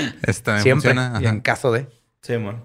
También 0.44 0.82
Siempre. 0.82 0.96
Y 1.22 1.26
en 1.26 1.42
caso 1.42 1.72
de. 1.72 1.88
Sí, 2.22 2.38
mon. 2.38 2.64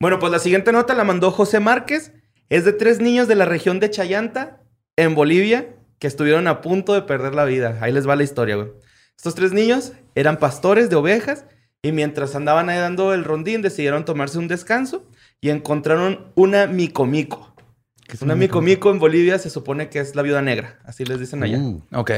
Bueno, 0.00 0.18
pues 0.18 0.32
la 0.32 0.38
siguiente 0.38 0.72
nota 0.72 0.94
la 0.94 1.04
mandó 1.04 1.30
José 1.30 1.60
Márquez. 1.60 2.12
Es 2.48 2.64
de 2.64 2.72
tres 2.72 3.00
niños 3.00 3.28
de 3.28 3.36
la 3.36 3.44
región 3.44 3.78
de 3.78 3.90
Chayanta, 3.90 4.60
en 4.96 5.14
Bolivia, 5.14 5.76
que 5.98 6.06
estuvieron 6.08 6.48
a 6.48 6.60
punto 6.62 6.94
de 6.94 7.02
perder 7.02 7.34
la 7.34 7.44
vida. 7.44 7.78
Ahí 7.80 7.92
les 7.92 8.08
va 8.08 8.16
la 8.16 8.24
historia, 8.24 8.56
güey. 8.56 8.68
Estos 9.16 9.34
tres 9.34 9.52
niños 9.52 9.92
eran 10.14 10.38
pastores 10.38 10.90
de 10.90 10.96
ovejas 10.96 11.44
y 11.82 11.92
mientras 11.92 12.34
andaban 12.34 12.68
ahí 12.70 12.78
dando 12.78 13.14
el 13.14 13.24
rondín 13.24 13.62
decidieron 13.62 14.04
tomarse 14.04 14.38
un 14.38 14.48
descanso 14.48 15.06
y 15.40 15.50
encontraron 15.50 16.32
una 16.34 16.66
micomico. 16.66 17.54
Una 18.22 18.34
micomico 18.34 18.90
en 18.90 18.98
Bolivia 18.98 19.38
se 19.38 19.50
supone 19.50 19.88
que 19.88 20.00
es 20.00 20.16
la 20.16 20.22
viuda 20.22 20.42
negra, 20.42 20.80
así 20.84 21.04
les 21.04 21.20
dicen 21.20 21.42
allá. 21.42 21.58
Uh, 21.58 21.82
Ok. 21.92 22.10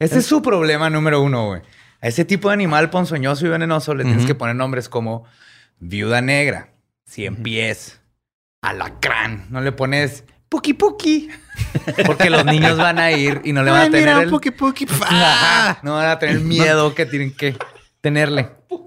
Ese 0.00 0.18
es 0.18 0.26
su 0.26 0.42
problema 0.42 0.90
número 0.90 1.22
uno, 1.22 1.46
güey. 1.46 1.62
A 2.00 2.08
ese 2.08 2.24
tipo 2.24 2.48
de 2.48 2.54
animal 2.54 2.90
ponzoñoso 2.90 3.46
y 3.46 3.50
venenoso 3.50 3.94
le 3.94 4.04
tienes 4.04 4.24
que 4.26 4.34
poner 4.34 4.56
nombres 4.56 4.88
como 4.88 5.24
viuda 5.78 6.20
negra, 6.22 6.70
cien 7.04 7.36
pies, 7.36 8.00
alacrán. 8.62 9.46
No 9.50 9.60
le 9.60 9.70
pones 9.72 10.24
puki 10.48 10.72
puki. 10.74 11.28
Porque 12.06 12.30
los 12.30 12.44
niños 12.46 12.78
van 12.78 12.98
a 12.98 13.12
ir 13.12 13.42
y 13.44 13.52
no 13.52 13.62
le 13.62 13.70
van 13.70 13.82
a 13.82 13.84
tener 13.90 14.08
el... 14.24 14.30
Ajá. 15.10 15.78
No 15.82 15.94
van 15.94 16.08
a 16.08 16.18
tener 16.18 16.40
miedo 16.40 16.94
que 16.94 17.04
tienen 17.06 17.32
que 17.36 17.56
tenerle. 18.00 18.48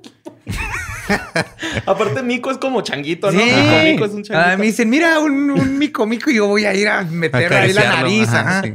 Aparte, 1.86 2.23
mico 2.23 2.49
es 2.49 2.58
como 2.58 2.82
changuito, 2.82 3.32
¿no? 3.32 3.39
Sí. 3.39 3.45
Micomico 3.45 4.06
es 4.06 4.12
un 4.13 4.21
A 4.21 4.23
changuito. 4.23 4.58
mí 4.58 4.65
dicen, 4.67 4.89
mira, 4.89 5.19
un, 5.19 5.52
un 5.52 5.78
mico 5.78 6.06
mico 6.06 6.30
y 6.32 6.36
yo 6.36 6.47
voy 6.47 6.65
a 6.65 6.73
ir 6.73 6.88
a 6.88 7.04
meter 7.04 7.54
ahí 7.54 7.73
la 7.73 7.95
nariz. 7.95 8.28
ajá, 8.30 8.39
ajá. 8.39 8.62
sí. 8.63 8.73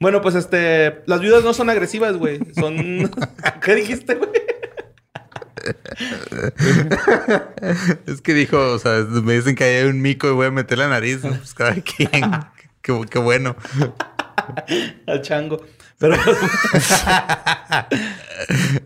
Bueno, 0.00 0.20
pues 0.20 0.34
este, 0.34 1.02
las 1.06 1.20
viudas 1.20 1.42
no 1.44 1.52
son 1.54 1.70
agresivas, 1.70 2.16
güey. 2.16 2.40
Son. 2.54 3.10
¿Qué 3.62 3.74
dijiste, 3.74 4.14
güey? 4.14 4.30
Es 8.06 8.20
que 8.22 8.34
dijo, 8.34 8.72
o 8.72 8.78
sea, 8.78 9.04
me 9.08 9.34
dicen 9.34 9.54
que 9.56 9.64
hay 9.64 9.84
un 9.88 10.00
mico 10.00 10.28
y 10.28 10.32
voy 10.32 10.46
a 10.46 10.50
meter 10.50 10.78
la 10.78 10.88
nariz. 10.88 11.18
Pues 11.22 11.54
cada 11.54 11.74
quien. 11.74 12.08
qué, 12.82 13.00
qué 13.10 13.18
bueno. 13.18 13.56
Al 15.06 15.22
chango. 15.22 15.64
Pero 15.98 16.14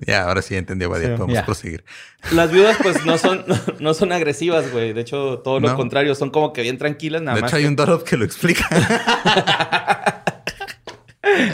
Ya, 0.07 0.23
ahora 0.25 0.41
sí 0.41 0.57
entendí, 0.57 0.87
Badia. 0.87 1.09
Sí, 1.09 1.15
Podemos 1.15 1.35
ya. 1.35 1.45
proseguir. 1.45 1.85
las 2.33 2.51
viudas, 2.51 2.79
pues 2.83 3.05
no 3.05 3.19
son, 3.19 3.45
no 3.81 3.93
son 3.93 4.13
agresivas, 4.13 4.71
güey. 4.73 4.95
De 4.95 5.03
hecho, 5.03 5.41
todo 5.45 5.61
lo 5.61 5.77
contrario, 5.77 6.15
son 6.15 6.31
como 6.31 6.55
que 6.55 6.63
bien 6.63 6.79
tranquilas, 6.79 7.21
nada 7.21 7.35
de 7.37 7.43
más. 7.43 7.51
hecho, 7.51 7.59
hay 7.59 7.67
un 7.67 7.77
Dorop 7.77 8.03
que 8.03 8.17
lo 8.17 8.25
explica. 8.25 8.67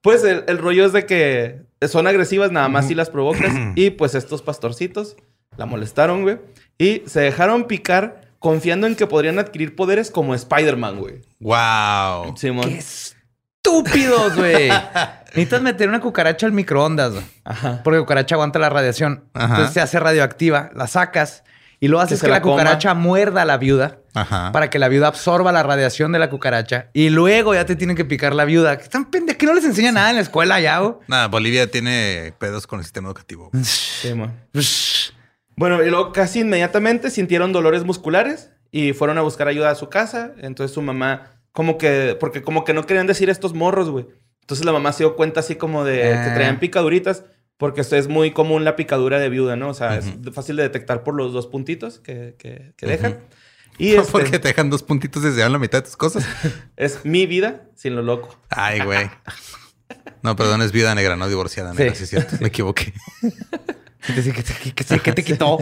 Pues 0.01 0.23
el, 0.23 0.43
el 0.47 0.57
rollo 0.57 0.85
es 0.85 0.93
de 0.93 1.05
que 1.05 1.61
son 1.87 2.07
agresivas, 2.07 2.51
nada 2.51 2.67
más 2.69 2.87
si 2.87 2.95
las 2.95 3.09
provocas. 3.09 3.53
y 3.75 3.91
pues 3.91 4.15
estos 4.15 4.41
pastorcitos 4.41 5.15
la 5.57 5.65
molestaron, 5.65 6.23
güey. 6.23 6.39
Y 6.77 7.03
se 7.05 7.21
dejaron 7.21 7.65
picar 7.65 8.21
confiando 8.39 8.87
en 8.87 8.95
que 8.95 9.05
podrían 9.05 9.37
adquirir 9.37 9.75
poderes 9.75 10.09
como 10.09 10.33
Spider-Man, 10.33 10.99
güey. 10.99 11.21
wow. 11.39 12.35
Simón. 12.35 12.69
¡Qué 12.69 12.79
estúpidos, 12.79 14.35
güey! 14.35 14.69
Necesitas 15.27 15.61
meter 15.61 15.87
una 15.87 16.01
cucaracha 16.01 16.47
al 16.47 16.51
microondas, 16.51 17.13
güey. 17.13 17.25
Ajá. 17.43 17.81
Porque 17.83 17.99
cucaracha 17.99 18.35
aguanta 18.35 18.57
la 18.57 18.69
radiación. 18.69 19.25
Ajá. 19.33 19.45
Entonces 19.45 19.73
se 19.73 19.81
hace 19.81 19.99
radioactiva, 19.99 20.71
la 20.73 20.87
sacas 20.87 21.43
y 21.81 21.87
luego 21.89 22.03
haces 22.03 22.21
que, 22.21 22.27
la 22.27 22.35
la, 22.35 22.41
cucaracha 22.41 22.93
muerda 22.93 23.41
a 23.41 23.45
la 23.45 23.57
viuda 23.57 23.97
Ajá. 24.13 24.51
para 24.53 24.69
que 24.69 24.79
la 24.79 24.87
viuda 24.87 25.07
absorba 25.07 25.51
la 25.51 25.63
radiación 25.63 26.11
de 26.13 26.19
la 26.19 26.29
cucaracha 26.29 26.87
y 26.93 27.09
luego 27.09 27.53
ya 27.55 27.65
te 27.65 27.75
tienen 27.75 27.97
que 27.97 28.05
picar 28.05 28.33
la 28.35 28.45
viuda. 28.45 28.77
Que 28.77 28.83
están 28.83 29.09
pendejos, 29.11 29.37
que 29.39 29.45
no 29.47 29.53
les 29.55 29.65
enseña 29.65 29.91
nada 29.91 30.11
en 30.11 30.15
la 30.15 30.21
escuela 30.21 30.59
ya. 30.61 30.79
Nada, 31.07 31.27
Bolivia 31.27 31.69
tiene 31.69 32.33
pedos 32.37 32.67
con 32.67 32.79
el 32.79 32.85
sistema 32.85 33.07
educativo. 33.09 33.49
Bueno, 35.55 35.83
y 35.83 35.89
luego 35.89 36.11
casi 36.11 36.39
inmediatamente 36.41 37.09
sintieron 37.09 37.51
dolores 37.51 37.83
musculares 37.83 38.51
y 38.71 38.93
fueron 38.93 39.17
a 39.17 39.21
buscar 39.21 39.47
ayuda 39.47 39.69
a 39.71 39.75
su 39.75 39.89
casa. 39.89 40.31
Entonces 40.37 40.73
su 40.73 40.81
mamá, 40.81 41.31
como 41.51 41.77
que, 41.77 42.15
porque 42.19 42.41
como 42.41 42.63
que 42.63 42.73
no 42.73 42.85
querían 42.85 43.07
decir 43.07 43.29
estos 43.29 43.53
morros, 43.53 43.89
güey. 43.89 44.07
Entonces 44.41 44.65
la 44.65 44.71
mamá 44.71 44.91
se 44.93 45.03
dio 45.03 45.15
cuenta 45.15 45.39
así 45.39 45.55
como 45.55 45.83
de 45.83 46.01
que 46.01 46.13
Ah. 46.13 46.33
traían 46.33 46.59
picaduritas, 46.59 47.23
porque 47.61 47.81
es 47.81 48.07
muy 48.07 48.31
común 48.31 48.63
la 48.65 48.75
picadura 48.75 49.19
de 49.19 49.29
viuda, 49.29 49.55
¿no? 49.55 49.69
O 49.69 49.73
sea, 49.75 49.95
es 49.99 50.05
fácil 50.33 50.55
de 50.55 50.63
detectar 50.63 51.03
por 51.03 51.13
los 51.13 51.31
dos 51.31 51.45
puntitos 51.45 51.99
que, 51.99 52.35
que- 52.39 52.73
que 52.75 52.85
dejan. 52.87 53.19
Y 53.77 53.93
este, 53.95 54.11
Porque 54.11 54.37
te 54.37 54.49
dejan 54.49 54.69
dos 54.69 54.83
puntitos 54.83 55.23
desde 55.23 55.47
la 55.47 55.57
mitad 55.57 55.77
de 55.79 55.83
tus 55.83 55.95
cosas. 55.95 56.25
es 56.75 57.05
mi 57.05 57.25
vida 57.25 57.63
sin 57.75 57.95
lo 57.95 58.01
loco. 58.01 58.37
Ay, 58.49 58.81
güey. 58.81 59.09
No, 60.23 60.35
perdón, 60.35 60.61
es 60.61 60.71
vida 60.71 60.93
negra, 60.95 61.15
no 61.15 61.27
divorciada 61.27 61.73
negra, 61.73 61.93
Sí. 61.95 61.97
sí, 61.99 62.03
es 62.03 62.09
cierto. 62.09 62.35
Me 62.41 62.47
equivoqué. 62.47 62.93
¿Qué 65.03 65.13
te, 65.13 65.23
quitó? 65.23 65.57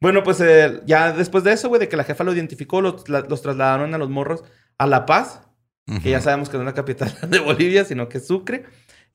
Bueno, 0.00 0.22
pues 0.22 0.40
eh, 0.40 0.80
ya 0.86 1.12
después 1.12 1.44
de 1.44 1.52
eso, 1.52 1.68
güey, 1.68 1.80
de 1.80 1.88
que 1.88 1.96
la 1.96 2.04
jefa 2.04 2.24
lo 2.24 2.32
identificó, 2.34 2.80
los, 2.80 3.08
la- 3.08 3.20
los 3.20 3.42
trasladaron 3.42 3.94
a 3.94 3.98
los 3.98 4.10
morros 4.10 4.44
a 4.78 4.86
La 4.86 5.06
Paz, 5.06 5.40
que 6.02 6.10
ya 6.10 6.20
sabemos 6.20 6.48
que 6.48 6.56
no 6.56 6.62
es 6.64 6.66
la 6.66 6.74
capital 6.74 7.14
de 7.28 7.38
Bolivia, 7.38 7.84
sino 7.84 8.08
que 8.08 8.18
es 8.18 8.26
Sucre. 8.26 8.64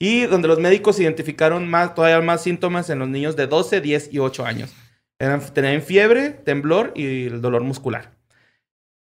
Y 0.04 0.26
donde 0.26 0.48
los 0.48 0.58
médicos 0.58 1.00
identificaron 1.00 1.70
más, 1.70 1.94
todavía 1.94 2.20
más 2.22 2.42
síntomas 2.42 2.90
en 2.90 2.98
los 2.98 3.08
niños 3.08 3.36
de 3.36 3.46
12, 3.46 3.82
10 3.82 4.12
y 4.12 4.18
8 4.18 4.46
años. 4.48 4.74
Eran, 5.20 5.42
tenían 5.54 5.84
fiebre, 5.84 6.32
temblor 6.32 6.92
y 6.96 7.28
el 7.28 7.40
dolor 7.40 7.62
muscular. 7.62 8.10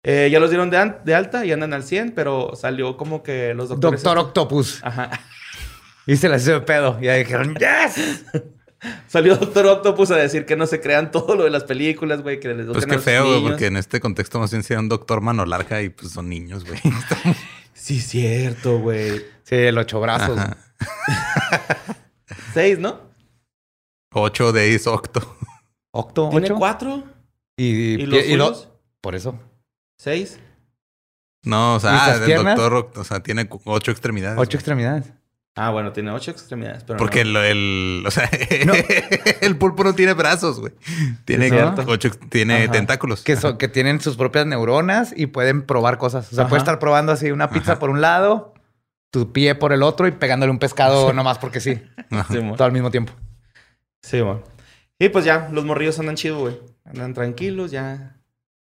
Eh, 0.01 0.29
ya 0.31 0.39
los 0.39 0.49
dieron 0.49 0.71
de, 0.71 1.13
alta 1.13 1.45
y 1.45 1.51
andan 1.51 1.73
al 1.73 1.83
100, 1.83 2.13
pero 2.13 2.55
salió 2.55 2.97
como 2.97 3.21
que 3.21 3.53
los 3.53 3.69
doctores... 3.69 4.01
Doctor 4.01 4.25
Octopus. 4.25 4.79
Ajá. 4.81 5.11
Y 6.07 6.15
se 6.15 6.29
la 6.29 6.37
hizo 6.37 6.65
pedo. 6.65 6.97
Y 6.99 7.09
ahí 7.09 7.19
dijeron, 7.19 7.53
¡Yes! 7.53 8.25
Salió 9.07 9.35
Doctor 9.35 9.67
Octopus 9.67 10.09
a 10.09 10.15
decir 10.15 10.47
que 10.47 10.55
no 10.55 10.65
se 10.65 10.81
crean 10.81 11.11
todo 11.11 11.35
lo 11.35 11.43
de 11.43 11.51
las 11.51 11.65
películas, 11.65 12.23
güey, 12.23 12.39
que 12.39 12.55
les 12.55 12.65
Pues 12.65 12.87
qué 12.87 12.97
feo, 12.97 13.27
güey, 13.27 13.43
porque 13.43 13.67
en 13.67 13.77
este 13.77 13.99
contexto 13.99 14.39
más 14.39 14.49
bien 14.49 14.63
sería 14.63 14.79
un 14.79 14.89
doctor 14.89 15.21
mano 15.21 15.45
larga 15.45 15.83
y 15.83 15.89
pues 15.89 16.11
son 16.11 16.27
niños, 16.27 16.65
güey. 16.65 16.79
Sí, 17.77 18.01
cierto, 18.01 18.79
güey. 18.79 19.19
Sí, 19.43 19.55
el 19.55 19.77
ocho 19.77 20.01
brazos. 20.01 20.37
Seis, 22.53 22.79
¿no? 22.79 22.99
Ocho 24.13 24.51
de 24.51 24.69
is 24.69 24.87
octo. 24.87 25.37
Octo, 25.91 26.29
¿Tiene 26.29 26.47
ocho. 26.47 26.55
cuatro? 26.57 27.03
Y, 27.57 28.01
¿Y 28.01 28.05
los 28.05 28.25
y 28.25 28.35
lo- 28.35 28.45
suyos? 28.47 28.69
Por 29.01 29.15
eso. 29.15 29.39
¿Seis? 29.97 30.39
No, 31.43 31.75
o 31.75 31.77
¿Y 31.77 31.81
sea, 31.81 32.15
el 32.15 32.25
piernas? 32.25 32.57
doctor, 32.57 32.91
Oct- 32.93 32.97
o 32.97 33.03
sea, 33.03 33.21
tiene 33.21 33.47
ocho 33.65 33.91
extremidades. 33.91 34.37
Ocho 34.39 34.49
güey. 34.49 34.55
extremidades. 34.55 35.13
Ah, 35.57 35.71
bueno, 35.71 35.91
tiene 35.91 36.11
ocho 36.11 36.29
extremidades, 36.31 36.83
pero 36.83 36.97
Porque 36.97 37.25
no. 37.25 37.39
el, 37.41 37.57
el- 37.57 38.03
o 38.05 38.11
sea, 38.11 38.29
el 39.41 39.57
pulpo 39.57 39.83
no 39.83 39.93
tiene 39.95 40.13
brazos, 40.13 40.59
güey. 40.59 40.73
Tiene 41.25 41.51
ocho, 41.87 42.11
tiene 42.29 42.63
Ajá. 42.63 42.71
tentáculos. 42.71 43.23
Que, 43.23 43.35
son, 43.35 43.57
que 43.57 43.67
tienen 43.67 43.99
sus 43.99 44.17
propias 44.17 44.45
neuronas 44.45 45.13
y 45.15 45.25
pueden 45.27 45.63
probar 45.63 45.97
cosas. 45.97 46.31
O 46.31 46.35
sea, 46.35 46.43
Ajá. 46.43 46.49
puedes 46.49 46.61
estar 46.61 46.79
probando 46.79 47.11
así 47.11 47.31
una 47.31 47.49
pizza 47.49 47.73
Ajá. 47.73 47.79
por 47.79 47.89
un 47.89 48.01
lado, 48.01 48.53
tu 49.11 49.31
pie 49.33 49.55
por 49.55 49.73
el 49.73 49.81
otro 49.83 50.07
y 50.07 50.11
pegándole 50.11 50.51
un 50.51 50.59
pescado 50.59 51.11
nomás 51.13 51.39
porque 51.39 51.59
sí. 51.59 51.81
Todo 52.55 52.63
al 52.65 52.71
mismo 52.71 52.91
tiempo. 52.91 53.13
Sí, 54.03 54.21
mo. 54.21 54.43
Y 54.99 55.09
pues 55.09 55.25
ya, 55.25 55.49
los 55.51 55.65
morrillos 55.65 55.99
andan 55.99 56.15
chido, 56.15 56.39
güey. 56.39 56.59
Andan 56.85 57.13
tranquilos, 57.13 57.71
ya 57.71 58.15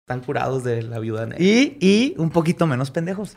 están 0.01 0.21
curados 0.21 0.63
de 0.65 0.83
la 0.83 0.99
viuda 1.01 1.27
negra. 1.27 1.43
Y, 1.45 1.77
y 1.81 2.15
un 2.19 2.31
poquito 2.31 2.67
menos 2.67 2.91
pendejos. 2.91 3.37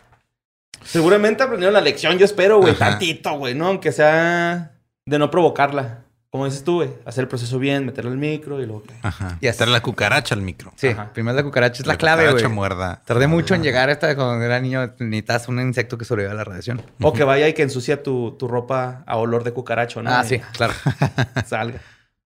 Seguramente 0.84 1.44
aprendieron 1.44 1.74
la 1.74 1.82
lección, 1.82 2.18
yo 2.18 2.26
espero, 2.26 2.60
güey. 2.60 2.74
Tantito, 2.76 3.38
güey, 3.38 3.56
¿no? 3.56 3.68
Aunque 3.68 3.92
sea 3.92 4.72
de 5.06 5.20
no 5.20 5.30
provocarla. 5.32 6.00
Como 6.32 6.46
dices 6.46 6.64
tú, 6.64 6.76
güey. 6.76 6.90
Hacer 7.06 7.24
el 7.24 7.28
proceso 7.28 7.58
bien, 7.58 7.88
meterle 7.88 8.12
el 8.12 8.18
micro 8.18 8.62
y 8.62 8.68
luego... 8.68 8.84
que- 8.84 8.94
Ajá. 9.02 9.40
Y 9.42 9.48
hacer 9.48 9.68
la 9.68 9.82
cucaracha 9.82 10.36
al 10.36 10.42
micro. 10.42 10.72
Sí, 10.76 10.90
Ajá. 10.90 11.12
primero 11.12 11.36
la 11.36 11.44
cucaracha 11.44 11.82
es 11.82 11.88
la, 11.88 11.98
clave, 11.98 12.22
güey. 12.24 12.34
cucaracha 12.34 12.54
muerda. 12.54 13.02
Tardé 13.06 13.26
mucho 13.26 13.56
en 13.56 13.64
llegar 13.64 13.90
a 13.90 13.94
esta 13.94 14.16
cuando 14.16 14.46
era 14.46 14.60
niño. 14.60 14.94
Necesitas 15.00 15.48
un 15.48 15.60
insecto 15.60 15.98
que 15.98 16.06
sobreviva 16.06 16.34
a 16.34 16.36
la 16.36 16.44
radiación. 16.44 16.84
O 17.02 17.14
que 17.14 17.24
vaya 17.24 17.48
y 17.48 17.54
que 17.54 17.64
ensucia 17.64 18.04
tu, 18.04 18.36
tu 18.38 18.48
ropa 18.48 19.04
a 19.08 19.18
olor 19.18 19.44
de 19.44 19.54
cucaracho, 19.54 20.04
¿no? 20.04 20.12
Ah, 20.12 20.24
sí, 20.24 20.40
claro. 20.54 20.74
salga. 21.48 21.80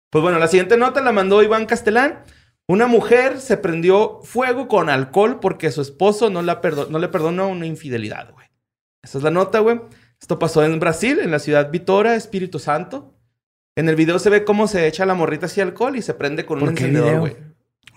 Pues 0.09 0.21
bueno, 0.21 0.39
la 0.39 0.47
siguiente 0.47 0.77
nota 0.77 1.01
la 1.01 1.11
mandó 1.11 1.43
Iván 1.43 1.65
Castelán. 1.65 2.19
Una 2.71 2.87
mujer 2.87 3.39
se 3.41 3.57
prendió 3.57 4.21
fuego 4.23 4.67
con 4.69 4.89
alcohol 4.89 5.39
porque 5.41 5.71
su 5.71 5.81
esposo 5.81 6.29
no, 6.29 6.41
la 6.41 6.61
perdo- 6.61 6.87
no 6.89 6.99
le 6.99 7.09
perdonó 7.09 7.49
una 7.49 7.65
infidelidad, 7.65 8.31
güey. 8.31 8.47
Esa 9.03 9.17
es 9.17 9.23
la 9.25 9.31
nota, 9.31 9.59
güey. 9.59 9.81
Esto 10.21 10.39
pasó 10.39 10.63
en 10.63 10.79
Brasil, 10.79 11.19
en 11.19 11.31
la 11.31 11.39
ciudad 11.39 11.69
Vitória, 11.69 12.15
Espíritu 12.15 12.59
Santo. 12.59 13.13
En 13.75 13.89
el 13.89 13.95
video 13.95 14.19
se 14.19 14.29
ve 14.29 14.45
cómo 14.45 14.67
se 14.67 14.87
echa 14.87 15.05
la 15.05 15.15
morrita 15.15 15.47
así 15.47 15.59
alcohol 15.59 15.97
y 15.97 16.01
se 16.01 16.13
prende 16.13 16.45
con 16.45 16.59
un 16.59 16.65
¿Por 16.69 16.75
qué 16.75 16.85
encendedor, 16.85 17.19
güey. 17.19 17.35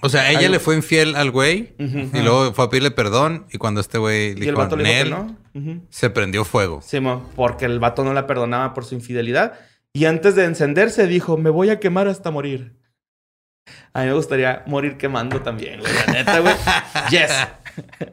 O 0.02 0.08
sea, 0.08 0.30
ella 0.30 0.48
le 0.48 0.58
fue 0.58 0.74
infiel 0.76 1.14
al 1.14 1.30
güey 1.30 1.74
y 1.78 2.20
luego 2.22 2.52
fue 2.52 2.64
a 2.64 2.68
pedirle 2.68 2.90
perdón 2.90 3.46
y 3.52 3.58
cuando 3.58 3.80
este 3.80 3.98
güey 3.98 4.28
Y 4.28 4.30
el 4.32 4.40
dijo, 4.40 4.56
vato 4.58 4.76
le 4.76 4.82
dijo 4.84 4.94
que 4.96 5.04
"Nel", 5.04 5.10
no. 5.10 5.36
Ujú. 5.54 5.80
se 5.88 6.10
prendió 6.10 6.44
fuego. 6.44 6.80
Sí, 6.82 6.98
mo, 7.00 7.30
porque 7.36 7.64
el 7.66 7.78
vato 7.78 8.02
no 8.04 8.12
la 8.12 8.26
perdonaba 8.26 8.74
por 8.74 8.84
su 8.84 8.94
infidelidad. 8.96 9.52
Y 9.92 10.06
antes 10.06 10.34
de 10.34 10.44
encenderse 10.44 11.06
dijo, 11.06 11.36
me 11.36 11.48
voy 11.50 11.70
a 11.70 11.78
quemar 11.80 12.08
hasta 12.08 12.30
morir. 12.30 12.74
A 13.92 14.00
mí 14.02 14.06
me 14.08 14.12
gustaría 14.14 14.62
morir 14.66 14.96
quemando 14.96 15.40
también, 15.40 15.80
güey. 15.80 15.92
La 16.06 16.12
neta, 16.12 16.40
güey. 16.40 16.54
Yes. 17.10 17.32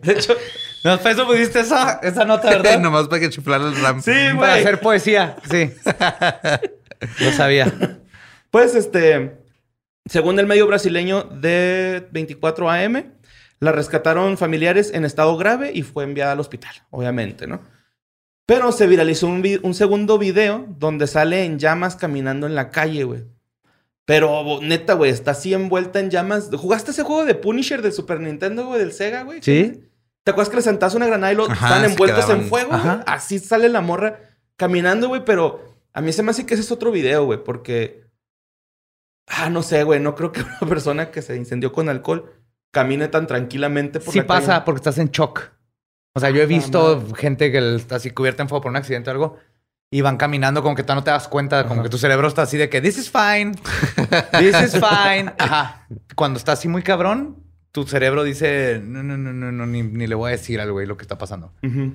De 0.01 0.13
hecho, 0.13 0.35
No, 0.83 0.97
para 0.97 1.11
eso 1.11 1.27
pusiste 1.27 1.59
esa, 1.59 1.99
esa 2.03 2.25
nota, 2.25 2.49
¿verdad? 2.51 2.79
Nomás 2.79 3.07
para 3.07 3.19
que 3.19 3.29
chiflara 3.29 3.67
el 3.67 3.75
ram. 3.81 4.01
sí, 4.01 4.11
Para 4.11 4.33
güey. 4.35 4.59
hacer 4.61 4.79
poesía, 4.79 5.35
sí. 5.49 5.71
Lo 7.19 7.31
sabía. 7.31 7.71
Pues, 8.49 8.75
este, 8.75 9.37
según 10.05 10.39
el 10.39 10.47
medio 10.47 10.67
brasileño 10.67 11.23
de 11.23 12.07
24 12.11 12.69
AM, 12.69 13.13
la 13.59 13.71
rescataron 13.71 14.37
familiares 14.37 14.91
en 14.93 15.05
estado 15.05 15.37
grave 15.37 15.71
y 15.73 15.83
fue 15.83 16.03
enviada 16.03 16.31
al 16.33 16.39
hospital, 16.39 16.73
obviamente, 16.89 17.47
¿no? 17.47 17.61
Pero 18.47 18.71
se 18.71 18.87
viralizó 18.87 19.27
un, 19.27 19.41
vi- 19.41 19.59
un 19.61 19.73
segundo 19.73 20.17
video 20.17 20.65
donde 20.67 21.07
sale 21.07 21.45
en 21.45 21.59
llamas 21.59 21.95
caminando 21.95 22.47
en 22.47 22.55
la 22.55 22.69
calle, 22.71 23.03
güey. 23.03 23.23
Pero 24.11 24.59
neta, 24.61 24.93
güey, 24.95 25.09
está 25.09 25.31
así 25.31 25.53
envuelta 25.53 26.01
en 26.01 26.09
llamas. 26.09 26.49
¿Jugaste 26.51 26.91
ese 26.91 27.03
juego 27.03 27.23
de 27.23 27.33
Punisher 27.33 27.81
del 27.81 27.93
Super 27.93 28.19
Nintendo, 28.19 28.65
güey, 28.65 28.79
del 28.79 28.91
Sega, 28.91 29.23
güey? 29.23 29.41
Sí. 29.41 29.87
¿Te 30.25 30.31
acuerdas 30.31 30.49
que 30.49 30.57
le 30.57 30.61
sentas 30.63 30.93
una 30.95 31.07
granada 31.07 31.31
y 31.31 31.35
lo, 31.37 31.49
Ajá, 31.49 31.67
están 31.77 31.89
envueltos 31.89 32.29
en 32.29 32.43
fuego? 32.43 32.71
Así 33.05 33.39
sale 33.39 33.69
la 33.69 33.79
morra 33.79 34.19
caminando, 34.57 35.07
güey, 35.07 35.23
pero 35.23 35.61
a 35.93 36.01
mí 36.01 36.11
se 36.11 36.23
me 36.23 36.31
hace 36.31 36.45
que 36.45 36.55
ese 36.55 36.63
es 36.63 36.71
otro 36.73 36.91
video, 36.91 37.23
güey, 37.23 37.41
porque. 37.41 38.03
Ah, 39.27 39.49
no 39.49 39.63
sé, 39.63 39.83
güey, 39.83 40.01
no 40.01 40.13
creo 40.13 40.33
que 40.33 40.41
una 40.61 40.67
persona 40.69 41.09
que 41.09 41.21
se 41.21 41.37
incendió 41.37 41.71
con 41.71 41.87
alcohol 41.87 42.33
camine 42.71 43.07
tan 43.07 43.27
tranquilamente 43.27 44.01
por 44.01 44.11
Sí 44.13 44.19
la 44.19 44.27
pasa 44.27 44.47
calle. 44.47 44.61
porque 44.65 44.79
estás 44.79 44.97
en 44.97 45.09
shock. 45.11 45.51
O 46.13 46.19
sea, 46.19 46.31
yo 46.31 46.41
he 46.41 46.43
Ah, 46.43 46.47
visto 46.47 47.05
gente 47.15 47.49
que 47.49 47.75
está 47.75 47.95
así 47.95 48.11
cubierta 48.11 48.43
en 48.43 48.49
fuego 48.49 48.63
por 48.63 48.71
un 48.71 48.75
accidente 48.75 49.09
o 49.09 49.13
algo 49.13 49.37
y 49.93 49.99
van 49.99 50.15
caminando 50.15 50.63
como 50.63 50.73
que 50.73 50.83
tú 50.83 50.95
no 50.95 51.03
te 51.03 51.11
das 51.11 51.27
cuenta, 51.27 51.63
como 51.63 51.81
Ajá. 51.81 51.83
que 51.83 51.89
tu 51.89 51.97
cerebro 51.97 52.27
está 52.27 52.43
así 52.43 52.57
de 52.57 52.69
que 52.69 52.79
this 52.79 52.97
is 52.97 53.11
fine, 53.11 53.51
this 54.39 54.55
is 54.63 54.71
fine. 54.71 55.33
Ajá. 55.37 55.85
Cuando 56.15 56.39
está 56.39 56.53
así 56.53 56.69
muy 56.69 56.81
cabrón, 56.81 57.43
tu 57.73 57.83
cerebro 57.83 58.23
dice 58.23 58.81
no, 58.81 59.03
no, 59.03 59.17
no, 59.17 59.33
no, 59.33 59.51
no 59.51 59.65
ni, 59.65 59.83
ni 59.83 60.07
le 60.07 60.15
voy 60.15 60.29
a 60.29 60.31
decir 60.31 60.61
al 60.61 60.71
güey 60.71 60.87
lo 60.87 60.95
que 60.95 61.03
está 61.03 61.17
pasando. 61.17 61.51
Ujú. 61.61 61.93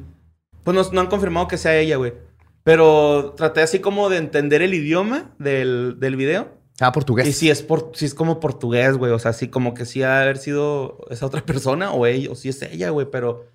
Pues 0.62 0.76
no, 0.76 0.92
no 0.92 1.00
han 1.00 1.06
confirmado 1.06 1.48
que 1.48 1.56
sea 1.56 1.74
ella, 1.74 1.96
güey. 1.96 2.12
Pero 2.64 3.34
traté 3.36 3.62
así 3.62 3.78
como 3.78 4.10
de 4.10 4.18
entender 4.18 4.60
el 4.60 4.74
idioma 4.74 5.30
del, 5.38 5.96
del 5.98 6.16
video. 6.16 6.48
Ah, 6.80 6.92
portugués. 6.92 7.26
Y 7.26 7.32
si 7.32 7.48
es, 7.48 7.62
por, 7.62 7.92
si 7.94 8.04
es 8.04 8.12
como 8.12 8.40
portugués, 8.40 8.96
güey. 8.96 9.12
O 9.12 9.18
sea, 9.18 9.32
sí, 9.32 9.48
como 9.48 9.72
que 9.72 9.86
sí 9.86 10.02
ha 10.02 10.20
haber 10.20 10.36
sido 10.36 10.98
esa 11.08 11.24
otra 11.24 11.40
persona 11.46 11.92
o 11.92 12.04
ella, 12.04 12.30
o 12.32 12.34
si 12.34 12.48
es 12.48 12.60
ella, 12.62 12.90
güey. 12.90 13.06
Pero 13.10 13.46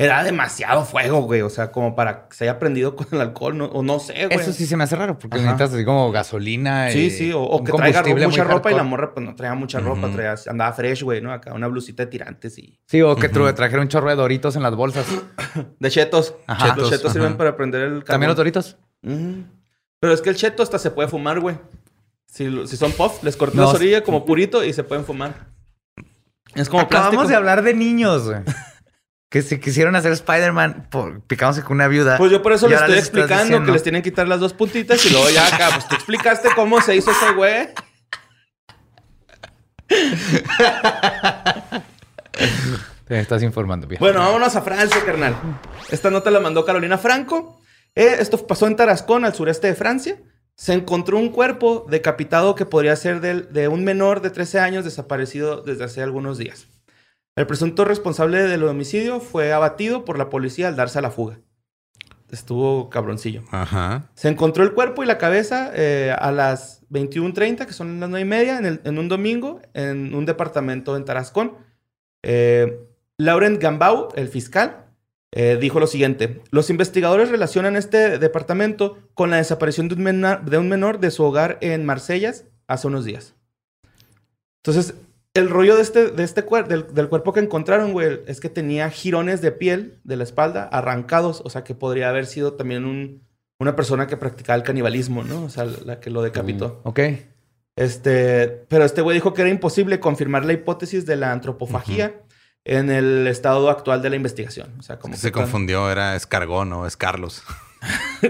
era 0.00 0.22
demasiado 0.22 0.84
fuego, 0.84 1.22
güey. 1.22 1.42
O 1.42 1.50
sea, 1.50 1.72
como 1.72 1.96
para 1.96 2.28
que 2.28 2.36
se 2.36 2.44
haya 2.44 2.58
prendido 2.60 2.94
con 2.96 3.08
el 3.10 3.20
alcohol, 3.20 3.58
no, 3.58 3.64
o 3.66 3.82
no 3.82 3.98
sé, 3.98 4.26
güey. 4.26 4.38
Eso 4.38 4.52
sí 4.52 4.64
se 4.66 4.76
me 4.76 4.84
hace 4.84 4.94
raro 4.96 5.18
porque 5.18 5.36
Ajá. 5.38 5.46
necesitas 5.46 5.74
así 5.74 5.84
como 5.84 6.12
gasolina 6.12 6.90
Sí, 6.90 7.06
y 7.06 7.10
sí, 7.10 7.32
o, 7.32 7.42
o 7.42 7.64
que 7.64 7.72
traiga 7.72 8.02
mucha 8.04 8.44
ropa 8.44 8.70
y 8.70 8.74
la 8.76 8.84
morra 8.84 9.12
pues 9.12 9.26
no 9.26 9.34
traía 9.34 9.54
mucha 9.54 9.80
ropa, 9.80 10.08
traía, 10.12 10.36
andaba 10.46 10.72
fresh, 10.72 11.02
güey, 11.02 11.20
¿no? 11.20 11.32
Acá 11.32 11.52
una 11.52 11.66
blusita 11.66 12.04
de 12.04 12.10
tirantes 12.10 12.56
y 12.58 12.78
Sí, 12.86 13.02
o 13.02 13.16
que 13.16 13.30
tra- 13.30 13.52
trajera 13.54 13.82
un 13.82 13.88
chorro 13.88 14.08
de 14.08 14.14
doritos 14.16 14.54
en 14.56 14.62
las 14.62 14.74
bolsas. 14.76 15.06
de 15.78 15.90
chetos. 15.90 16.34
Ajá. 16.46 16.66
Los 16.68 16.74
Chetos, 16.76 16.90
chetos 16.90 17.12
sirven 17.12 17.36
para 17.36 17.56
prender 17.56 17.82
el 17.82 17.88
También 18.04 18.04
carbón. 18.04 18.26
los 18.28 18.36
doritos. 18.36 18.76
Pero 20.00 20.12
es 20.14 20.22
que 20.22 20.30
el 20.30 20.36
cheto 20.36 20.62
hasta 20.62 20.78
se 20.78 20.90
puede 20.92 21.08
fumar, 21.08 21.40
güey. 21.40 21.56
Si, 22.26 22.66
si 22.68 22.76
son 22.76 22.92
puff, 22.92 23.22
les 23.24 23.36
cortas 23.36 23.56
No. 23.56 23.62
las 23.64 23.74
orillas 23.74 24.02
como 24.02 24.24
purito 24.24 24.62
y 24.62 24.72
se 24.72 24.84
pueden 24.84 25.04
fumar. 25.04 25.48
Es 26.54 26.68
como 26.68 26.82
Acabamos 26.82 27.10
plástico. 27.10 27.28
de 27.30 27.34
hablar 27.36 27.62
de 27.62 27.74
niños, 27.74 28.26
güey. 28.28 28.40
que 29.30 29.42
se 29.42 29.60
quisieron 29.60 29.94
hacer 29.94 30.12
Spider-Man 30.12 30.88
picándose 31.26 31.62
con 31.62 31.76
una 31.76 31.86
viuda. 31.88 32.16
Pues 32.16 32.32
yo 32.32 32.42
por 32.42 32.52
eso 32.52 32.66
les 32.68 32.78
estoy 32.80 32.94
les 32.94 33.04
explicando 33.04 33.44
diciendo- 33.44 33.66
que 33.66 33.72
les 33.72 33.82
tienen 33.82 34.02
que 34.02 34.10
quitar 34.10 34.26
las 34.28 34.40
dos 34.40 34.54
puntitas 34.54 35.04
y 35.04 35.10
luego 35.10 35.28
ya 35.30 35.46
acá, 35.46 35.68
pues 35.74 35.86
tú 35.88 35.94
explicaste 35.96 36.48
cómo 36.56 36.80
se 36.80 36.96
hizo 36.96 37.10
ese 37.10 37.32
güey. 37.34 37.68
Te 43.06 43.18
estás 43.20 43.42
informando 43.42 43.86
bien. 43.86 43.98
Bueno, 44.00 44.20
vámonos 44.20 44.54
a 44.54 44.62
Francia, 44.62 45.02
carnal. 45.04 45.34
Esta 45.90 46.10
nota 46.10 46.30
la 46.30 46.40
mandó 46.40 46.64
Carolina 46.64 46.98
Franco. 46.98 47.60
Eh, 47.94 48.16
esto 48.20 48.46
pasó 48.46 48.66
en 48.66 48.76
Tarascón, 48.76 49.24
al 49.24 49.34
sureste 49.34 49.66
de 49.66 49.74
Francia. 49.74 50.16
se 50.60 50.72
encontró 50.72 51.18
un 51.18 51.28
cuerpo 51.28 51.86
decapitado 51.88 52.56
que 52.56 52.66
podría 52.66 52.96
ser 52.96 53.20
del- 53.20 53.52
de 53.52 53.68
un 53.68 53.84
menor 53.84 54.20
de 54.22 54.30
13 54.30 54.58
años 54.58 54.84
desaparecido 54.84 55.62
desde 55.62 55.84
hace 55.84 56.02
algunos 56.02 56.36
días. 56.36 56.66
El 57.38 57.46
presunto 57.46 57.84
responsable 57.84 58.42
del 58.42 58.64
homicidio 58.64 59.20
fue 59.20 59.52
abatido 59.52 60.04
por 60.04 60.18
la 60.18 60.28
policía 60.28 60.66
al 60.66 60.74
darse 60.76 60.98
a 60.98 61.02
la 61.02 61.10
fuga. 61.12 61.38
Estuvo 62.30 62.90
cabroncillo. 62.90 63.44
Ajá. 63.52 64.10
Se 64.14 64.28
encontró 64.28 64.64
el 64.64 64.72
cuerpo 64.72 65.02
y 65.02 65.06
la 65.06 65.18
cabeza 65.18 65.70
eh, 65.72 66.12
a 66.18 66.32
las 66.32 66.82
21.30, 66.90 67.64
que 67.66 67.72
son 67.72 68.00
las 68.00 68.08
9 68.10 68.22
y 68.22 68.28
media, 68.28 68.58
en, 68.58 68.66
el- 68.66 68.80
en 68.82 68.98
un 68.98 69.08
domingo, 69.08 69.62
en 69.72 70.14
un 70.16 70.26
departamento 70.26 70.96
en 70.96 71.04
Tarascón. 71.04 71.52
Eh, 72.24 72.80
Laurent 73.18 73.62
Gambau, 73.62 74.08
el 74.16 74.26
fiscal, 74.28 74.86
eh, 75.30 75.58
dijo 75.60 75.78
lo 75.78 75.86
siguiente. 75.86 76.42
Los 76.50 76.70
investigadores 76.70 77.30
relacionan 77.30 77.76
este 77.76 78.18
departamento 78.18 78.98
con 79.14 79.30
la 79.30 79.36
desaparición 79.36 79.88
de 79.88 79.94
un, 79.94 80.02
mena- 80.02 80.36
de 80.44 80.58
un 80.58 80.68
menor 80.68 80.98
de 80.98 81.12
su 81.12 81.22
hogar 81.22 81.56
en 81.60 81.86
Marsellas 81.86 82.46
hace 82.66 82.88
unos 82.88 83.04
días. 83.04 83.36
Entonces, 84.62 84.94
el 85.34 85.48
rollo 85.50 85.76
de 85.76 85.82
este, 85.82 86.10
de 86.10 86.24
este 86.24 86.44
cuer- 86.44 86.66
del, 86.66 86.92
del 86.94 87.08
cuerpo 87.08 87.32
que 87.32 87.40
encontraron, 87.40 87.92
güey, 87.92 88.20
es 88.26 88.40
que 88.40 88.48
tenía 88.48 88.90
jirones 88.90 89.40
de 89.40 89.52
piel 89.52 90.00
de 90.04 90.16
la 90.16 90.24
espalda 90.24 90.64
arrancados. 90.64 91.42
O 91.44 91.50
sea, 91.50 91.62
que 91.64 91.74
podría 91.74 92.08
haber 92.08 92.26
sido 92.26 92.54
también 92.54 92.84
un, 92.84 93.22
una 93.60 93.76
persona 93.76 94.06
que 94.06 94.16
practicaba 94.16 94.56
el 94.56 94.62
canibalismo, 94.64 95.22
¿no? 95.22 95.44
O 95.44 95.48
sea, 95.50 95.64
la 95.84 96.00
que 96.00 96.10
lo 96.10 96.22
decapitó. 96.22 96.80
Ok. 96.84 97.00
Este, 97.76 98.48
pero 98.68 98.84
este 98.84 99.02
güey 99.02 99.14
dijo 99.14 99.32
que 99.34 99.42
era 99.42 99.50
imposible 99.50 100.00
confirmar 100.00 100.44
la 100.44 100.52
hipótesis 100.54 101.06
de 101.06 101.14
la 101.16 101.30
antropofagía 101.30 102.20
en 102.64 102.90
el 102.90 103.26
estado 103.28 103.70
actual 103.70 104.02
de 104.02 104.10
la 104.10 104.16
investigación. 104.16 104.74
O 104.80 104.82
sea, 104.82 104.98
como 104.98 105.14
Se 105.16 105.28
que 105.28 105.34
tan- 105.34 105.42
confundió, 105.44 105.88
era 105.90 106.16
Escargón 106.16 106.72
o 106.72 106.86
es 106.86 106.96
Carlos. 106.96 107.44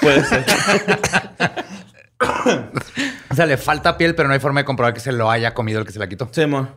Puede 0.00 0.24
ser. 0.24 0.44
O 3.30 3.34
sea, 3.34 3.46
le 3.46 3.56
falta 3.56 3.96
piel, 3.96 4.14
pero 4.14 4.28
no 4.28 4.34
hay 4.34 4.40
forma 4.40 4.60
de 4.60 4.64
comprobar 4.64 4.92
que 4.92 5.00
se 5.00 5.12
lo 5.12 5.30
haya 5.30 5.54
comido 5.54 5.78
el 5.80 5.86
que 5.86 5.92
se 5.92 5.98
la 5.98 6.08
quitó. 6.08 6.28
Sí, 6.32 6.46
mo. 6.46 6.68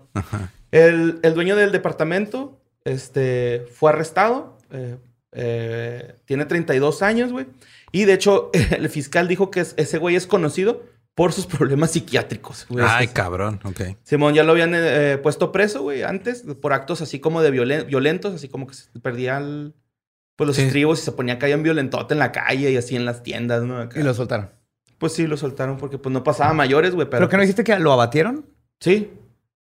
el, 0.71 1.19
el 1.23 1.33
dueño 1.33 1.55
del 1.55 1.71
departamento 1.71 2.61
este, 2.85 3.65
fue 3.73 3.91
arrestado. 3.91 4.57
eh, 4.71 4.97
eh, 5.35 6.15
tiene 6.25 6.45
32 6.45 7.01
años, 7.01 7.31
güey. 7.31 7.47
Y 7.91 8.05
de 8.05 8.13
hecho, 8.13 8.51
el 8.77 8.87
fiscal 8.89 9.27
dijo 9.27 9.49
que 9.51 9.61
es- 9.61 9.73
ese 9.77 9.97
güey 9.97 10.15
es 10.15 10.27
conocido 10.27 10.83
por 11.15 11.33
sus 11.33 11.45
problemas 11.47 11.91
psiquiátricos. 11.91 12.65
güey. 12.69 12.85
Ay, 12.87 13.07
cabrón. 13.07 13.59
Ok. 13.63 13.81
Simón 14.03 14.33
ya 14.35 14.43
lo 14.43 14.51
habían 14.51 14.73
eh, 14.75 15.17
puesto 15.21 15.51
preso, 15.51 15.81
güey, 15.81 16.03
antes, 16.03 16.43
por 16.61 16.73
actos 16.73 17.01
así 17.01 17.19
como 17.19 17.41
de 17.41 17.51
violen- 17.51 17.87
violentos, 17.87 18.33
así 18.35 18.47
como 18.47 18.67
que 18.67 18.75
se 18.75 18.87
perdía 18.99 19.37
el- 19.39 19.73
pues, 20.35 20.47
los 20.47 20.55
Sí. 20.55 20.63
estribos 20.63 20.99
y 21.01 21.03
se 21.03 21.11
ponía 21.11 21.39
caían 21.39 21.63
violentote 21.63 22.13
en 22.13 22.19
la 22.19 22.31
calle 22.31 22.69
y 22.71 22.77
así 22.77 22.95
en 22.95 23.05
las 23.05 23.23
tiendas, 23.23 23.63
¿no? 23.63 23.77
Acá. 23.79 23.99
Y 23.99 24.03
lo 24.03 24.13
soltaron. 24.13 24.49
Pues 25.03 25.11
sí, 25.15 25.27
lo 25.27 25.35
soltaron 25.35 25.75
porque 25.75 25.97
pues 25.97 26.13
no 26.13 26.23
pasaba 26.23 26.53
mayores, 26.53 26.95
güey, 26.95 27.09
pero... 27.09 27.19
¿Pero 27.19 27.29
que 27.29 27.35
no 27.35 27.41
pues, 27.41 27.47
dijiste 27.49 27.65
que 27.65 27.77
lo 27.77 27.91
abatieron? 27.91 28.45
Sí, 28.79 29.11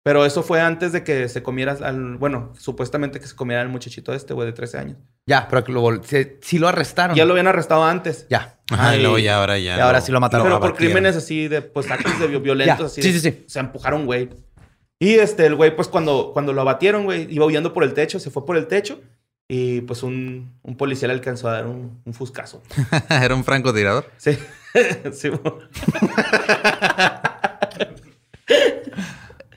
pero 0.02 0.26
eso 0.26 0.42
fue 0.42 0.60
antes 0.60 0.90
de 0.90 1.04
que 1.04 1.28
se 1.28 1.40
comiera 1.44 1.76
al... 1.82 2.16
Bueno, 2.16 2.52
supuestamente 2.58 3.20
que 3.20 3.28
se 3.28 3.36
comiera 3.36 3.62
el 3.62 3.68
muchachito 3.68 4.12
este, 4.12 4.34
güey, 4.34 4.46
de 4.46 4.52
13 4.54 4.78
años. 4.78 4.96
Ya, 5.26 5.46
pero 5.48 5.62
que 5.62 5.70
lo 5.70 6.02
se- 6.02 6.40
sí 6.42 6.58
lo 6.58 6.66
arrestaron. 6.66 7.14
Ya 7.16 7.24
lo 7.26 7.34
habían 7.34 7.46
arrestado 7.46 7.84
antes. 7.84 8.26
Ya. 8.28 8.58
Ajá, 8.72 8.96
y 8.96 9.02
luego 9.02 9.18
ya 9.20 9.38
ahora 9.38 9.56
ya. 9.56 9.76
Y 9.76 9.80
ahora 9.80 10.00
sí 10.00 10.10
lo 10.10 10.18
mataron. 10.18 10.46
pero 10.48 10.58
por 10.58 10.70
abatieron. 10.70 10.94
crímenes 10.94 11.14
así 11.14 11.46
de, 11.46 11.62
pues, 11.62 11.88
actos 11.92 12.18
de 12.18 12.26
vi- 12.26 12.38
violentos, 12.40 12.78
Ya. 12.78 12.86
así. 12.86 13.02
Sí, 13.02 13.12
sí, 13.12 13.20
sí. 13.20 13.44
Se 13.46 13.60
empujaron, 13.60 14.06
güey. 14.06 14.30
Y 14.98 15.14
este, 15.14 15.46
el 15.46 15.54
güey, 15.54 15.76
pues, 15.76 15.86
cuando, 15.86 16.32
cuando 16.32 16.52
lo 16.52 16.62
abatieron, 16.62 17.04
güey, 17.04 17.32
iba 17.32 17.46
huyendo 17.46 17.72
por 17.72 17.84
el 17.84 17.94
techo, 17.94 18.18
se 18.18 18.32
fue 18.32 18.44
por 18.44 18.56
el 18.56 18.66
techo. 18.66 19.00
Y 19.48 19.80
pues 19.82 20.02
un, 20.02 20.58
un 20.62 20.76
policía 20.76 21.06
le 21.08 21.14
alcanzó 21.14 21.48
a 21.48 21.52
dar 21.52 21.66
un, 21.66 22.00
un 22.04 22.14
fuscazo. 22.14 22.62
Era 23.08 23.34
un 23.36 23.44
francotirador. 23.44 24.06
Sí. 24.16 24.36
sí. 25.12 25.30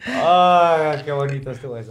Ah, 0.06 1.02
qué 1.06 1.12
bonito 1.12 1.52
este 1.52 1.67
güey. 1.67 1.84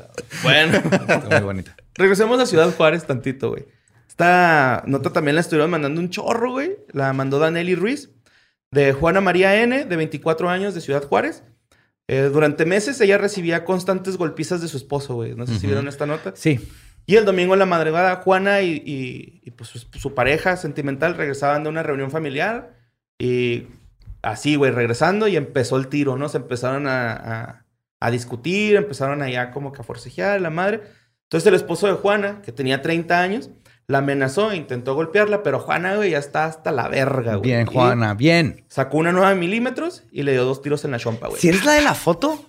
Bueno. 0.43 0.79
Está 0.79 1.29
muy 1.31 1.41
bonita. 1.41 1.75
Regresemos 1.95 2.39
a 2.41 2.47
Ciudad 2.47 2.71
Juárez 2.75 3.05
tantito, 3.07 3.51
güey. 3.51 3.67
Esta 4.09 4.83
nota 4.87 5.11
también 5.13 5.35
la 5.37 5.41
estuvieron 5.41 5.71
mandando 5.71 6.01
un 6.01 6.11
chorro, 6.11 6.53
güey. 6.53 6.77
La 6.93 7.13
mandó 7.13 7.39
Danelli 7.39 7.75
Ruiz, 7.75 8.11
de 8.71 8.93
Juana 8.93 9.21
María 9.21 9.63
N., 9.63 9.85
de 9.87 9.97
24 9.97 10.51
años, 10.51 10.75
de 10.75 10.81
Ciudad 10.83 11.03
Juárez. 11.05 11.45
Eh, 12.09 12.29
durante 12.33 12.67
meses 12.67 13.01
ella 13.01 13.17
recibía 13.17 13.65
constantes 13.65 14.17
golpizas 14.19 14.61
de 14.61 14.69
su 14.69 14.77
esposo, 14.77 15.15
güey. 15.15 15.35
No 15.35 15.47
sé 15.47 15.53
si 15.55 15.59
Ujú. 15.61 15.67
vieron 15.69 15.89
esta 15.89 16.05
nota. 16.05 16.33
Sí. 16.37 16.61
Y 17.07 17.17
el 17.17 17.25
domingo 17.25 17.55
en 17.55 17.61
la 17.61 17.67
madrugada, 17.67 18.17
Juana 18.17 18.61
y, 18.61 18.73
y- 18.85 19.41
y, 19.45 19.51
pues, 19.53 19.71
su, 19.71 19.79
su 19.99 20.15
pareja 20.15 20.57
sentimental 20.57 21.17
regresaban 21.17 21.63
de 21.65 21.71
una 21.71 21.83
reunión 21.83 22.11
familiar. 22.11 22.77
Y 23.19 23.67
así, 24.23 24.57
güey, 24.57 24.71
regresando 24.73 25.29
y 25.29 25.37
empezó 25.37 25.77
el 25.77 25.89
tiro, 25.89 26.17
¿no? 26.17 26.29
Se 26.29 26.39
empezaron 26.39 26.87
a, 26.87 27.13
a- 27.13 27.65
a 28.01 28.11
discutir, 28.11 28.75
empezaron 28.77 29.23
allá 29.23 29.53
como 29.53 29.73
que 29.73 29.81
a 29.81 29.85
forcejear 29.85 30.41
la 30.41 30.51
madre. 30.51 30.83
Entonces 31.25 31.47
el 31.47 31.55
esposo 31.55 31.87
de 31.87 31.93
Juana, 31.95 32.43
que 32.43 32.51
tenía 32.53 32.83
30 32.83 33.21
años, 33.21 33.51
la 33.87 33.99
amenazó 33.99 34.51
e 34.51 34.57
intentó 34.57 34.95
golpearla, 34.95 35.43
pero 35.43 35.61
Juana, 35.61 35.95
güey, 35.97 36.11
ya 36.11 36.19
está 36.19 36.47
hasta 36.47 36.73
la 36.73 36.89
verga, 36.89 37.37
güey. 37.37 37.51
Bien, 37.51 37.67
Y 37.71 37.73
Juana, 37.73 38.15
bien. 38.15 38.65
Sacó 38.69 38.99
una 38.99 39.13
9 39.13 39.37
milímetros 39.37 40.03
y 40.11 40.23
le 40.25 40.33
dio 40.33 40.45
dos 40.45 40.63
tiros 40.63 40.85
en 40.85 40.91
la 40.93 40.99
chompa, 40.99 41.29
güey. 41.29 41.41
Si 41.41 41.49
eres 41.49 41.65
la 41.65 41.73
de 41.75 41.83
la 41.83 41.95
foto, 41.95 42.45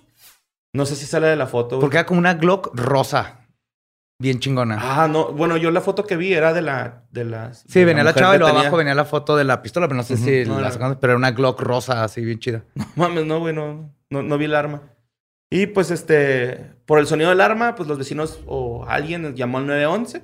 No 0.72 0.86
sé 0.86 0.96
si 0.96 1.06
sale 1.06 1.28
de 1.28 1.36
la 1.36 1.46
foto, 1.46 1.76
güey. 1.76 1.80
porque 1.82 1.98
era 1.98 2.06
como 2.06 2.18
una 2.18 2.34
Glock 2.34 2.70
rosa. 2.74 3.43
Bien 4.18 4.38
chingona. 4.38 4.78
Ah, 4.80 5.08
no. 5.08 5.32
Bueno, 5.32 5.56
yo 5.56 5.70
la 5.70 5.80
foto 5.80 6.04
que 6.04 6.16
vi 6.16 6.32
era 6.32 6.52
de 6.52 6.62
la... 6.62 7.02
De 7.10 7.24
las, 7.24 7.64
sí, 7.68 7.80
de 7.80 7.84
venía 7.84 8.04
la, 8.04 8.14
chava 8.14 8.36
y 8.36 8.38
luego 8.38 8.46
detenida. 8.48 8.60
abajo 8.68 8.76
venía 8.76 8.94
la 8.94 9.04
foto 9.04 9.36
de 9.36 9.44
la 9.44 9.60
pistola, 9.60 9.86
pero 9.88 9.96
no 9.96 10.02
sé 10.04 10.16
si 10.16 10.48
No, 10.48 10.60
la 10.60 10.68
no. 10.68 10.72
sacaron, 10.72 10.98
pero 11.00 11.12
era 11.12 11.18
una 11.18 11.32
Glock 11.32 11.60
rosa 11.60 12.04
así 12.04 12.24
bien 12.24 12.38
chida. 12.38 12.62
Mames, 12.96 13.26
no, 13.26 13.40
güey, 13.40 13.54
no, 13.54 13.92
no, 14.10 14.22
no 14.22 14.38
vi 14.38 14.44
el 14.44 14.54
arma. 14.54 14.82
Y 15.50 15.66
pues, 15.66 15.90
este, 15.90 16.72
por 16.86 16.98
el 16.98 17.06
sonido 17.06 17.30
del 17.30 17.40
arma, 17.40 17.74
pues 17.74 17.88
los 17.88 17.98
vecinos 17.98 18.40
o 18.46 18.84
alguien 18.88 19.34
llamó 19.36 19.58
al 19.58 19.66
911. 19.66 20.22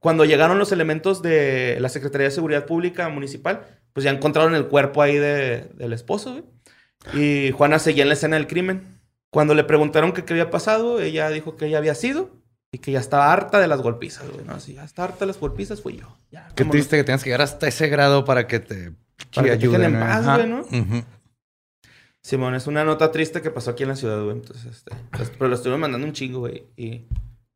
Cuando 0.00 0.24
llegaron 0.24 0.58
los 0.58 0.72
elementos 0.72 1.22
de 1.22 1.78
la 1.80 1.88
Secretaría 1.88 2.26
de 2.26 2.30
Seguridad 2.32 2.66
Pública 2.66 3.08
Municipal, 3.08 3.66
pues 3.92 4.04
ya 4.04 4.10
encontraron 4.10 4.54
el 4.54 4.66
cuerpo 4.66 5.02
ahí 5.02 5.16
de- 5.16 5.70
del 5.74 5.92
esposo, 5.92 6.32
güey. 6.32 6.44
Y 7.14 7.52
Juana 7.52 7.78
seguía 7.78 8.02
en 8.02 8.08
la 8.08 8.14
escena 8.14 8.36
del 8.36 8.46
crimen. 8.46 9.00
Cuando 9.30 9.54
le 9.54 9.64
preguntaron 9.64 10.12
que 10.12 10.24
qué 10.24 10.32
había 10.34 10.50
pasado, 10.50 11.00
ella 11.00 11.30
dijo 11.30 11.56
que 11.56 11.66
ella 11.66 11.78
había 11.78 11.94
sido 11.94 12.30
y 12.72 12.78
que 12.78 12.92
ya 12.92 13.00
estaba 13.00 13.32
harta 13.32 13.58
de 13.58 13.66
las 13.66 13.80
golpizas, 13.80 14.28
güey. 14.30 14.44
¿no? 14.44 14.54
Así, 14.54 14.74
ya 14.74 14.84
está 14.84 15.04
harta 15.04 15.20
de 15.20 15.26
las 15.26 15.38
golpizas, 15.40 15.80
fui 15.80 15.96
yo. 15.96 16.16
Ya, 16.30 16.48
Qué 16.54 16.62
vámonos. 16.64 16.70
triste 16.72 16.96
que 16.96 17.04
tengas 17.04 17.22
que 17.24 17.30
llegar 17.30 17.42
hasta 17.42 17.66
ese 17.68 17.88
grado 17.88 18.24
para 18.24 18.46
que 18.46 18.60
te 18.60 18.92
Para 19.34 19.50
que 19.50 19.56
te 19.56 19.68
dejen 19.68 19.82
en 19.94 20.00
paz, 20.00 20.24
güey, 20.24 20.46
¿no? 20.48 20.64
Simón, 22.22 22.54
es 22.54 22.66
una 22.66 22.84
nota 22.84 23.10
triste 23.10 23.40
que 23.40 23.50
pasó 23.50 23.70
aquí 23.70 23.82
en 23.84 23.88
la 23.88 23.96
ciudad, 23.96 24.22
güey. 24.22 24.36
Entonces, 24.36 24.66
este, 24.66 24.92
pues, 25.10 25.30
pero 25.30 25.48
lo 25.48 25.54
estuvieron 25.54 25.80
mandando 25.80 26.06
un 26.06 26.12
chingo, 26.12 26.40
güey. 26.40 26.64
Y, 26.76 27.06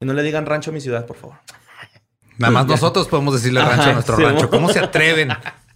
y 0.01 0.07
no 0.07 0.15
le 0.15 0.23
digan 0.23 0.47
rancho 0.47 0.71
a 0.71 0.75
mi 0.75 0.81
ciudad, 0.81 1.05
por 1.07 1.17
favor. 1.17 1.37
Nada 2.39 2.51
más 2.53 2.67
nosotros 2.67 3.07
podemos 3.07 3.35
decirle 3.35 3.61
rancho 3.63 3.91
a 3.91 3.93
nuestro 3.93 4.17
Sí, 4.17 4.23
rancho. 4.25 4.45
mo. 4.45 4.51
¿Cómo 4.51 4.69
se 4.71 4.81
atreven? 4.81 5.29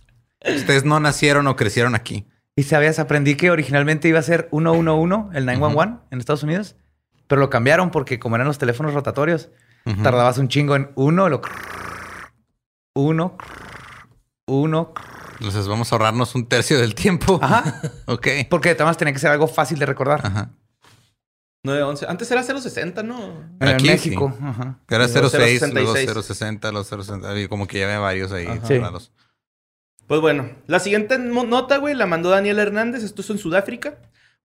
Ustedes 0.56 0.84
no 0.84 0.98
nacieron 1.00 1.46
o 1.46 1.54
crecieron 1.54 1.94
aquí. 1.94 2.26
Y 2.56 2.64
sabías, 2.64 2.98
aprendí 2.98 3.36
que 3.36 3.50
originalmente 3.52 4.08
iba 4.08 4.18
a 4.18 4.22
ser 4.22 4.48
111, 4.50 5.36
el 5.38 5.46
911 5.46 5.98
en 6.10 6.18
Estados 6.18 6.42
Unidos, 6.42 6.74
pero 7.28 7.40
lo 7.40 7.48
cambiaron 7.50 7.90
porque 7.92 8.18
como 8.18 8.34
eran 8.34 8.48
los 8.48 8.58
teléfonos 8.58 8.92
rotatorios, 8.94 9.50
tardabas 10.02 10.36
un 10.38 10.48
chingo 10.48 10.74
en 10.76 10.90
uno, 10.96 11.28
lo 11.28 11.40
uno, 12.94 13.36
uno, 14.46 14.92
Entonces 15.34 15.68
vamos 15.68 15.92
a 15.92 15.94
ahorrarnos 15.94 16.34
un 16.34 16.46
tercio 16.48 16.78
del 16.80 16.94
tiempo. 16.94 17.38
ajá, 17.42 17.80
Ok. 18.06 18.26
porque 18.50 18.70
además 18.70 18.96
tenía 18.96 19.12
que 19.14 19.20
ser 19.20 19.30
algo 19.30 19.46
fácil 19.46 19.78
de 19.78 19.86
recordar. 19.86 20.20
Ajá. 20.26 20.50
911. 21.64 22.06
Antes 22.08 22.30
era 22.30 22.42
060, 22.42 23.02
¿no? 23.02 23.18
En 23.60 23.68
Aquí 23.68 23.86
México, 23.86 24.32
ajá. 24.42 24.78
Era 24.88 25.00
Los 25.00 25.10
06, 25.12 25.60
066. 25.60 25.74
luego 26.06 26.22
060, 26.22 26.72
los 26.72 26.86
060. 26.86 27.38
y 27.38 27.48
Como 27.48 27.66
que 27.66 27.78
ya 27.80 27.84
había 27.86 27.98
varios 27.98 28.32
ahí. 28.32 28.46
Sí. 28.66 28.80
Pues 30.06 30.20
bueno, 30.20 30.48
la 30.66 30.80
siguiente 30.80 31.18
nota, 31.18 31.76
güey, 31.78 31.94
la 31.94 32.06
mandó 32.06 32.30
Daniel 32.30 32.58
Hernández. 32.58 33.02
Esto 33.02 33.22
es 33.22 33.30
en 33.30 33.38
Sudáfrica. 33.38 33.98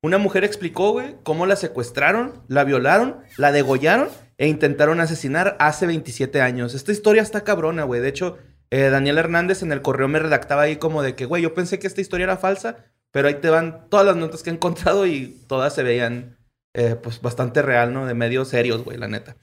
Una 0.03 0.17
mujer 0.17 0.43
explicó, 0.43 0.91
güey, 0.91 1.15
cómo 1.23 1.45
la 1.45 1.55
secuestraron, 1.55 2.43
la 2.49 2.65
violaron, 2.65 3.21
la 3.37 3.53
degollaron 3.53 4.09
e 4.37 4.49
intentaron 4.49 4.99
asesinar 4.99 5.55
hace 5.59 5.87
27 5.87 6.41
años. 6.41 6.75
Esta 6.75 6.91
historia 6.91 7.21
está 7.21 7.45
cabrona, 7.45 7.85
güey. 7.85 8.01
De 8.01 8.09
hecho, 8.09 8.37
eh, 8.69 8.89
Daniel 8.89 9.17
Hernández 9.17 9.63
en 9.63 9.71
el 9.71 9.81
correo 9.81 10.09
me 10.09 10.19
redactaba 10.19 10.63
ahí 10.63 10.75
como 10.75 11.03
de 11.03 11.15
que, 11.15 11.23
güey, 11.25 11.41
yo 11.41 11.53
pensé 11.53 11.79
que 11.79 11.87
esta 11.87 12.01
historia 12.01 12.25
era 12.25 12.35
falsa, 12.35 12.79
pero 13.11 13.29
ahí 13.29 13.35
te 13.35 13.49
van 13.49 13.87
todas 13.89 14.05
las 14.05 14.17
notas 14.17 14.43
que 14.43 14.49
he 14.49 14.53
encontrado 14.53 15.07
y 15.07 15.41
todas 15.47 15.73
se 15.73 15.83
veían, 15.83 16.37
eh, 16.73 16.97
pues, 17.01 17.21
bastante 17.21 17.61
real, 17.61 17.93
¿no? 17.93 18.05
De 18.05 18.13
medios 18.13 18.49
serios, 18.49 18.83
güey, 18.83 18.97
la 18.97 19.07
neta. 19.07 19.37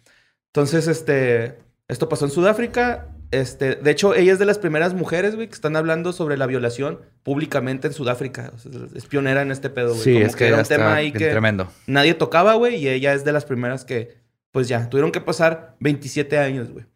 Entonces, 0.48 0.88
este, 0.88 1.58
esto 1.88 2.10
pasó 2.10 2.26
en 2.26 2.32
Sudáfrica. 2.32 3.08
Este, 3.30 3.76
de 3.76 3.90
hecho, 3.90 4.14
ella 4.14 4.32
es 4.32 4.38
de 4.38 4.46
las 4.46 4.58
primeras 4.58 4.92
mujeres, 4.94 5.36
güey, 5.36 5.46
que 5.46 5.54
están 5.54 5.76
hablando 5.76 6.12
sobre 6.12 6.36
la 6.36 6.46
violación 6.46 7.00
públicamente 7.22 7.86
en 7.86 7.92
Sudáfrica. 7.92 8.50
O 8.54 8.58
sea, 8.58 8.72
es 8.94 9.06
pionera 9.06 9.42
en 9.42 9.52
este 9.52 9.70
pedo, 9.70 9.90
güey. 9.90 10.00
Sí, 10.00 10.12
Como 10.14 10.26
es 10.26 10.36
que 10.36 10.46
era 10.48 10.56
ya 10.56 10.62
un 10.62 10.68
tema 10.68 10.94
ahí 10.94 11.12
que 11.12 11.30
tremendo. 11.30 11.70
nadie 11.86 12.14
tocaba, 12.14 12.54
güey, 12.54 12.76
y 12.76 12.88
ella 12.88 13.14
es 13.14 13.24
de 13.24 13.32
las 13.32 13.44
primeras 13.44 13.84
que, 13.84 14.16
pues 14.50 14.66
ya, 14.68 14.88
tuvieron 14.88 15.12
que 15.12 15.20
pasar 15.20 15.76
27 15.80 16.38
años, 16.38 16.70
güey. 16.70 16.86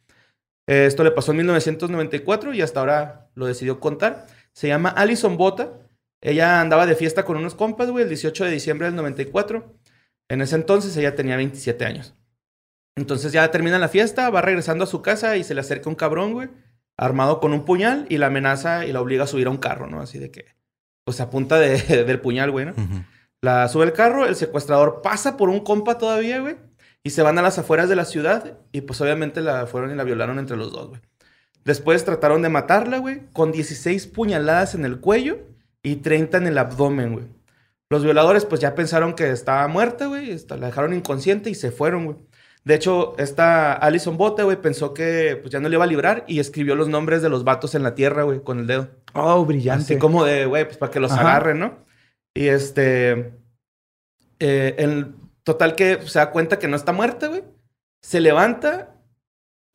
Eh, 0.66 0.86
esto 0.86 1.04
le 1.04 1.10
pasó 1.12 1.30
en 1.32 1.38
1994 1.38 2.54
y 2.54 2.62
hasta 2.62 2.80
ahora 2.80 3.28
lo 3.34 3.46
decidió 3.46 3.78
contar. 3.78 4.26
Se 4.52 4.66
llama 4.66 4.88
Alison 4.88 5.36
Bota. 5.36 5.72
Ella 6.20 6.60
andaba 6.60 6.86
de 6.86 6.96
fiesta 6.96 7.24
con 7.24 7.36
unos 7.36 7.54
compas, 7.54 7.90
güey, 7.90 8.02
el 8.04 8.08
18 8.08 8.44
de 8.46 8.50
diciembre 8.50 8.86
del 8.86 8.96
94. 8.96 9.72
En 10.30 10.40
ese 10.40 10.56
entonces 10.56 10.96
ella 10.96 11.14
tenía 11.14 11.36
27 11.36 11.84
años. 11.84 12.14
Entonces 12.96 13.32
ya 13.32 13.50
termina 13.50 13.78
la 13.78 13.88
fiesta, 13.88 14.30
va 14.30 14.40
regresando 14.40 14.84
a 14.84 14.86
su 14.86 15.02
casa 15.02 15.36
y 15.36 15.44
se 15.44 15.54
le 15.54 15.60
acerca 15.60 15.88
un 15.88 15.96
cabrón, 15.96 16.32
güey, 16.32 16.48
armado 16.96 17.40
con 17.40 17.52
un 17.52 17.64
puñal 17.64 18.06
y 18.08 18.18
la 18.18 18.26
amenaza 18.26 18.86
y 18.86 18.92
la 18.92 19.00
obliga 19.00 19.24
a 19.24 19.26
subir 19.26 19.48
a 19.48 19.50
un 19.50 19.56
carro, 19.56 19.88
¿no? 19.88 20.00
Así 20.00 20.18
de 20.18 20.30
que, 20.30 20.46
pues 21.04 21.20
a 21.20 21.28
punta 21.30 21.58
de- 21.58 21.78
del 22.04 22.20
puñal, 22.20 22.50
güey, 22.50 22.66
¿no? 22.66 22.74
La 23.42 23.68
sube 23.68 23.84
el 23.84 23.92
carro, 23.92 24.24
el 24.26 24.36
secuestrador 24.36 25.02
pasa 25.02 25.36
por 25.36 25.48
un 25.50 25.60
compa 25.60 25.98
todavía, 25.98 26.40
güey. 26.40 26.56
Y 27.02 27.10
se 27.10 27.20
van 27.22 27.38
a 27.38 27.42
las 27.42 27.58
afueras 27.58 27.90
de 27.90 27.96
la 27.96 28.06
ciudad. 28.06 28.56
Y 28.72 28.80
pues 28.82 28.98
obviamente 29.02 29.42
la 29.42 29.66
fueron 29.66 29.90
y 29.90 29.94
la 29.94 30.04
violaron 30.04 30.38
entre 30.38 30.56
los 30.56 30.72
dos, 30.72 30.88
güey. 30.88 31.00
Después 31.62 32.04
trataron 32.06 32.40
de 32.40 32.48
matarla, 32.48 32.98
güey. 32.98 33.20
Con 33.34 33.52
16 33.52 34.06
puñaladas 34.06 34.74
en 34.74 34.86
el 34.86 35.00
cuello 35.00 35.40
y 35.82 35.96
30 35.96 36.38
en 36.38 36.46
el 36.46 36.56
abdomen, 36.56 37.12
güey. 37.12 37.26
Los 37.90 38.02
violadores 38.02 38.46
pues 38.46 38.62
ya 38.62 38.74
pensaron 38.74 39.12
que 39.14 39.30
estaba 39.30 39.68
muerta, 39.68 40.06
güey. 40.06 40.34
La 40.48 40.66
dejaron 40.66 40.94
inconsciente 40.94 41.50
y 41.50 41.54
se 41.54 41.70
fueron, 41.70 42.06
güey. 42.06 42.16
De 42.64 42.74
hecho, 42.74 43.14
esta 43.18 43.74
Alison 43.74 44.16
Bote, 44.16 44.42
güey, 44.42 44.56
pensó 44.60 44.94
que 44.94 45.38
pues 45.40 45.52
ya 45.52 45.60
no 45.60 45.68
le 45.68 45.76
iba 45.76 45.84
a 45.84 45.86
librar 45.86 46.24
y 46.26 46.40
escribió 46.40 46.74
los 46.76 46.88
nombres 46.88 47.20
de 47.20 47.28
los 47.28 47.44
vatos 47.44 47.74
en 47.74 47.82
la 47.82 47.94
tierra, 47.94 48.22
güey, 48.22 48.40
con 48.42 48.58
el 48.58 48.66
dedo. 48.66 48.88
Oh, 49.12 49.44
brillante. 49.44 49.84
Así 49.84 49.98
como 49.98 50.24
de, 50.24 50.46
güey, 50.46 50.64
pues 50.64 50.78
para 50.78 50.90
que 50.90 51.00
los 51.00 51.12
Ajá. 51.12 51.20
agarren, 51.20 51.58
¿no? 51.58 51.84
Y 52.34 52.48
este. 52.48 53.34
eh, 54.38 54.74
el 54.78 55.14
total 55.42 55.76
que 55.76 56.00
se 56.06 56.18
da 56.18 56.30
cuenta 56.30 56.58
que 56.58 56.68
no 56.68 56.76
está 56.76 56.92
muerta, 56.92 57.28
güey. 57.28 57.44
Se 58.02 58.20
levanta. 58.20 58.90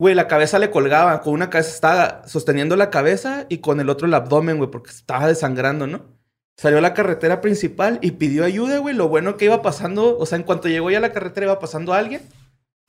Güey, 0.00 0.14
la 0.14 0.26
cabeza 0.28 0.58
le 0.58 0.70
colgaba. 0.70 1.20
Con 1.20 1.34
una 1.34 1.48
cabeza 1.50 1.70
estaba 1.70 2.26
sosteniendo 2.26 2.74
la 2.74 2.90
cabeza 2.90 3.46
y 3.48 3.58
con 3.58 3.80
el 3.80 3.88
otro 3.88 4.06
el 4.08 4.14
abdomen, 4.14 4.56
güey, 4.58 4.70
porque 4.70 4.90
estaba 4.90 5.26
desangrando, 5.28 5.86
¿no? 5.86 6.18
Salió 6.58 6.78
a 6.78 6.82
la 6.82 6.94
carretera 6.94 7.40
principal 7.40 7.98
y 8.02 8.12
pidió 8.12 8.44
ayuda, 8.44 8.78
güey. 8.78 8.94
Lo 8.94 9.08
bueno 9.08 9.36
que 9.36 9.44
iba 9.46 9.62
pasando, 9.62 10.18
o 10.18 10.26
sea, 10.26 10.36
en 10.36 10.42
cuanto 10.44 10.68
llegó 10.68 10.90
ya 10.90 10.98
a 10.98 11.02
la 11.02 11.12
carretera 11.12 11.46
iba 11.46 11.58
pasando 11.58 11.92
alguien. 11.94 12.22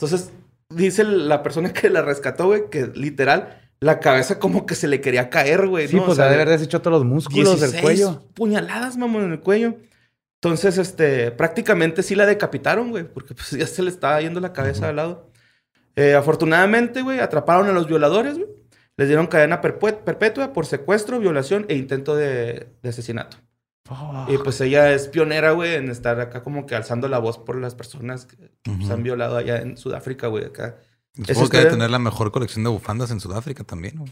Entonces, 0.02 0.32
dice 0.70 1.04
la 1.04 1.44
persona 1.44 1.72
que 1.74 1.88
la 1.90 2.02
rescató, 2.02 2.48
güey, 2.48 2.72
que 2.72 2.88
literal, 2.88 3.62
la 3.80 4.00
cabeza 4.00 4.40
como 4.40 4.66
que 4.66 4.74
se 4.74 4.88
le 4.88 5.00
quería 5.00 5.30
caer, 5.30 5.68
güey. 5.68 5.88
Sí, 5.88 5.96
¿no? 5.96 6.04
O 6.04 6.06
pues 6.06 6.16
sea, 6.16 6.26
ha 6.26 6.30
de 6.30 6.36
haber 6.36 6.50
deshecho 6.50 6.82
todos 6.82 6.98
los 6.98 7.06
músculos 7.06 7.60
16 7.60 7.72
del 7.72 7.82
cuello. 7.82 8.24
puñaladas, 8.34 8.98
mamón, 8.98 9.26
en 9.26 9.32
el 9.34 9.40
cuello. 9.42 9.76
Entonces, 10.42 10.80
este, 10.80 11.30
prácticamente 11.30 12.02
sí 12.02 12.16
la 12.16 12.26
decapitaron, 12.26 12.90
güey, 12.90 13.04
porque 13.04 13.36
pues 13.36 13.52
ya 13.52 13.68
se 13.68 13.84
le 13.84 13.92
estaba 13.92 14.20
yendo 14.20 14.40
la 14.40 14.54
cabeza 14.54 14.90
al 14.90 14.96
lado. 14.96 15.30
Eh, 15.96 16.16
afortunadamente, 16.16 17.04
güey, 17.04 17.20
atraparon 17.20 17.68
a 17.68 17.74
los 17.74 17.88
violadores, 17.88 18.40
güey. 18.40 18.50
Les 18.98 19.08
dieron 19.08 19.28
cadena 19.28 19.62
perpetua 19.62 20.52
por 20.52 20.66
secuestro, 20.66 21.20
violación 21.20 21.66
e 21.70 21.76
intento 21.76 22.16
de, 22.16 22.70
de 22.82 22.90
asesinato. 22.90 23.38
Y 24.30 24.38
pues 24.38 24.62
ella 24.62 24.92
es 24.94 25.08
pionera, 25.10 25.52
güey, 25.52 25.76
en 25.76 25.90
estar 25.90 26.20
acá 26.22 26.44
como 26.44 26.66
que 26.66 26.76
alzando 26.76 27.08
la 27.10 27.20
voz 27.20 27.38
por 27.38 27.58
las 27.58 27.76
personas 27.76 28.26
que, 28.26 28.38
que, 28.38 28.50
pues, 28.64 28.78
Ujú. 28.86 28.94
han 28.94 29.04
violado 29.04 29.36
allá 29.38 29.58
en 29.62 29.76
Sudáfrica, 29.76 30.28
güey, 30.28 30.46
acá. 30.46 30.78
Supongo 31.16 31.50
que 31.50 31.58
debe 31.58 31.72
tener 31.72 31.90
la 31.90 32.00
mejor 32.00 32.32
colección 32.32 32.64
de 32.64 32.70
bufandas 32.70 33.12
en 33.12 33.20
Sudáfrica 33.20 33.64
también. 33.66 33.98
güey. 33.98 34.12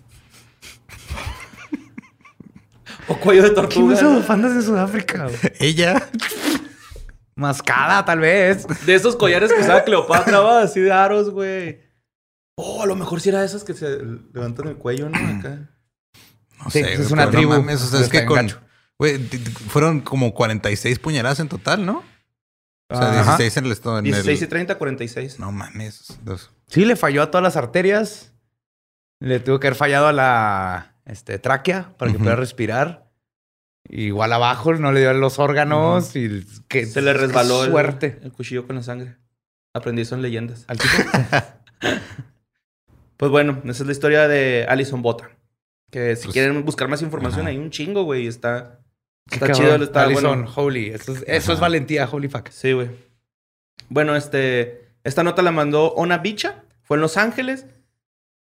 O 3.08 3.16
cuello 3.18 3.42
de 3.44 3.54
¿Quién 3.54 3.56
tortuga. 3.66 3.94
usa 3.94 4.04
¿no? 4.04 4.16
bufandas 4.18 4.52
en 4.52 4.62
Sudáfrica? 4.64 5.24
güey? 5.26 5.38
Ella. 5.60 6.10
Mascada, 7.36 8.04
tal 8.06 8.20
vez. 8.20 8.68
De 8.86 8.96
esos 8.96 9.16
collares 9.16 9.52
que 9.54 9.62
usaba 9.62 9.84
Cleopatra, 9.84 10.40
va, 10.42 10.62
así 10.64 10.80
de 10.82 10.92
aros, 10.92 11.30
güey. 11.30 11.80
Oh, 12.56 12.84
a 12.84 12.86
lo 12.86 12.96
mejor 12.96 13.22
sí 13.22 13.30
era 13.30 13.40
de 13.40 13.46
esas 13.46 13.64
que 13.64 13.74
se 13.74 14.00
levantan 14.34 14.68
el 14.68 14.76
cuello, 14.76 15.08
¿no? 15.10 15.18
Acá. 15.18 15.70
No 16.64 16.70
Sí, 16.70 16.84
sé, 16.84 16.94
es 16.96 17.10
una 17.12 17.32
tribu. 17.32 17.54
No 17.54 17.60
mames, 17.62 17.82
o 17.82 17.88
sea, 17.88 18.02
es 18.02 18.10
que 18.10 18.26
con. 18.26 18.50
Güey, 19.00 19.18
fueron 19.70 20.02
como 20.02 20.34
46 20.34 21.00
puñaladas 21.00 21.40
en 21.40 21.48
total, 21.48 21.86
¿no? 21.86 22.04
O 22.90 22.96
sea, 22.98 23.10
Ajá. 23.22 23.38
16 23.38 23.58
en 23.58 23.66
el 23.66 23.72
estado. 23.72 23.98
En 24.00 24.04
16 24.04 24.40
y 24.40 24.44
el... 24.44 24.50
30, 24.50 24.78
46. 24.78 25.40
No 25.40 25.52
mames. 25.52 26.20
dos. 26.24 26.52
Sí, 26.68 26.86
le 26.86 26.96
falló 26.96 27.24
a 27.24 27.32
todas 27.32 27.44
las 27.44 27.56
arterias. 27.56 28.34
Le 29.22 29.40
tuvo 29.40 29.60
que 29.60 29.68
haber 29.68 29.78
fallado 29.78 30.08
a 30.08 30.14
la 30.14 30.96
este, 31.06 31.40
tráquea 31.40 31.94
para 31.98 32.12
que 32.12 32.18
Ujú. 32.18 32.26
pudiera 32.26 32.36
respirar. 32.40 33.10
Igual 33.88 34.34
abajo 34.34 34.74
no 34.76 34.92
le 34.92 35.00
dio 35.00 35.10
a 35.10 35.14
los 35.14 35.40
órganos 35.40 36.16
y 36.16 36.46
que 36.68 36.86
Se 36.86 37.02
le 37.02 37.14
resbaló 37.14 37.64
el, 37.64 38.32
cuchillo 38.34 38.68
con 38.68 38.76
la 38.76 38.84
sangre. 38.84 39.16
Aprendí 39.74 40.02
eso 40.02 40.16
en 40.16 40.22
leyendas. 40.22 40.66
Al 40.68 40.78
tipo. 40.78 40.94
Pues 43.18 43.32
bueno, 43.32 43.60
esa 43.66 43.84
es 43.84 43.86
la 43.86 43.92
historia 43.92 44.28
de 44.30 44.66
Alison 44.70 45.02
Bota. 45.02 45.30
Que 45.92 46.16
si 46.16 46.24
Pues, 46.24 46.34
quieren 46.34 46.64
buscar 46.64 46.88
más 46.88 47.02
información, 47.02 47.42
ajá. 47.42 47.50
hay 47.50 47.58
un 47.58 47.70
chingo, 47.70 48.04
güey. 48.04 48.28
Está, 48.28 48.80
Qué 49.30 49.36
está 49.36 49.48
cabrón. 49.48 49.66
chido. 49.76 49.84
Está 49.84 50.04
Alison, 50.04 50.42
bueno. 50.44 50.52
holy. 50.56 50.90
Eso 50.90 51.14
es, 51.14 51.24
eso 51.28 51.54
es 51.54 51.60
valentía, 51.60 52.08
holy 52.12 52.28
fuck. 52.30 52.50
Sí, 52.50 52.74
güey. 52.74 52.90
Bueno, 53.90 54.16
este. 54.16 54.88
Esta 55.04 55.24
nota 55.24 55.42
la 55.42 55.52
mandó 55.52 55.94
Ona 55.94 56.18
Bicha. 56.18 56.64
Fue 56.84 56.98
en 56.98 57.02
Los 57.02 57.18
Ángeles. 57.18 57.66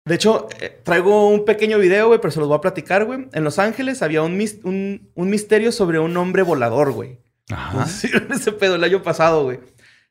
De 0.04 0.16
hecho, 0.16 0.48
eh, 0.60 0.80
traigo 0.82 1.28
un 1.28 1.44
pequeño 1.44 1.78
video, 1.78 2.08
güey, 2.08 2.20
pero 2.20 2.32
se 2.32 2.40
los 2.40 2.48
voy 2.48 2.56
a 2.58 2.60
platicar, 2.60 3.04
güey. 3.04 3.28
En 3.32 3.44
Los 3.44 3.58
Ángeles 3.60 4.02
había 4.02 4.22
un, 4.22 4.36
mis- 4.36 4.58
un, 4.64 5.10
un 5.14 5.30
misterio 5.30 5.70
sobre 5.70 6.00
un 6.00 6.16
hombre 6.16 6.42
volador, 6.42 6.90
güey. 6.92 7.20
Ajá. 7.50 7.86
Sí, 7.86 8.08
ese 8.30 8.52
pedo 8.52 8.74
el 8.74 8.84
año 8.84 9.02
pasado, 9.02 9.44
güey. 9.44 9.60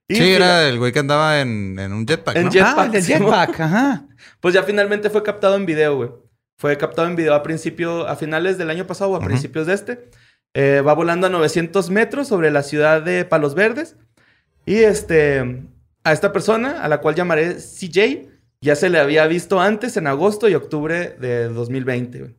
Y 0.07 0.15
Sí, 0.15 0.31
era 0.31 0.67
el 0.67 0.77
güey 0.79 0.91
que 0.93 0.99
andaba 0.99 1.41
en, 1.41 1.77
en 1.79 1.91
un 1.93 2.05
jetpack, 2.05 2.35
En 2.37 2.45
¿no? 2.45 2.51
jet- 2.51 2.63
Ah, 2.77 2.89
el 2.93 3.03
Simón. 3.03 3.21
jetpack, 3.31 3.59
ajá. 3.61 4.05
Pues 4.39 4.53
ya 4.53 4.63
finalmente 4.63 5.09
fue 5.09 5.23
captado 5.23 5.55
en 5.55 5.65
video, 5.65 5.95
güey. 5.97 6.09
Fue 6.57 6.77
captado 6.77 7.07
en 7.07 7.15
video 7.15 7.33
a 7.33 7.43
principio, 7.43 8.07
a 8.07 8.15
finales 8.15 8.57
del 8.57 8.69
año 8.69 8.85
pasado 8.87 9.11
o 9.11 9.15
a 9.15 9.19
Ujú. 9.19 9.27
principios 9.27 9.67
de 9.67 9.73
este. 9.73 10.09
Eh, 10.53 10.81
va 10.85 10.93
volando 10.93 11.27
a 11.27 11.29
900 11.29 11.89
metros 11.89 12.27
sobre 12.27 12.51
la 12.51 12.63
ciudad 12.63 13.01
de 13.01 13.23
Palos 13.25 13.55
Verdes. 13.55 13.95
Y 14.65 14.75
este, 14.77 15.63
a 16.03 16.11
esta 16.13 16.31
persona, 16.33 16.83
a 16.83 16.87
la 16.87 16.99
cual 16.99 17.15
llamaré 17.15 17.55
CJ, 17.55 18.27
ya 18.61 18.75
se 18.75 18.89
le 18.89 18.99
había 18.99 19.25
visto 19.27 19.59
antes 19.59 19.97
en 19.97 20.07
agosto 20.07 20.47
y 20.49 20.55
octubre 20.55 21.15
de 21.19 21.45
2020, 21.49 22.19
güey. 22.19 22.35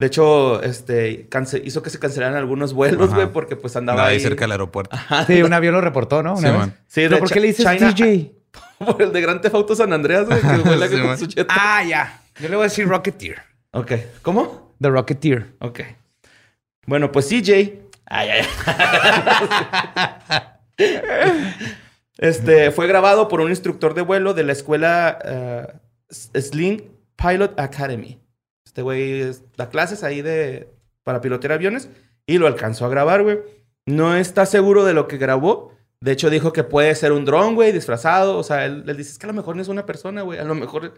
De 0.00 0.08
hecho, 0.08 0.60
este, 0.62 1.28
hizo 1.62 1.82
que 1.82 1.88
se 1.88 2.00
cancelaran 2.00 2.36
algunos 2.36 2.74
vuelos, 2.74 3.06
Ajá. 3.08 3.14
güey, 3.14 3.32
porque 3.32 3.54
pues 3.54 3.76
andaba 3.76 4.06
ahí 4.06 4.18
cerca 4.18 4.44
del 4.44 4.52
aeropuerto. 4.52 4.94
Sí, 5.28 5.40
un 5.42 5.52
avión 5.52 5.72
lo 5.72 5.80
reportó, 5.80 6.22
¿no? 6.22 6.34
Una 6.34 6.50
Sí, 6.52 6.58
vez. 6.58 6.74
Sí, 6.88 7.00
de 7.02 7.08
¿Pero 7.10 7.20
por 7.20 7.30
qué 7.30 7.40
le 7.40 7.46
dices 7.46 7.64
China- 7.64 7.92
DJ? 7.92 8.32
Por 8.84 9.00
el 9.00 9.12
de 9.12 9.20
Gran 9.20 9.40
Theft 9.40 9.54
Auto 9.54 9.74
San 9.76 9.92
Andreas, 9.92 10.26
güey, 10.26 10.40
que 10.40 10.46
vuela 10.68 10.88
Sí, 10.88 10.94
con 10.96 11.06
man. 11.06 11.18
su 11.18 11.26
jet. 11.28 11.46
Ah, 11.48 11.82
ya. 11.88 12.20
Yo 12.40 12.48
le 12.48 12.56
voy 12.56 12.64
a 12.64 12.68
decir 12.68 12.86
Rocketeer. 12.88 13.38
Ok. 13.70 13.92
¿Cómo? 14.22 14.74
The 14.80 14.90
Rocketeer. 14.90 15.54
Ok. 15.60 15.80
Bueno, 16.86 17.12
pues 17.12 17.28
CJ. 17.28 17.80
Ay, 18.06 18.28
ay, 18.28 18.46
este 22.18 22.70
fue 22.70 22.86
grabado 22.86 23.28
por 23.28 23.40
un 23.40 23.50
instructor 23.50 23.94
de 23.94 24.02
vuelo 24.02 24.34
de 24.34 24.44
la 24.44 24.52
escuela 24.52 25.18
eh, 25.24 25.66
Sling 26.10 26.82
Pilot 27.16 27.58
Academy. 27.58 28.20
Este 28.64 28.82
güey 28.82 29.24
da 29.56 29.70
clases 29.70 30.04
ahí 30.04 30.20
de 30.20 30.68
para 31.02 31.20
pilotear 31.20 31.52
aviones 31.52 31.88
y 32.26 32.38
lo 32.38 32.46
alcanzó 32.46 32.86
a 32.86 32.88
grabar, 32.88 33.22
güey. 33.22 33.38
No 33.86 34.16
está 34.16 34.46
seguro 34.46 34.84
de 34.84 34.94
lo 34.94 35.08
que 35.08 35.18
grabó. 35.18 35.72
De 36.00 36.12
hecho, 36.12 36.28
dijo 36.28 36.52
que 36.52 36.64
puede 36.64 36.94
ser 36.94 37.12
un 37.12 37.24
dron, 37.24 37.54
güey, 37.54 37.72
disfrazado. 37.72 38.36
O 38.36 38.42
sea, 38.42 38.66
él, 38.66 38.84
él 38.86 38.96
dice, 38.96 39.12
es 39.12 39.18
que 39.18 39.26
a 39.26 39.28
lo 39.28 39.34
mejor 39.34 39.56
no 39.56 39.62
es 39.62 39.68
una 39.68 39.86
persona, 39.86 40.22
güey. 40.22 40.38
A 40.38 40.44
lo 40.44 40.54
mejor 40.54 40.94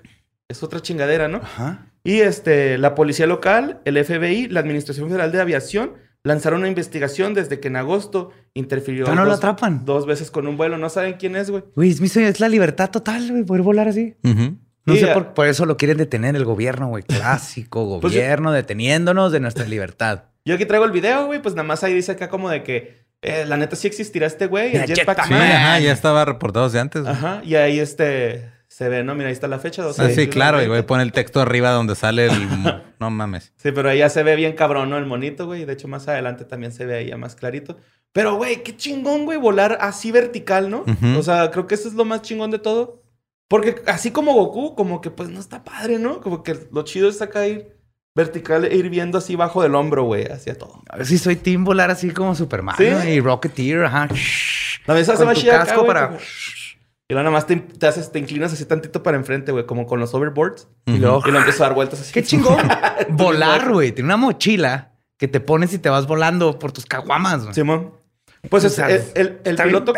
es 0.48 0.62
otra 0.62 0.80
chingadera, 0.80 1.28
¿no? 1.28 1.38
Ajá. 1.38 1.86
Y 2.04 2.20
este, 2.20 2.78
la 2.78 2.94
policía 2.94 3.26
local, 3.26 3.80
el 3.84 4.02
FBI, 4.04 4.48
la 4.48 4.60
Administración 4.60 5.08
Federal 5.08 5.32
de 5.32 5.40
Aviación 5.40 5.94
lanzaron 6.22 6.60
una 6.60 6.68
investigación 6.68 7.34
desde 7.34 7.60
que 7.60 7.68
en 7.68 7.76
agosto 7.76 8.30
interfirió 8.54 9.06
no 9.06 9.24
lo 9.24 9.30
dos, 9.30 9.38
atrapan. 9.38 9.84
dos 9.84 10.06
veces 10.06 10.30
con 10.30 10.46
un 10.46 10.56
vuelo. 10.56 10.78
No 10.78 10.88
saben 10.88 11.14
quién 11.14 11.36
es, 11.36 11.50
güey. 11.50 11.64
Güey, 11.74 11.90
es, 11.90 12.00
mi 12.00 12.08
sueño, 12.08 12.28
es 12.28 12.40
la 12.40 12.48
libertad 12.48 12.90
total, 12.90 13.30
güey, 13.30 13.44
poder 13.44 13.62
volar 13.62 13.88
así. 13.88 14.14
Ujú. 14.24 14.56
No 14.86 14.94
Y, 14.94 14.98
sé 15.00 15.08
por, 15.08 15.34
por 15.34 15.48
eso 15.48 15.66
lo 15.66 15.76
quieren 15.76 15.96
detener 15.98 16.36
el 16.36 16.44
gobierno, 16.44 16.88
güey. 16.88 17.02
Clásico 17.02 17.98
Pues 18.00 18.12
yo- 18.14 18.20
gobierno 18.20 18.52
deteniéndonos 18.52 19.32
de 19.32 19.40
nuestra 19.40 19.66
libertad. 19.66 20.24
Yo 20.44 20.54
aquí 20.54 20.64
traigo 20.64 20.84
el 20.84 20.92
video, 20.92 21.26
güey, 21.26 21.42
pues 21.42 21.56
nada 21.56 21.66
más 21.66 21.82
ahí 21.82 21.92
dice 21.92 22.12
acá 22.12 22.28
como 22.28 22.48
de 22.50 22.62
que 22.62 23.04
eh, 23.22 23.44
la 23.48 23.56
neta 23.56 23.74
sí 23.74 23.88
existirá 23.88 24.28
este 24.28 24.46
güey, 24.46 24.76
el 24.76 24.86
Jetpack 24.86 25.26
Sí, 25.26 25.34
ajá, 25.34 25.80
ya 25.80 25.92
estaba 25.92 26.24
reportado 26.24 26.66
desde 26.66 26.78
antes. 26.78 27.02
güey. 27.02 27.12
Ajá, 27.12 27.40
y 27.44 27.56
ahí 27.56 27.80
este 27.80 28.52
se 28.76 28.90
ve, 28.90 29.02
¿no? 29.02 29.14
Mira, 29.14 29.28
ahí 29.28 29.32
está 29.32 29.48
la 29.48 29.58
fecha. 29.58 29.80
Ah, 29.80 29.86
12 29.86 30.02
de 30.08 30.14
sí, 30.14 30.26
claro, 30.28 30.58
y 30.58 30.66
2020. 30.66 30.68
güey 30.68 30.82
pone 30.86 31.02
el 31.02 31.12
texto 31.12 31.40
arriba 31.40 31.70
donde 31.70 31.94
sale 31.94 32.26
el... 32.26 32.82
no 33.00 33.10
mames. 33.10 33.54
Sí, 33.56 33.72
pero 33.72 33.88
ahí 33.88 34.00
ya 34.00 34.10
se 34.10 34.22
ve 34.22 34.36
bien 34.36 34.52
cabrón, 34.52 34.90
¿no? 34.90 34.98
El 34.98 35.06
monito, 35.06 35.46
güey. 35.46 35.64
De 35.64 35.72
hecho, 35.72 35.88
más 35.88 36.06
adelante 36.08 36.44
también 36.44 36.72
se 36.72 36.84
ve 36.84 36.96
ahí 36.96 37.06
ya 37.06 37.16
más 37.16 37.36
clarito. 37.36 37.78
Pero, 38.12 38.34
güey, 38.34 38.62
qué 38.62 38.76
chingón, 38.76 39.24
güey, 39.24 39.38
volar 39.38 39.78
así 39.80 40.12
vertical, 40.12 40.68
¿no? 40.68 40.84
O 41.18 41.22
sea, 41.22 41.50
creo 41.50 41.66
que 41.66 41.74
eso 41.74 41.88
es 41.88 41.94
lo 41.94 42.04
más 42.04 42.20
chingón 42.20 42.50
de 42.50 42.58
todo. 42.58 43.02
Porque 43.48 43.76
así 43.86 44.10
como 44.10 44.34
Goku, 44.34 44.74
como 44.74 45.00
que 45.00 45.10
pues 45.10 45.30
no 45.30 45.40
está 45.40 45.64
padre, 45.64 45.98
¿no? 45.98 46.20
Como 46.20 46.42
que 46.42 46.58
lo 46.70 46.82
chido 46.82 47.08
es 47.08 47.22
acá 47.22 47.46
ir 47.46 47.78
vertical 48.14 48.66
e 48.66 48.74
ir 48.76 48.90
viendo 48.90 49.16
así 49.16 49.36
bajo 49.36 49.62
del 49.62 49.74
hombro, 49.74 50.04
güey, 50.04 50.30
hacia 50.30 50.58
todo. 50.58 50.82
A 50.90 50.98
ver 50.98 51.06
si 51.06 51.16
soy 51.16 51.36
team 51.36 51.64
volar 51.64 51.90
así 51.90 52.10
como 52.10 52.34
Superman 52.34 52.76
Sí. 52.76 52.88
¿no? 52.90 53.04
y 53.08 53.20
Rocketeer, 53.20 53.84
ajá. 53.86 54.08
La 54.86 54.92
mesa 54.92 55.16
se 55.16 55.24
va 55.24 55.32
acá, 55.32 55.64
casco 55.64 55.76
güey, 55.80 55.86
para- 55.86 56.06
como- 56.08 56.18
Y 57.08 57.14
luego 57.14 57.22
nada 57.24 57.36
más 57.36 57.46
te, 57.46 57.56
te 57.56 57.86
haces, 57.86 58.10
te 58.10 58.18
inclinas 58.18 58.52
así 58.52 58.64
tantito 58.64 59.02
para 59.02 59.16
enfrente, 59.16 59.52
güey, 59.52 59.64
como 59.66 59.86
con 59.86 60.00
los 60.00 60.12
overboards. 60.14 60.66
Y 60.86 60.98
luego, 60.98 61.22
Y 61.26 61.30
lo 61.30 61.38
empiezas 61.38 61.60
a 61.60 61.64
dar 61.64 61.74
vueltas 61.74 62.00
así. 62.00 62.12
qué 62.12 62.22
chingón. 62.22 62.56
volar, 63.10 63.70
güey. 63.70 63.92
Tiene 63.92 64.06
una 64.08 64.16
mochila 64.16 64.92
que 65.16 65.28
te 65.28 65.38
pones 65.40 65.72
y 65.72 65.78
te 65.78 65.88
vas 65.88 66.06
volando 66.06 66.58
por 66.58 66.72
tus 66.72 66.84
caguamas. 66.84 67.42
güey. 67.42 67.54
Simón. 67.54 67.92
Pues 68.50 68.64
O 68.64 68.66
es- 68.66 68.78
el, 68.78 69.02
el- 69.14 69.40
el 69.44 69.56
piloto, 69.56 69.92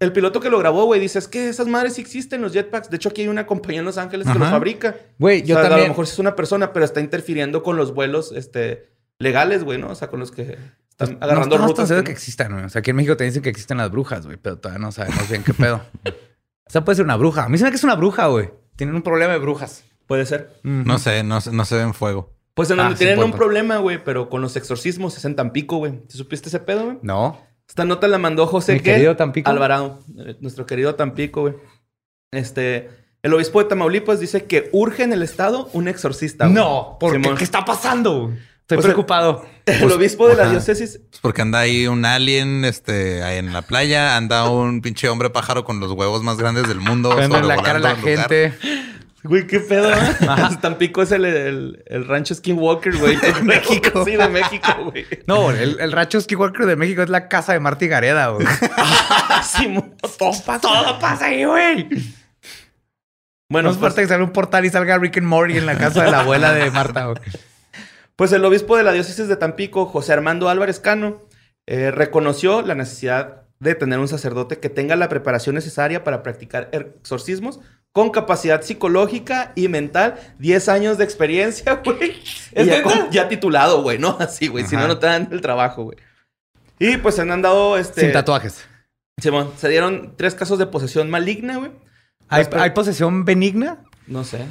el 0.00 0.12
piloto 0.12 0.40
que 0.40 0.50
lo 0.50 0.58
grabó, 0.58 0.84
güey, 0.84 1.00
dice, 1.00 1.18
es 1.18 1.28
que 1.28 1.48
esas 1.48 1.66
madres 1.68 1.94
sí 1.94 2.00
existen, 2.00 2.40
los 2.42 2.52
jetpacks. 2.52 2.88
De 2.90 2.96
hecho, 2.96 3.08
aquí 3.10 3.22
hay 3.22 3.28
una 3.28 3.46
compañía 3.46 3.80
en 3.80 3.84
Los 3.86 3.98
Ángeles 3.98 4.26
que 4.26 4.36
los 4.38 4.48
fabrica. 4.48 4.96
Güey, 5.18 5.42
yo 5.42 5.54
o 5.56 5.58
sea, 5.58 5.66
A 5.66 5.68
también. 5.70 5.88
lo 5.88 5.92
mejor 5.94 6.06
sí 6.06 6.12
es 6.14 6.18
una 6.18 6.34
persona, 6.34 6.72
pero 6.72 6.84
está 6.84 7.00
interfiriendo 7.00 7.62
con 7.62 7.76
los 7.76 7.94
vuelos 7.94 8.32
este, 8.34 8.88
legales, 9.20 9.62
güey, 9.64 9.78
¿no? 9.78 9.90
O 9.90 9.94
sea, 9.94 10.08
con 10.08 10.18
los 10.20 10.32
que 10.32 10.56
están 10.90 11.18
agarrando 11.20 11.56
no 11.56 11.60
tan 11.60 11.68
rutas. 11.68 11.88
seguros 11.88 12.02
que 12.02 12.06
que 12.06 12.12
no. 12.12 12.16
existan, 12.16 12.52
güey. 12.52 12.64
O 12.64 12.68
sea, 12.68 12.80
aquí 12.80 12.90
en 12.90 12.96
México 12.96 13.16
te 13.16 13.24
dicen 13.24 13.42
que 13.42 13.50
existen 13.50 13.76
las 13.78 13.90
brujas, 13.92 14.24
güey, 14.26 14.38
pero 14.38 14.58
todavía 14.58 14.84
no 14.84 14.90
sabemos 14.92 15.28
bien 15.28 15.42
qué 15.44 15.52
pedo. 15.54 15.82
o 16.66 16.70
sea, 16.70 16.84
puede 16.84 16.96
ser 16.96 17.04
una 17.04 17.16
bruja. 17.16 17.44
A 17.44 17.48
mí 17.48 17.58
se 17.58 17.64
me 17.64 17.70
que 17.70 17.76
es 17.76 17.84
una 17.84 17.94
bruja, 17.96 18.26
güey. 18.28 18.50
Tienen 18.76 18.94
un 18.96 19.02
problema 19.02 19.32
de 19.32 19.38
brujas. 19.38 19.84
Puede 20.06 20.26
ser. 20.26 20.50
No 20.62 20.98
sé, 20.98 21.22
no, 21.22 21.40
se- 21.40 21.52
no 21.52 21.64
se 21.64 21.76
ven 21.76 21.94
fuego. 21.94 22.32
Pues 22.54 22.70
en 22.70 22.78
Ah, 22.80 22.84
donde 22.84 22.98
sí, 22.98 23.04
tienen 23.04 23.24
un 23.24 23.32
problema, 23.32 23.78
güey, 23.78 24.02
pero 24.04 24.28
con 24.28 24.40
los 24.40 24.56
exorcismos 24.56 25.16
es 25.16 25.24
en 25.24 25.34
Tampico, 25.34 25.78
güey. 25.78 26.00
¿Te 26.06 26.16
supiste 26.16 26.48
ese 26.48 26.60
pedo, 26.60 26.84
güey? 26.84 26.98
No. 27.02 27.38
Esta 27.68 27.84
nota 27.84 28.06
la 28.08 28.18
mandó 28.18 28.46
José 28.46 28.74
Mi 28.74 28.78
¿qué? 28.80 28.92
querido 28.92 29.16
Tampico. 29.16 29.50
Alvarado, 29.50 29.98
eh, 30.18 30.36
nuestro 30.40 30.66
querido 30.66 30.94
Tampico, 30.94 31.40
güey. 31.42 31.54
Este, 32.32 32.90
el 33.22 33.32
obispo 33.34 33.60
de 33.62 33.68
Tamaulipas 33.68 34.20
dice 34.20 34.44
que 34.44 34.68
urge 34.72 35.02
en 35.02 35.12
el 35.12 35.22
estado 35.22 35.68
un 35.72 35.88
exorcista. 35.88 36.44
güey. 36.46 36.54
No, 36.54 36.96
porque 37.00 37.18
Simón. 37.18 37.36
¿qué 37.36 37.44
está 37.44 37.64
pasando? 37.64 38.32
Estoy 38.64 38.76
Pues 38.76 38.84
el- 38.86 38.92
preocupado. 38.92 39.46
El 39.66 39.90
obispo 39.92 40.28
de 40.28 40.36
la 40.36 40.42
Ajá. 40.42 40.50
diócesis 40.52 41.00
Pues 41.08 41.20
porque 41.22 41.40
anda 41.40 41.60
ahí 41.60 41.86
un 41.86 42.04
alien 42.04 42.66
este, 42.66 43.22
ahí 43.22 43.38
en 43.38 43.52
la 43.54 43.62
playa, 43.62 44.16
anda 44.18 44.48
un 44.50 44.82
pinche 44.82 45.08
hombre 45.08 45.30
pájaro 45.30 45.64
con 45.64 45.80
los 45.80 45.92
huevos 45.92 46.22
más 46.22 46.36
grandes 46.36 46.68
del 46.68 46.80
mundo. 46.80 47.18
En 47.18 47.30
la 47.48 47.56
cara 47.56 47.76
a 47.76 47.80
la 47.80 47.96
gente. 47.96 48.52
Güey, 49.22 49.46
qué 49.46 49.58
pedo, 49.60 49.90
¿eh? 49.90 49.96
Tampico 50.60 51.00
es 51.00 51.10
el, 51.12 51.24
el, 51.24 51.82
el 51.86 52.06
rancho 52.06 52.34
Skinwalker, 52.34 52.94
güey. 52.98 53.16
De 53.20 53.32
México. 53.42 54.04
Sí, 54.04 54.16
de 54.16 54.28
México, 54.28 54.68
güey. 54.90 55.06
No, 55.26 55.50
el, 55.50 55.80
el 55.80 55.92
Racho 55.92 56.20
Skywalker 56.20 56.66
de 56.66 56.76
México 56.76 57.00
es 57.02 57.08
la 57.08 57.26
casa 57.28 57.54
de 57.54 57.60
Marty 57.60 57.88
Gareda, 57.88 58.28
güey. 58.28 58.46
Simón, 59.42 59.94
todo 60.18 60.32
pasa. 60.44 60.60
Todo 60.60 60.98
pasa 60.98 61.24
ahí, 61.26 61.42
güey. 61.46 61.88
Bueno, 63.48 63.68
No 63.68 63.72
es 63.72 63.78
pues, 63.78 63.90
falta 63.92 64.02
que 64.02 64.08
salga 64.08 64.24
un 64.24 64.32
portal 64.32 64.66
y 64.66 64.68
salga 64.70 64.98
Rick 64.98 65.16
and 65.16 65.26
Morty 65.26 65.56
en 65.56 65.64
la 65.64 65.78
casa 65.78 66.04
de 66.04 66.10
la 66.10 66.20
abuela 66.20 66.52
de 66.52 66.70
Marta, 66.70 67.06
güey. 67.06 67.16
Pues 68.16 68.32
el 68.32 68.44
obispo 68.44 68.76
de 68.76 68.82
la 68.84 68.92
diócesis 68.92 69.28
de 69.28 69.36
Tampico, 69.36 69.86
José 69.86 70.12
Armando 70.12 70.48
Álvarez 70.48 70.80
Cano, 70.80 71.22
eh, 71.66 71.90
reconoció 71.90 72.62
la 72.62 72.74
necesidad 72.74 73.42
de 73.60 73.74
tener 73.74 73.98
un 73.98 74.08
sacerdote 74.08 74.58
que 74.58 74.68
tenga 74.68 74.96
la 74.96 75.08
preparación 75.08 75.54
necesaria 75.54 76.04
para 76.04 76.22
practicar 76.22 76.68
exorcismos 76.72 77.60
con 77.92 78.10
capacidad 78.10 78.60
psicológica 78.62 79.52
y 79.54 79.68
mental, 79.68 80.16
10 80.40 80.68
años 80.68 80.98
de 80.98 81.04
experiencia, 81.04 81.74
güey. 81.84 82.10
¿Es 82.52 82.66
Y 82.66 82.70
ya, 82.70 83.10
ya 83.10 83.28
titulado, 83.28 83.82
güey, 83.82 83.98
¿no? 83.98 84.16
Así, 84.20 84.48
güey. 84.48 84.66
Si 84.66 84.76
no, 84.76 84.86
no 84.88 84.98
te 84.98 85.06
dan 85.06 85.28
el 85.30 85.40
trabajo, 85.40 85.84
güey. 85.84 85.96
Y 86.78 86.96
pues 86.96 87.14
se 87.14 87.22
han 87.22 87.40
dado, 87.40 87.78
este... 87.78 88.00
Sin 88.00 88.12
tatuajes. 88.12 88.64
Simón, 89.22 89.52
se 89.56 89.68
dieron 89.68 90.14
tres 90.16 90.34
casos 90.34 90.58
de 90.58 90.66
posesión 90.66 91.08
maligna, 91.08 91.58
güey. 91.58 91.70
¿Hay, 92.28 92.44
per- 92.46 92.58
hay 92.58 92.70
posesión 92.70 93.24
benigna? 93.24 93.84
No 94.06 94.22
sé. 94.22 94.44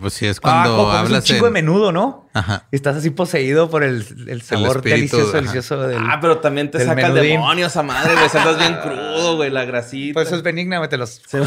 Pues 0.00 0.12
sí, 0.14 0.26
es 0.26 0.38
Ah, 0.38 0.40
cuando 0.40 0.90
hablas 0.92 1.22
un 1.22 1.24
chico 1.26 1.44
de 1.46 1.48
en- 1.48 1.52
menudo, 1.54 1.90
¿no? 1.90 2.28
Ajá. 2.32 2.68
Y 2.70 2.76
estás 2.76 2.94
así 2.96 3.10
poseído 3.10 3.68
por 3.68 3.82
el, 3.82 4.06
el 4.28 4.40
sabor 4.42 4.76
espíritu, 4.76 5.16
delicioso, 5.16 5.28
ajá. 5.30 5.36
delicioso 5.38 5.78
del... 5.88 5.98
Ah, 6.00 6.18
pero 6.20 6.38
también 6.38 6.70
te 6.70 6.78
saca 6.78 6.92
el 7.08 7.12
menudín. 7.14 7.32
demonio 7.32 7.66
esa 7.66 7.82
madre, 7.82 8.12
güey. 8.14 8.26
Andas 8.32 8.58
bien 8.58 8.76
crudo, 8.82 9.34
güey, 9.36 9.50
la 9.50 9.64
grasita. 9.64 10.14
Por 10.14 10.22
eso 10.22 10.36
es 10.36 10.42
benigna, 10.42 10.78
güey, 10.78 10.88
te 10.88 10.96
los... 10.96 11.20
Se- 11.26 11.42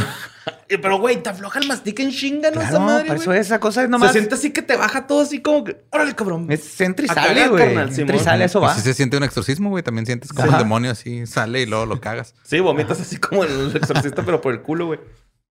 Pero, 0.67 0.99
güey, 0.99 1.23
te 1.23 1.29
afloja 1.29 1.59
el 1.59 1.67
mastique 1.69 2.03
en 2.03 2.11
chinga, 2.11 2.51
¿no? 2.51 2.59
esa 2.59 2.71
Claro, 2.71 2.83
madre, 2.85 3.05
por 3.07 3.15
eso 3.15 3.25
güey. 3.27 3.39
esa 3.39 3.59
cosa 3.61 3.79
es 3.81 3.85
Se 3.85 3.91
nomás... 3.91 4.11
siente 4.11 4.35
así 4.35 4.51
que 4.51 4.61
te 4.61 4.75
baja 4.75 5.07
todo 5.07 5.21
así 5.21 5.41
como 5.41 5.63
que... 5.63 5.85
Órale, 5.89 6.15
cabrón. 6.15 6.47
Es 6.51 6.81
entra 6.81 7.05
y 7.05 7.07
sale, 7.07 7.47
güey. 7.47 7.63
Entra 7.97 8.15
y 8.17 8.19
sale, 8.19 8.43
eso 8.43 8.59
va. 8.59 8.73
Así 8.73 8.81
se 8.81 8.93
siente 8.93 9.15
un 9.15 9.23
exorcismo, 9.23 9.69
güey. 9.69 9.83
También 9.83 10.05
sientes 10.05 10.33
como 10.33 10.49
Ajá. 10.49 10.57
el 10.57 10.63
demonio 10.63 10.91
así 10.91 11.25
sale 11.27 11.61
y 11.61 11.65
luego 11.65 11.85
lo 11.85 12.01
cagas. 12.01 12.35
Sí, 12.43 12.59
vomitas 12.59 12.99
así 12.99 13.15
como 13.17 13.45
el 13.45 13.73
exorcista, 13.73 14.23
pero 14.25 14.41
por 14.41 14.53
el 14.53 14.61
culo, 14.61 14.87
güey. 14.87 14.99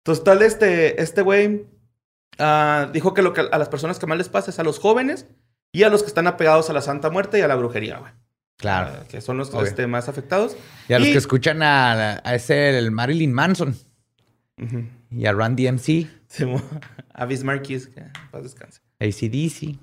Entonces, 0.06 0.26
tal, 0.26 0.42
este, 0.42 1.02
este 1.02 1.22
güey 1.22 1.66
ah, 2.40 2.90
dijo 2.94 3.14
que 3.14 3.22
lo 3.22 3.34
que 3.34 3.42
a 3.52 3.58
las 3.58 3.70
personas 3.70 4.00
que 4.00 4.06
más 4.08 4.18
les 4.18 4.30
pasa 4.30 4.52
es 4.52 4.60
a 4.60 4.64
los 4.64 4.80
jóvenes 4.80 5.28
y 5.72 5.84
a 5.84 5.90
los 5.90 6.02
que 6.04 6.08
están 6.08 6.28
apegados 6.28 6.70
a 6.70 6.74
la 6.74 6.82
Santa 6.82 7.10
Muerte 7.10 7.40
y 7.40 7.42
a 7.42 7.48
la 7.48 7.56
brujería, 7.56 7.98
güey. 7.98 8.12
Claro. 8.58 8.92
Ah, 9.02 9.04
que 9.10 9.20
son 9.22 9.38
los 9.38 9.54
este, 9.56 9.88
más 9.88 10.08
afectados. 10.10 10.56
Y 10.88 10.94
a 10.94 11.00
los 11.00 11.08
Y- 11.08 11.12
que 11.12 11.18
escuchan 11.18 11.64
a, 11.64 12.22
a 12.24 12.36
ese, 12.36 12.78
el 12.78 12.92
Marilyn 12.92 13.34
Manson 13.34 13.76
y 15.12 15.26
a 15.26 15.34
Randy 15.34 15.68
MC, 15.72 16.08
Sí, 16.28 16.46
a 17.14 17.26
Bismarck 17.26 17.64
que 17.64 17.80
paz 18.32 18.44
descanse. 18.44 18.82
ACDC. 19.00 19.78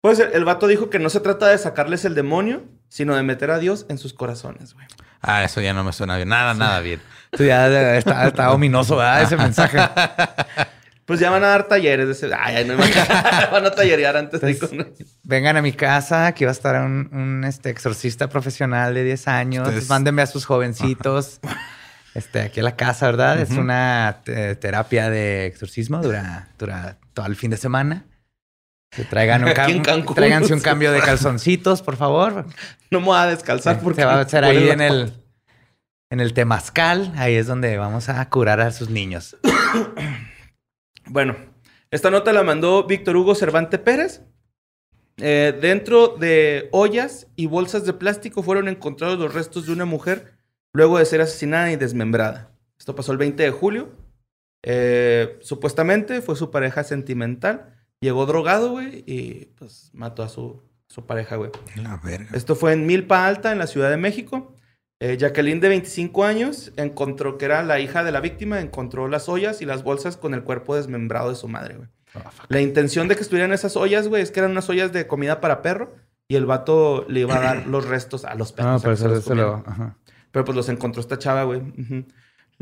Pues 0.00 0.18
el, 0.20 0.32
el 0.32 0.44
vato 0.44 0.66
dijo 0.68 0.88
que 0.90 0.98
no 0.98 1.10
se 1.10 1.20
trata 1.20 1.48
de 1.48 1.58
sacarles 1.58 2.04
el 2.04 2.14
demonio, 2.14 2.64
sino 2.88 3.14
de 3.16 3.22
meter 3.22 3.50
a 3.50 3.58
Dios 3.58 3.86
en 3.88 3.98
sus 3.98 4.14
corazones, 4.14 4.74
güey. 4.74 4.86
Ah, 5.20 5.42
eso 5.44 5.60
ya 5.60 5.72
no 5.74 5.82
me 5.82 5.92
suena 5.92 6.16
bien. 6.16 6.28
Nada, 6.28 6.54
nada 6.54 6.80
bien. 6.80 7.00
Esto 7.32 7.44
ya 7.44 7.96
está, 7.96 8.26
está 8.28 8.52
ominoso, 8.52 8.96
¿verdad? 8.96 9.22
Ese 9.22 9.36
mensaje. 9.36 9.78
Pues 11.06 11.20
ya 11.20 11.30
van 11.30 11.42
a 11.44 11.46
dar 11.48 11.68
talleres 11.68 12.06
de 12.06 12.12
ese. 12.12 12.30
Ay, 12.38 12.56
ay, 12.56 12.64
no 12.64 12.76
me 12.76 12.84
Van 13.52 13.64
a 13.64 13.70
tallerear 13.70 14.16
antes 14.16 14.40
de 14.40 14.50
Entonces, 14.50 14.78
con. 14.78 14.94
Vengan 15.22 15.56
a 15.56 15.62
mi 15.62 15.72
casa, 15.72 16.26
aquí 16.26 16.44
va 16.44 16.50
a 16.50 16.52
estar 16.52 16.82
un, 16.84 17.08
un, 17.12 17.44
este, 17.44 17.70
exorcista 17.70 18.28
profesional 18.28 18.92
de 18.94 19.04
10 19.04 19.28
años. 19.28 19.66
Ustedes- 19.68 19.88
Mándenme 19.88 20.22
a 20.22 20.26
sus 20.26 20.44
jovencitos. 20.44 21.40
Este, 22.14 22.40
aquí 22.40 22.60
a 22.60 22.62
la 22.62 22.76
casa, 22.76 23.04
¿verdad? 23.04 23.38
Es 23.38 23.50
una 23.50 24.20
te- 24.24 24.54
terapia 24.56 25.10
de 25.10 25.44
exorcismo, 25.44 26.00
dura, 26.00 26.48
dura 26.58 26.96
todo 27.12 27.26
el 27.26 27.36
fin 27.36 27.50
de 27.50 27.58
semana. 27.58 28.06
Que 28.90 29.04
traigan 29.04 29.44
un 29.44 29.52
cambio. 29.52 29.82
Cancún. 29.82 30.14
Tráiganse 30.16 30.54
un 30.54 30.60
cambio 30.60 30.92
de 30.92 31.00
calzoncitos, 31.00 31.82
por 31.82 31.98
favor. 31.98 32.46
No 32.90 33.00
me 33.00 33.06
voy 33.08 33.18
a 33.18 33.26
descalzar 33.26 33.80
porque. 33.80 34.00
Se 34.00 34.06
va 34.06 34.14
a 34.14 34.20
hacer 34.22 34.44
ahí 34.44 34.70
en 34.70 34.80
el, 34.80 35.12
en 36.08 36.20
el 36.20 36.32
temazcal. 36.32 37.12
Ahí 37.18 37.34
es 37.34 37.46
donde 37.48 37.76
vamos 37.76 38.08
a 38.08 38.26
curar 38.30 38.62
a 38.62 38.70
sus 38.72 38.88
niños. 38.88 39.36
Bueno, 41.06 41.36
esta 41.90 42.10
nota 42.10 42.32
la 42.32 42.42
mandó 42.42 42.84
Víctor 42.84 43.16
Hugo 43.16 43.34
Cervante 43.34 43.78
Pérez. 43.78 44.22
Eh, 45.18 45.56
dentro 45.60 46.08
de 46.08 46.68
ollas 46.72 47.28
y 47.36 47.46
bolsas 47.46 47.86
de 47.86 47.94
plástico 47.94 48.42
fueron 48.42 48.68
encontrados 48.68 49.18
los 49.18 49.32
restos 49.32 49.66
de 49.66 49.72
una 49.72 49.86
mujer 49.86 50.34
luego 50.72 50.98
de 50.98 51.06
ser 51.06 51.20
asesinada 51.20 51.72
y 51.72 51.76
desmembrada. 51.76 52.50
Esto 52.78 52.94
pasó 52.94 53.12
el 53.12 53.18
20 53.18 53.42
de 53.42 53.50
julio. 53.50 53.92
Eh, 54.62 55.38
supuestamente 55.40 56.20
fue 56.20 56.36
su 56.36 56.50
pareja 56.50 56.84
sentimental. 56.84 57.74
Llegó 58.00 58.26
drogado, 58.26 58.72
güey, 58.72 59.04
y 59.06 59.46
pues 59.56 59.90
mató 59.94 60.22
a 60.22 60.28
su, 60.28 60.62
su 60.88 61.06
pareja, 61.06 61.36
güey. 61.36 61.50
La 61.76 61.96
verga. 61.96 62.30
Esto 62.34 62.56
fue 62.56 62.72
en 62.72 62.84
Milpa 62.84 63.26
Alta, 63.26 63.52
en 63.52 63.58
la 63.58 63.68
Ciudad 63.68 63.90
de 63.90 63.96
México. 63.96 64.55
Eh, 65.00 65.16
Jacqueline, 65.18 65.60
de 65.60 65.68
25 65.68 66.24
años, 66.24 66.72
encontró 66.76 67.36
que 67.36 67.44
era 67.44 67.62
la 67.62 67.80
hija 67.80 68.02
de 68.02 68.12
la 68.12 68.20
víctima, 68.20 68.60
encontró 68.60 69.08
las 69.08 69.28
ollas 69.28 69.60
y 69.60 69.66
las 69.66 69.82
bolsas 69.82 70.16
con 70.16 70.32
el 70.32 70.42
cuerpo 70.42 70.74
desmembrado 70.74 71.28
de 71.28 71.34
su 71.34 71.48
madre, 71.48 71.76
güey. 71.76 71.88
La 72.48 72.62
intención 72.62 73.08
de 73.08 73.14
que 73.16 73.20
estuvieran 73.22 73.52
esas 73.52 73.76
ollas, 73.76 74.08
güey, 74.08 74.22
es 74.22 74.30
que 74.30 74.40
eran 74.40 74.52
unas 74.52 74.70
ollas 74.70 74.92
de 74.92 75.06
comida 75.06 75.40
para 75.42 75.60
perro 75.60 75.94
y 76.28 76.36
el 76.36 76.46
vato 76.46 77.04
le 77.08 77.20
iba 77.20 77.36
a 77.36 77.40
dar 77.40 77.66
los 77.66 77.86
restos 77.86 78.24
a 78.24 78.34
los 78.34 78.52
perros. 78.52 78.70
No, 78.70 78.76
a 78.76 78.78
que 78.78 78.84
pero 78.84 78.96
se 78.96 79.04
eso, 79.06 79.14
eso 79.16 79.34
lo. 79.34 79.62
ajá. 79.66 79.98
Pero 80.30 80.44
pues 80.46 80.56
los 80.56 80.68
encontró 80.70 81.00
esta 81.02 81.18
chava, 81.18 81.42
güey. 81.44 81.60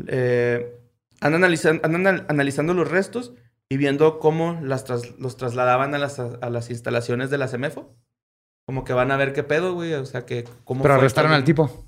Eh, 0.07 0.77
andan, 1.21 1.43
analizan- 1.43 1.79
andan 1.83 2.07
al- 2.07 2.25
analizando 2.27 2.73
los 2.73 2.89
restos 2.89 3.33
y 3.69 3.77
viendo 3.77 4.19
cómo 4.19 4.59
las 4.61 4.85
tras- 4.85 5.17
los 5.17 5.37
trasladaban 5.37 5.95
a 5.95 5.99
las, 5.99 6.19
a 6.19 6.49
las 6.49 6.69
instalaciones 6.69 7.29
de 7.29 7.37
la 7.37 7.47
CEMEFO. 7.47 7.95
Como 8.67 8.83
que 8.83 8.93
van 8.93 9.11
a 9.11 9.17
ver 9.17 9.31
qué 9.33 9.43
pedo, 9.43 9.73
güey. 9.73 9.93
O 9.93 10.05
sea, 10.05 10.25
que 10.25 10.43
cómo 10.65 10.81
Pero 10.81 10.95
arrestaron 10.95 11.31
al 11.31 11.43
tipo. 11.43 11.85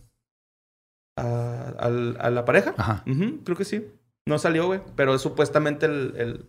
A, 1.18 1.74
a 2.20 2.30
la 2.30 2.46
pareja. 2.46 2.74
Ajá. 2.78 3.04
Creo 3.44 3.58
que 3.58 3.66
sí. 3.66 3.88
No 4.26 4.38
salió, 4.40 4.66
güey. 4.68 4.82
Pero 4.96 5.16
es 5.16 5.22
supuestamente 5.22 5.86
el, 5.88 6.14
el- 6.18 6.46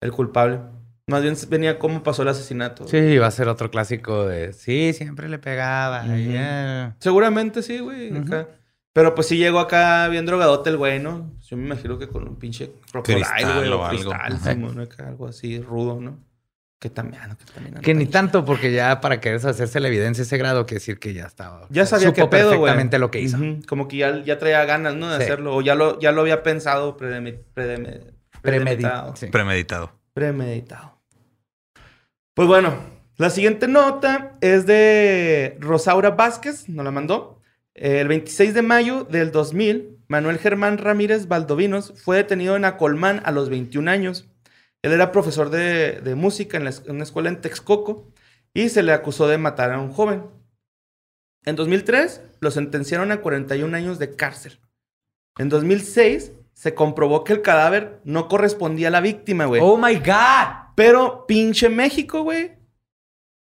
el 0.00 0.12
culpable. 0.12 0.58
Más 1.06 1.22
bien 1.22 1.34
venía 1.48 1.78
cómo 1.78 2.02
pasó 2.02 2.22
el 2.22 2.28
asesinato. 2.28 2.86
Sí, 2.86 3.18
va 3.18 3.26
a 3.26 3.30
ser 3.30 3.48
otro 3.48 3.70
clásico 3.70 4.26
de. 4.26 4.52
Sí, 4.52 4.92
siempre 4.92 5.28
le 5.28 5.38
pegaba. 5.38 6.04
Seguramente 6.98 7.62
sí, 7.62 7.78
güey. 7.80 8.10
Pero 8.92 9.14
pues 9.14 9.28
sí 9.28 9.36
llegó 9.36 9.60
acá 9.60 10.08
bien 10.08 10.26
drogadote 10.26 10.70
el 10.70 10.76
güey, 10.76 10.98
¿no? 10.98 11.30
Yo 11.42 11.56
me 11.56 11.64
imagino 11.66 11.98
que 11.98 12.08
con 12.08 12.26
un 12.26 12.36
pinche 12.36 12.72
crocodile, 12.90 13.24
güey. 13.54 13.68
o 13.70 13.80
O 13.80 13.84
algo. 13.84 13.88
cristal, 14.10 14.32
Ajá. 14.32 14.52
Simón, 14.52 14.80
acá, 14.80 15.06
algo 15.08 15.28
así 15.28 15.60
rudo, 15.60 16.00
¿no? 16.00 16.18
Que 16.80 16.88
también, 16.90 17.22
no, 17.28 17.36
que 17.36 17.44
también 17.44 17.74
Que 17.82 17.92
ni 17.94 18.06
tan- 18.06 18.30
tanto, 18.32 18.44
porque 18.46 18.72
ya 18.72 19.00
para 19.02 19.20
querer 19.20 19.46
hacerse 19.46 19.78
la 19.80 19.88
evidencia 19.88 20.22
ese 20.22 20.38
grado, 20.38 20.64
que 20.64 20.76
decir 20.76 20.98
que 20.98 21.12
ya 21.12 21.26
estaba. 21.26 21.66
Ya 21.68 21.84
sabía 21.84 22.08
supo 22.08 22.14
qué 22.22 22.26
pedo, 22.26 22.50
perfectamente 22.52 22.98
lo 22.98 23.10
que 23.10 23.20
hizo. 23.20 23.36
Como 23.68 23.86
que 23.86 23.98
ya, 23.98 24.22
ya 24.24 24.38
traía 24.38 24.64
ganas, 24.64 24.94
¿no? 24.94 25.10
De 25.10 25.18
Sí. 25.18 25.22
hacerlo. 25.24 25.54
O 25.54 25.60
ya 25.60 25.74
lo, 25.74 26.00
ya 26.00 26.10
lo 26.10 26.22
había 26.22 26.42
pensado 26.42 26.96
premeditado. 26.96 28.06
Premeditado. 28.40 29.14
Sí. 29.16 29.26
Premeditado. 29.26 29.92
Premeditado. 30.14 30.98
Pues 32.32 32.48
bueno, 32.48 32.74
la 33.18 33.28
siguiente 33.28 33.68
nota 33.68 34.38
es 34.40 34.64
de 34.64 35.58
Rosaura 35.60 36.12
Vázquez, 36.12 36.66
nos 36.70 36.82
la 36.84 36.90
mandó. 36.90 37.42
El 37.74 38.08
26 38.08 38.54
de 38.54 38.62
mayo 38.62 39.04
del 39.04 39.32
2000, 39.32 39.98
Manuel 40.08 40.38
Germán 40.38 40.78
Ramírez 40.78 41.28
Valdovinos 41.28 41.92
fue 42.02 42.16
detenido 42.16 42.56
en 42.56 42.64
Acolmán 42.64 43.20
a 43.26 43.32
los 43.32 43.50
21 43.50 43.88
años. 43.90 44.29
Él 44.82 44.92
era 44.92 45.12
profesor 45.12 45.50
de, 45.50 46.00
de 46.00 46.14
música 46.14 46.56
en, 46.56 46.64
la 46.64 46.70
en 46.70 46.94
una 46.96 47.04
escuela 47.04 47.28
en 47.28 47.40
Texcoco 47.40 48.08
y 48.54 48.68
se 48.70 48.82
le 48.82 48.92
acusó 48.92 49.28
de 49.28 49.38
matar 49.38 49.72
a 49.72 49.80
un 49.80 49.92
joven. 49.92 50.24
En 51.44 51.56
2003 51.56 52.22
lo 52.40 52.50
sentenciaron 52.50 53.12
a 53.12 53.20
41 53.20 53.76
años 53.76 53.98
de 53.98 54.14
cárcel. 54.16 54.58
En 55.38 55.48
2006 55.48 56.32
se 56.52 56.74
comprobó 56.74 57.24
que 57.24 57.32
el 57.34 57.42
cadáver 57.42 58.00
no 58.04 58.28
correspondía 58.28 58.88
a 58.88 58.90
la 58.90 59.00
víctima, 59.00 59.46
güey. 59.46 59.60
Oh 59.64 59.76
my 59.78 59.96
God. 59.96 60.74
Pero 60.74 61.26
pinche 61.26 61.68
México, 61.68 62.22
güey. 62.22 62.58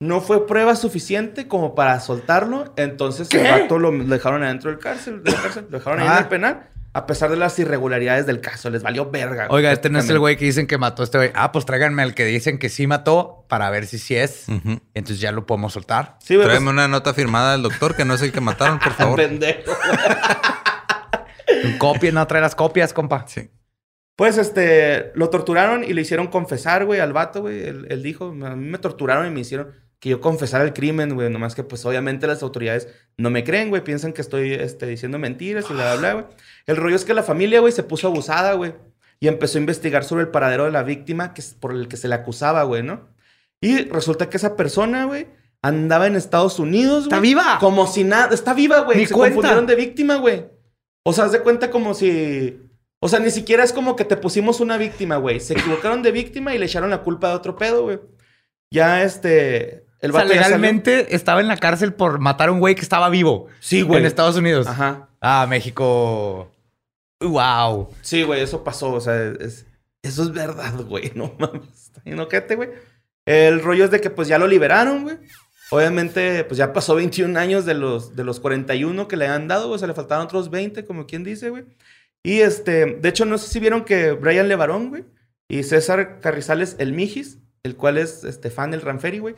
No 0.00 0.20
fue 0.20 0.46
prueba 0.46 0.76
suficiente 0.76 1.48
como 1.48 1.74
para 1.74 1.98
soltarlo. 2.00 2.72
Entonces 2.76 3.28
el 3.32 3.42
vato 3.50 3.78
lo 3.78 3.90
dejaron 3.90 4.42
adentro 4.44 4.70
del 4.70 4.78
cárcel. 4.78 5.22
Lo 5.24 5.78
dejaron 5.78 6.00
ahí 6.00 6.06
en 6.06 6.12
Ah. 6.12 6.18
el 6.20 6.28
penal. 6.28 6.70
A 6.94 7.06
pesar 7.06 7.30
de 7.30 7.36
las 7.36 7.58
irregularidades 7.58 8.26
del 8.26 8.40
caso. 8.40 8.70
Les 8.70 8.82
valió 8.82 9.10
verga. 9.10 9.46
güey, 9.46 9.58
Oiga, 9.58 9.72
este 9.72 9.90
no 9.90 9.98
es 9.98 10.08
el 10.08 10.18
güey 10.18 10.36
que 10.36 10.46
dicen 10.46 10.66
que 10.66 10.78
mató 10.78 11.02
a 11.02 11.04
este 11.04 11.18
güey. 11.18 11.30
Ah, 11.34 11.52
pues 11.52 11.64
tráiganme 11.66 12.02
al 12.02 12.14
que 12.14 12.24
dicen 12.24 12.58
que 12.58 12.68
sí 12.70 12.86
mató 12.86 13.44
para 13.48 13.68
ver 13.70 13.86
si 13.86 13.98
sí 13.98 14.16
es. 14.16 14.46
Entonces 14.48 15.20
ya 15.20 15.30
lo 15.30 15.46
podemos 15.46 15.72
soltar. 15.74 16.16
Sí, 16.20 16.34
güey. 16.34 16.46
Tráeme 16.46 16.64
Pues, 16.64 16.72
una 16.72 16.88
nota 16.88 17.14
firmada 17.14 17.52
del 17.52 17.62
doctor 17.62 17.94
que 17.94 18.04
no 18.04 18.14
es 18.14 18.22
el 18.22 18.32
que 18.32 18.40
mataron, 18.40 18.78
por 18.78 18.92
favor. 18.94 19.16
pendejo. 19.18 19.72
Un 21.64 21.72
copia, 21.78 22.10
no 22.12 22.26
trae 22.26 22.40
las 22.40 22.54
copias, 22.54 22.92
compa. 22.92 23.24
Sí. 23.28 23.50
Pues 24.16 24.36
este, 24.38 25.12
lo 25.14 25.30
torturaron 25.30 25.84
y 25.84 25.92
le 25.92 26.00
hicieron 26.00 26.26
confesar, 26.26 26.84
güey, 26.84 26.98
al 27.00 27.12
vato, 27.12 27.42
güey. 27.42 27.62
Él, 27.62 27.86
él 27.90 28.02
dijo, 28.02 28.26
a 28.30 28.56
mí 28.56 28.68
me 28.68 28.78
torturaron 28.78 29.26
y 29.26 29.30
me 29.30 29.40
hicieron 29.40 29.72
que 30.00 30.10
yo 30.10 30.20
confesara 30.20 30.64
el 30.64 30.72
crimen, 30.72 31.14
güey. 31.14 31.30
Nomás 31.30 31.54
que, 31.54 31.64
pues, 31.64 31.84
obviamente 31.84 32.26
las 32.26 32.42
autoridades 32.42 32.88
no 33.16 33.30
me 33.30 33.44
creen, 33.44 33.68
güey. 33.68 33.82
Piensan 33.82 34.12
que 34.12 34.20
estoy 34.20 34.52
este, 34.52 34.86
diciendo 34.86 35.18
mentiras 35.18 35.66
y 35.70 35.72
bla, 35.72 35.94
bla, 35.94 35.96
bla, 35.96 36.12
güey. 36.14 36.24
El 36.66 36.76
rollo 36.76 36.96
es 36.96 37.04
que 37.04 37.14
la 37.14 37.22
familia, 37.22 37.60
güey, 37.60 37.72
se 37.72 37.82
puso 37.82 38.08
abusada, 38.08 38.52
güey. 38.54 38.74
Y 39.20 39.26
empezó 39.26 39.58
a 39.58 39.60
investigar 39.60 40.04
sobre 40.04 40.22
el 40.22 40.28
paradero 40.28 40.64
de 40.64 40.70
la 40.70 40.84
víctima 40.84 41.34
que 41.34 41.40
es 41.40 41.54
por 41.54 41.72
el 41.72 41.88
que 41.88 41.96
se 41.96 42.06
le 42.06 42.14
acusaba, 42.14 42.62
güey, 42.62 42.84
¿no? 42.84 43.08
Y 43.60 43.84
resulta 43.88 44.30
que 44.30 44.36
esa 44.36 44.54
persona, 44.54 45.06
güey, 45.06 45.26
andaba 45.62 46.06
en 46.06 46.14
Estados 46.14 46.60
Unidos, 46.60 47.06
güey. 47.06 47.16
¡Está 47.16 47.20
viva! 47.20 47.58
Como 47.58 47.88
si 47.88 48.04
nada... 48.04 48.32
Está 48.32 48.54
viva, 48.54 48.80
güey. 48.80 48.98
Ni 48.98 49.06
Se 49.06 49.14
cuenta. 49.14 49.34
confundieron 49.34 49.66
de 49.66 49.74
víctima, 49.74 50.16
güey. 50.16 50.46
O 51.02 51.12
sea, 51.12 51.24
haz 51.24 51.32
de 51.32 51.40
cuenta 51.40 51.70
como 51.70 51.94
si... 51.94 52.60
O 53.00 53.08
sea, 53.08 53.18
ni 53.18 53.30
siquiera 53.30 53.64
es 53.64 53.72
como 53.72 53.96
que 53.96 54.04
te 54.04 54.16
pusimos 54.16 54.60
una 54.60 54.76
víctima, 54.76 55.16
güey. 55.16 55.40
Se 55.40 55.54
equivocaron 55.54 56.02
de 56.02 56.12
víctima 56.12 56.54
y 56.54 56.58
le 56.58 56.66
echaron 56.66 56.90
la 56.90 57.02
culpa 57.02 57.28
de 57.30 57.34
otro 57.34 57.56
pedo, 57.56 57.82
güey. 57.82 57.98
Ya, 58.70 59.02
este... 59.02 59.87
El 60.00 60.10
O 60.10 60.14
sea, 60.14 60.24
legalmente 60.24 61.14
estaba 61.14 61.40
en 61.40 61.48
la 61.48 61.56
cárcel 61.56 61.92
por 61.92 62.18
matar 62.20 62.48
a 62.48 62.52
un 62.52 62.60
güey 62.60 62.74
que 62.74 62.82
estaba 62.82 63.08
vivo. 63.10 63.48
Sí, 63.60 63.82
güey. 63.82 64.00
En 64.00 64.06
Estados 64.06 64.36
Unidos. 64.36 64.66
Ajá. 64.66 65.08
Ah, 65.20 65.46
México. 65.48 66.52
Wow. 67.20 67.88
Sí, 68.02 68.22
güey, 68.22 68.42
eso 68.42 68.62
pasó. 68.62 68.92
O 68.92 69.00
sea, 69.00 69.32
es- 69.40 69.66
eso 70.02 70.22
es 70.22 70.32
verdad, 70.32 70.74
güey. 70.82 71.10
No 71.14 71.34
mames. 71.38 71.90
Bien 72.04 72.20
ojete, 72.20 72.54
güey. 72.54 72.70
El 73.26 73.60
rollo 73.62 73.84
es 73.84 73.90
de 73.90 74.00
que 74.00 74.10
pues 74.10 74.28
ya 74.28 74.38
lo 74.38 74.46
liberaron, 74.46 75.02
güey. 75.02 75.16
Obviamente, 75.70 76.44
pues 76.44 76.56
ya 76.56 76.72
pasó 76.72 76.94
21 76.94 77.36
años 77.38 77.66
de 77.66 77.74
los, 77.74 78.16
de 78.16 78.24
los 78.24 78.40
41 78.40 79.06
que 79.06 79.16
le 79.18 79.26
han 79.26 79.48
dado, 79.48 79.68
o 79.70 79.76
sea, 79.78 79.86
le 79.86 79.92
faltaron 79.94 80.24
otros 80.24 80.48
20, 80.48 80.86
como 80.86 81.06
quien 81.06 81.24
dice, 81.24 81.50
güey. 81.50 81.64
Y 82.22 82.38
este, 82.40 82.86
de 82.86 83.08
hecho, 83.08 83.26
no 83.26 83.36
sé 83.36 83.48
si 83.48 83.60
vieron 83.60 83.84
que 83.84 84.12
Brian 84.12 84.48
Levarón, 84.48 84.88
güey, 84.88 85.04
y 85.46 85.62
César 85.64 86.20
Carrizales, 86.20 86.76
el 86.78 86.94
Mijis, 86.94 87.38
el 87.64 87.76
cual 87.76 87.98
es 87.98 88.24
este, 88.24 88.48
fan 88.50 88.70
del 88.70 88.80
Ranferi, 88.80 89.18
güey, 89.18 89.34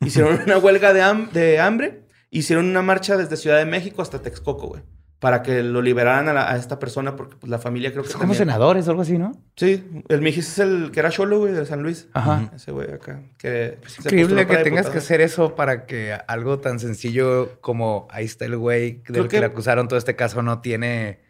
hicieron 0.00 0.40
una 0.44 0.58
huelga 0.58 0.92
de, 0.92 1.02
ham- 1.02 1.30
de 1.30 1.60
hambre, 1.60 2.02
hicieron 2.30 2.66
una 2.66 2.82
marcha 2.82 3.16
desde 3.16 3.36
Ciudad 3.36 3.58
de 3.58 3.66
México 3.66 4.02
hasta 4.02 4.20
Texcoco, 4.22 4.68
güey, 4.68 4.82
para 5.18 5.42
que 5.42 5.62
lo 5.62 5.82
liberaran 5.82 6.28
a, 6.28 6.32
la- 6.32 6.50
a 6.50 6.56
esta 6.56 6.78
persona, 6.78 7.16
porque 7.16 7.36
pues, 7.36 7.50
la 7.50 7.58
familia 7.58 7.90
creo 7.92 8.02
que 8.02 8.08
Son 8.10 8.20
como 8.20 8.32
también- 8.32 8.38
senadores 8.48 8.86
o 8.88 8.90
algo 8.90 9.02
así, 9.02 9.18
¿no? 9.18 9.32
Sí, 9.56 9.84
el 10.08 10.22
Mijis 10.22 10.48
es 10.48 10.58
el 10.60 10.90
que 10.92 11.00
era 11.00 11.10
cholo, 11.10 11.38
güey, 11.40 11.52
de 11.52 11.66
San 11.66 11.82
Luis. 11.82 12.08
Ajá. 12.14 12.50
Ese 12.54 12.72
güey 12.72 12.90
acá. 12.90 13.20
Que 13.38 13.78
Es 13.86 13.98
increíble 13.98 14.46
que 14.46 14.56
tengas 14.58 14.88
que 14.88 14.98
hacer 14.98 15.20
eso 15.20 15.54
para 15.54 15.84
que 15.86 16.16
algo 16.26 16.58
tan 16.60 16.78
sencillo 16.80 17.60
como 17.60 18.08
ahí 18.10 18.24
está 18.24 18.46
el 18.46 18.56
güey 18.56 19.02
del 19.08 19.24
que... 19.24 19.28
que- 19.28 19.40
le 19.40 19.46
acusaron 19.46 19.88
todo 19.88 19.98
este 19.98 20.16
caso 20.16 20.42
no 20.42 20.60
tiene. 20.60 21.20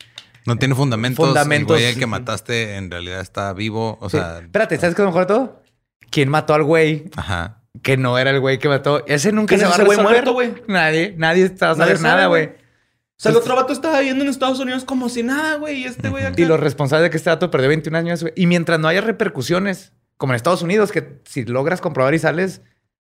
No 0.47 0.57
tiene 0.57 0.75
fundamentos. 0.75 1.27
Fundamentos. 1.27 1.77
El 1.79 1.83
güey 1.83 1.97
que 1.97 2.07
mataste 2.07 2.77
en 2.77 2.91
realidad 2.91 3.21
está 3.21 3.53
vivo. 3.53 3.99
O 4.01 4.09
Sí. 4.09 4.16
sea, 4.16 4.39
Espérate, 4.39 4.77
¿sabes 4.79 4.95
qué 4.95 5.03
es 5.03 5.05
lo 5.05 5.11
mejor 5.11 5.27
de 5.27 5.35
todo? 5.35 5.62
¿Quién 6.11 6.29
mató 6.31 6.55
al 6.55 6.62
güey 6.64 7.11
ajá. 7.16 7.59
Que 7.83 7.97
no 7.97 8.18
era 8.18 8.31
el 8.31 8.41
güey 8.41 8.59
que 8.59 8.68
mató? 8.68 9.05
Ese 9.07 9.33
nunca 9.33 9.57
¿Quién 9.57 9.61
se 9.61 9.66
va 9.66 9.75
a 9.75 9.79
resolver. 9.79 10.03
muerto, 10.03 10.33
güey? 10.33 10.55
Nadie, 10.66 11.14
nadie 11.16 11.45
está 11.45 11.71
a 11.71 11.75
saber 11.75 11.97
sabe, 11.97 12.09
nada, 12.09 12.27
güey. 12.27 12.47
O 12.47 13.23
sea, 13.23 13.33
el 13.33 13.37
otro 13.39 13.55
vato 13.55 13.73
estaba 13.73 13.99
viviendo 13.99 14.25
en 14.25 14.31
Estados 14.31 14.59
Unidos 14.61 14.85
como 14.85 15.09
si 15.09 15.23
nada, 15.23 15.57
güey. 15.57 15.83
Y 15.83 15.85
este 15.85 16.09
güey 16.09 16.25
acá. 16.25 16.41
Y 16.41 16.47
los 16.47 16.59
responsables 16.59 17.05
de 17.05 17.11
que 17.11 17.16
este 17.18 17.31
dato 17.31 17.51
perdió 17.51 17.68
21 17.68 17.97
años, 17.99 18.23
güey. 18.23 18.33
Y 18.37 18.47
mientras 18.47 18.81
no 18.81 18.89
haya 18.89 19.03
repercusiones, 19.03 19.93
como 20.16 20.33
en 20.33 20.37
Estados 20.37 20.62
Unidos, 20.62 20.91
que 20.91 21.21
si 21.25 21.45
logras 21.45 21.81
comprobar 21.81 22.14
y 22.14 22.18
sales, 22.18 22.62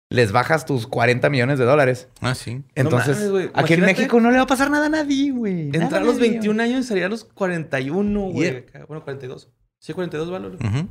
les 0.09 0.32
bajas 0.32 0.66
tus 0.66 0.86
40 0.86 1.30
millones 1.32 1.57
de 1.57 1.66
dólares. 1.66 2.07
Ah, 2.22 2.36
sí. 2.36 2.64
Entonces, 2.76 3.20
mames, 3.32 3.49
aquí 3.55 3.74
en 3.74 3.82
México 3.82 4.20
no 4.22 4.30
le 4.30 4.38
va 4.38 4.43
a 4.43 4.47
pasar 4.47 4.70
nada 4.70 4.86
a 4.86 4.89
nadie, 4.89 5.32
güey. 5.32 5.70
Entrar 5.74 6.03
a 6.03 6.05
los 6.05 6.16
nadie, 6.16 6.30
21 6.32 6.61
años 6.61 6.80
y 6.82 6.84
salir 6.88 7.05
a 7.05 7.09
los 7.09 7.24
41, 7.26 8.20
güey. 8.30 8.51
Yeah. 8.51 8.86
Bueno, 8.88 9.03
42. 9.03 9.49
Sí, 9.80 9.93
42 9.93 10.30
valores. 10.30 10.59
Ujú. 10.61 10.88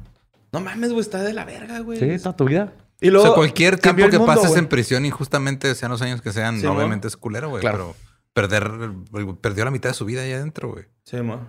No 0.52 0.60
mames, 0.60 0.90
güey. 0.90 1.00
Está 1.00 1.22
de 1.22 1.32
la 1.32 1.44
verga, 1.44 1.78
güey. 1.78 1.98
güey. 2.00 2.18
Sí, 2.18 2.22
toda 2.22 2.36
tu 2.36 2.44
vida. 2.44 2.72
Y 3.02 3.10
O 3.10 3.22
sea, 3.22 3.32
cualquier 3.32 3.78
tiempo 3.78 4.08
que 4.08 4.16
mundo, 4.18 4.26
pases 4.34 4.56
en 4.56 4.68
prisión 4.68 5.04
injustamente, 5.04 5.74
sean 5.74 5.90
los 5.90 6.00
años 6.02 6.22
que 6.22 6.32
sean, 6.32 6.60
Sí, 6.60 6.66
obviamente 6.66 7.08
es 7.08 7.16
culero, 7.16 7.48
güey. 7.50 7.60
Claro. 7.60 7.94
Pero 8.32 8.48
perder, 8.48 8.92
perdió 9.40 9.64
la 9.66 9.70
mitad 9.70 9.90
de 9.90 9.94
su 9.94 10.04
vida 10.04 10.22
ahí 10.22 10.32
adentro, 10.32 10.70
güey. 10.70 10.86
Sí, 11.04 11.20
mo. 11.20 11.40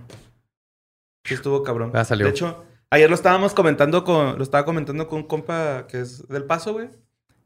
Sí, 1.23 1.35
estuvo 1.35 1.63
cabrón. 1.63 1.91
Ya 1.93 2.03
salió. 2.03 2.25
De 2.25 2.31
hecho, 2.31 2.65
ayer 2.89 3.09
lo 3.09 3.15
estábamos 3.15 3.53
comentando 3.53 4.03
con. 4.03 4.37
Lo 4.37 4.43
estaba 4.43 4.65
comentando 4.65 5.07
con 5.07 5.19
un 5.19 5.27
compa 5.27 5.87
que 5.87 6.01
es 6.01 6.27
del 6.27 6.43
paso, 6.45 6.73
güey. 6.73 6.89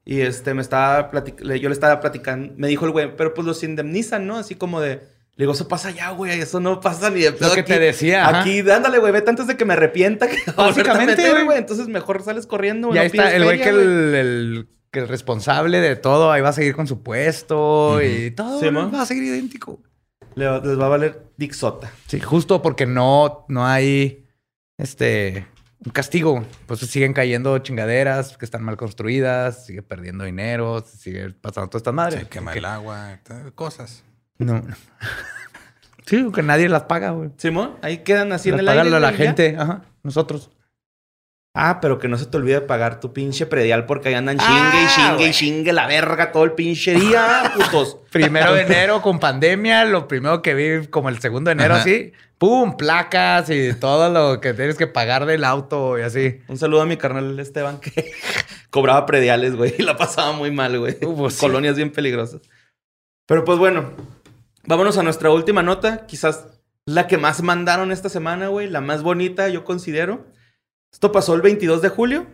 Y 0.05 0.21
este 0.21 0.53
me 0.53 0.61
estaba 0.61 1.11
platic- 1.11 1.41
le- 1.41 1.59
yo 1.59 1.69
le 1.69 1.73
estaba 1.73 1.99
platicando. 1.99 2.53
Me 2.57 2.67
dijo 2.69 2.85
el 2.85 2.91
güey, 2.91 3.15
pero 3.15 3.33
pues 3.33 3.45
los 3.45 3.61
indemnizan, 3.63 4.25
¿no? 4.25 4.37
Así 4.37 4.55
como 4.55 4.79
de. 4.81 5.01
Le 5.37 5.43
digo, 5.43 5.53
eso 5.53 5.67
pasa 5.67 5.91
ya, 5.91 6.09
güey. 6.11 6.39
Eso 6.41 6.59
no 6.59 6.79
pasa 6.81 7.09
ni 7.11 7.21
de 7.21 7.31
pedo 7.31 7.53
que 7.53 7.59
aquí. 7.61 7.71
te 7.71 7.79
decía, 7.79 8.27
ajá. 8.27 8.41
Aquí, 8.41 8.59
ándale, 8.69 8.97
güey. 8.97 9.13
Vete 9.13 9.29
antes 9.29 9.47
de 9.47 9.55
que 9.55 9.65
me 9.65 9.73
arrepienta. 9.73 10.27
Que 10.27 10.37
Básicamente, 10.51 11.15
meter, 11.15 11.45
güey. 11.45 11.57
Entonces 11.59 11.87
mejor 11.87 12.23
sales 12.23 12.47
corriendo, 12.47 12.87
Y 12.87 12.89
güey. 12.91 12.99
ahí 13.01 13.11
no 13.13 13.23
está 13.23 13.35
el 13.35 13.43
güey 13.43 13.61
que 13.61 13.69
el, 13.69 14.15
el- 14.15 14.69
que 14.89 14.99
el 14.99 15.07
responsable 15.07 15.79
de 15.79 15.95
todo 15.95 16.31
ahí 16.31 16.41
va 16.41 16.49
a 16.49 16.53
seguir 16.53 16.75
con 16.75 16.87
su 16.87 17.03
puesto 17.03 18.01
y 18.01 18.31
todo 18.31 18.59
Sí, 18.59 18.69
güey, 18.69 18.71
¿no? 18.85 18.91
va 18.91 19.01
a 19.01 19.05
seguir 19.05 19.23
idéntico. 19.25 19.79
Le 20.35 20.47
va- 20.47 20.59
les 20.59 20.79
va 20.79 20.85
a 20.85 20.89
valer 20.89 21.23
Dixota. 21.37 21.91
Sí, 22.07 22.19
justo 22.19 22.61
porque 22.61 22.85
no, 22.85 23.45
no 23.49 23.65
hay 23.67 24.25
este 24.77 25.45
un 25.85 25.91
castigo. 25.91 26.43
Pues 26.65 26.79
siguen 26.79 27.13
cayendo 27.13 27.57
chingaderas 27.59 28.37
que 28.37 28.45
están 28.45 28.63
mal 28.63 28.77
construidas, 28.77 29.65
sigue 29.65 29.83
perdiendo 29.83 30.23
dinero, 30.23 30.83
sigue 30.87 31.29
pasando 31.31 31.69
todas 31.69 31.81
estas 31.81 31.93
madres. 31.93 32.21
Se 32.21 32.27
quema 32.27 32.51
Que- 32.53 32.59
el 32.59 32.65
agua, 32.65 33.19
cosas. 33.55 34.03
No. 34.39 34.61
sí, 36.05 36.29
que 36.33 36.43
nadie 36.43 36.69
las 36.69 36.83
paga, 36.83 37.11
güey. 37.11 37.29
Simón, 37.37 37.75
ahí 37.81 37.99
quedan 37.99 38.31
así 38.31 38.49
Las 38.51 38.55
en 38.55 38.59
el 38.61 38.65
paga 38.67 38.81
aire. 38.81 38.91
la, 38.91 38.99
la 38.99 39.11
ya. 39.11 39.17
gente, 39.17 39.55
ajá, 39.57 39.81
nosotros. 40.03 40.49
Ah, 41.59 41.79
pero 41.81 41.97
que 41.97 42.07
no 42.07 42.19
se 42.19 42.27
te 42.27 42.37
olvide 42.37 42.61
pagar 42.61 42.99
tu 42.99 43.13
pinche 43.13 43.47
predial 43.47 43.87
porque 43.87 44.09
ahí 44.09 44.13
andan 44.13 44.37
chingue 44.37 44.51
Ah, 44.53 44.83
y 44.85 44.95
chingue 44.95 45.15
güey. 45.15 45.29
y 45.29 45.31
chingue 45.31 45.73
la 45.73 45.87
verga 45.87 46.31
todo 46.31 46.43
el 46.43 46.51
pinche 46.51 46.93
día, 46.93 47.51
putos. 47.55 47.97
Primero 48.11 48.53
de 48.53 48.61
enero 48.61 49.01
con 49.01 49.19
pandemia, 49.19 49.83
lo 49.85 50.07
primero 50.07 50.43
que 50.43 50.53
vi 50.53 50.85
como 50.87 51.09
el 51.09 51.17
segundo 51.19 51.49
de 51.49 51.53
enero 51.53 51.73
Ajá. 51.73 51.81
así, 51.81 52.13
pum, 52.37 52.77
placas 52.77 53.49
y 53.49 53.73
todo 53.73 54.11
lo 54.11 54.39
que 54.39 54.53
tienes 54.53 54.77
que 54.77 54.85
pagar 54.85 55.25
del 55.25 55.43
auto 55.43 55.97
y 55.97 56.03
así. 56.03 56.41
Un 56.47 56.59
saludo 56.59 56.81
a 56.81 56.85
mi 56.85 56.95
carnal 56.97 57.39
Esteban 57.39 57.79
que 57.79 58.11
cobraba 58.69 59.07
prediales, 59.07 59.55
güey, 59.55 59.73
y 59.79 59.81
la 59.81 59.97
pasaba 59.97 60.33
muy 60.33 60.51
mal, 60.51 60.77
güey. 60.77 60.97
Uh, 61.03 61.15
pues 61.17 61.33
sí. 61.33 61.39
Colonias 61.39 61.75
bien 61.75 61.91
peligrosas. 61.91 62.41
Pero 63.25 63.43
pues 63.43 63.57
bueno, 63.57 63.93
vámonos 64.67 64.97
a 64.97 65.03
nuestra 65.03 65.31
última 65.31 65.63
nota, 65.63 66.05
quizás 66.05 66.45
la 66.85 67.07
que 67.07 67.17
más 67.17 67.41
mandaron 67.41 67.91
esta 67.91 68.09
semana, 68.09 68.49
güey, 68.49 68.69
la 68.69 68.81
más 68.81 69.01
bonita, 69.01 69.49
yo 69.49 69.63
considero. 69.63 70.25
Esto 70.91 71.11
pasó 71.11 71.33
el 71.33 71.41
22 71.41 71.81
de 71.81 71.89
julio. 71.89 72.27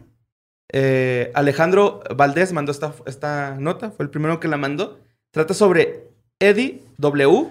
Eh, 0.71 1.31
Alejandro 1.35 2.01
Valdés 2.15 2.51
mandó 2.53 2.71
esta, 2.71 2.93
esta 3.05 3.55
nota, 3.59 3.91
fue 3.91 4.05
el 4.05 4.11
primero 4.11 4.39
que 4.39 4.47
la 4.47 4.57
mandó. 4.57 4.99
Trata 5.31 5.53
sobre 5.53 6.09
Eddie 6.39 6.83
W. 6.97 7.47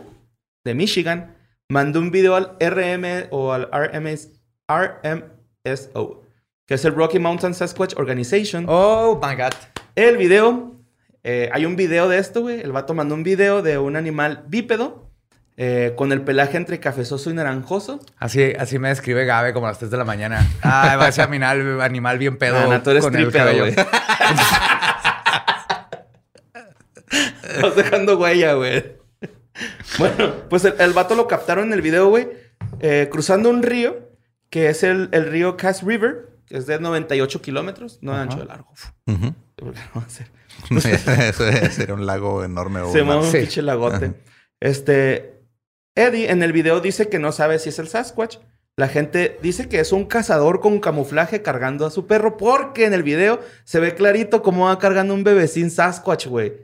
de 0.64 0.74
Michigan. 0.74 1.36
Mandó 1.68 2.00
un 2.00 2.10
video 2.10 2.36
al 2.36 2.56
RM 2.60 3.28
o 3.30 3.52
al 3.52 3.68
RMS, 3.72 4.28
RMSO, 4.68 6.22
que 6.66 6.74
es 6.74 6.84
el 6.84 6.94
Rocky 6.94 7.18
Mountain 7.18 7.54
Sasquatch 7.54 7.96
Organization. 7.96 8.66
Oh 8.68 9.18
my 9.22 9.34
God. 9.34 9.54
El 9.94 10.18
video, 10.18 10.76
eh, 11.24 11.50
hay 11.52 11.66
un 11.66 11.76
video 11.76 12.08
de 12.08 12.18
esto, 12.18 12.42
güey. 12.42 12.60
El 12.60 12.72
vato 12.72 12.94
mandó 12.94 13.14
un 13.14 13.22
video 13.22 13.62
de 13.62 13.78
un 13.78 13.96
animal 13.96 14.44
bípedo 14.48 15.10
eh, 15.56 15.92
con 15.96 16.12
el 16.12 16.22
pelaje 16.22 16.56
entre 16.56 16.80
cafezoso 16.80 17.30
y 17.30 17.34
naranjoso. 17.34 18.00
Así, 18.18 18.52
así 18.58 18.78
me 18.78 18.88
describe 18.88 19.24
Gabe 19.24 19.52
como 19.52 19.66
a 19.66 19.70
las 19.70 19.78
3 19.78 19.90
de 19.90 19.96
la 19.96 20.04
mañana. 20.04 20.46
Ah, 20.62 20.96
va 20.98 21.08
ese 21.08 21.22
animal, 21.22 21.80
animal 21.80 22.18
bien 22.18 22.38
pedo. 22.38 22.68
No, 22.68 22.82
tú 22.82 22.90
eres 22.90 23.04
con 23.04 23.12
cabello. 23.30 23.64
güey. 23.64 23.74
Vas 27.62 27.76
dejando 27.76 28.18
huella, 28.18 28.54
güey. 28.54 29.00
Bueno, 29.98 30.32
pues 30.48 30.64
el, 30.64 30.74
el 30.78 30.94
vato 30.94 31.14
lo 31.14 31.28
captaron 31.28 31.66
en 31.66 31.72
el 31.74 31.82
video, 31.82 32.08
güey, 32.08 32.26
eh, 32.80 33.08
cruzando 33.12 33.50
un 33.50 33.62
río, 33.62 34.08
que 34.48 34.70
es 34.70 34.82
el, 34.82 35.10
el 35.12 35.30
río 35.30 35.58
Cass 35.58 35.82
River, 35.82 36.30
que 36.46 36.56
es 36.56 36.66
de 36.66 36.80
98 36.80 37.42
kilómetros, 37.42 37.98
no 38.00 38.14
de 38.14 38.20
ancho 38.22 38.38
de 38.38 38.46
largo. 38.46 38.72
Ujú. 39.62 39.72
No 39.94 40.00
va 40.00 40.06
a 40.06 40.10
ser. 40.10 40.30
Eso 41.50 41.70
sería 41.72 41.94
un 41.94 42.06
lago 42.06 42.44
enorme. 42.44 42.80
o 42.80 42.92
Se 42.92 42.98
llama 42.98 43.16
un 43.18 43.30
Sí. 43.30 43.38
pinche 43.38 43.62
lagote. 43.62 44.14
Este. 44.60 45.40
Eddie 45.94 46.30
en 46.30 46.42
el 46.42 46.52
video 46.52 46.80
dice 46.80 47.08
que 47.08 47.18
no 47.18 47.32
sabe 47.32 47.58
si 47.58 47.68
es 47.68 47.78
el 47.78 47.88
Sasquatch. 47.88 48.38
La 48.76 48.88
gente 48.88 49.38
dice 49.42 49.68
que 49.68 49.80
es 49.80 49.92
un 49.92 50.06
cazador 50.06 50.60
con 50.60 50.80
camuflaje 50.80 51.42
cargando 51.42 51.84
a 51.84 51.90
su 51.90 52.06
perro 52.06 52.38
porque 52.38 52.86
en 52.86 52.94
el 52.94 53.02
video 53.02 53.40
se 53.64 53.80
ve 53.80 53.94
clarito 53.94 54.40
cómo 54.42 54.64
va 54.66 54.78
cargando 54.78 55.12
un 55.12 55.24
bebecín 55.24 55.70
Sasquatch, 55.70 56.26
güey. 56.28 56.54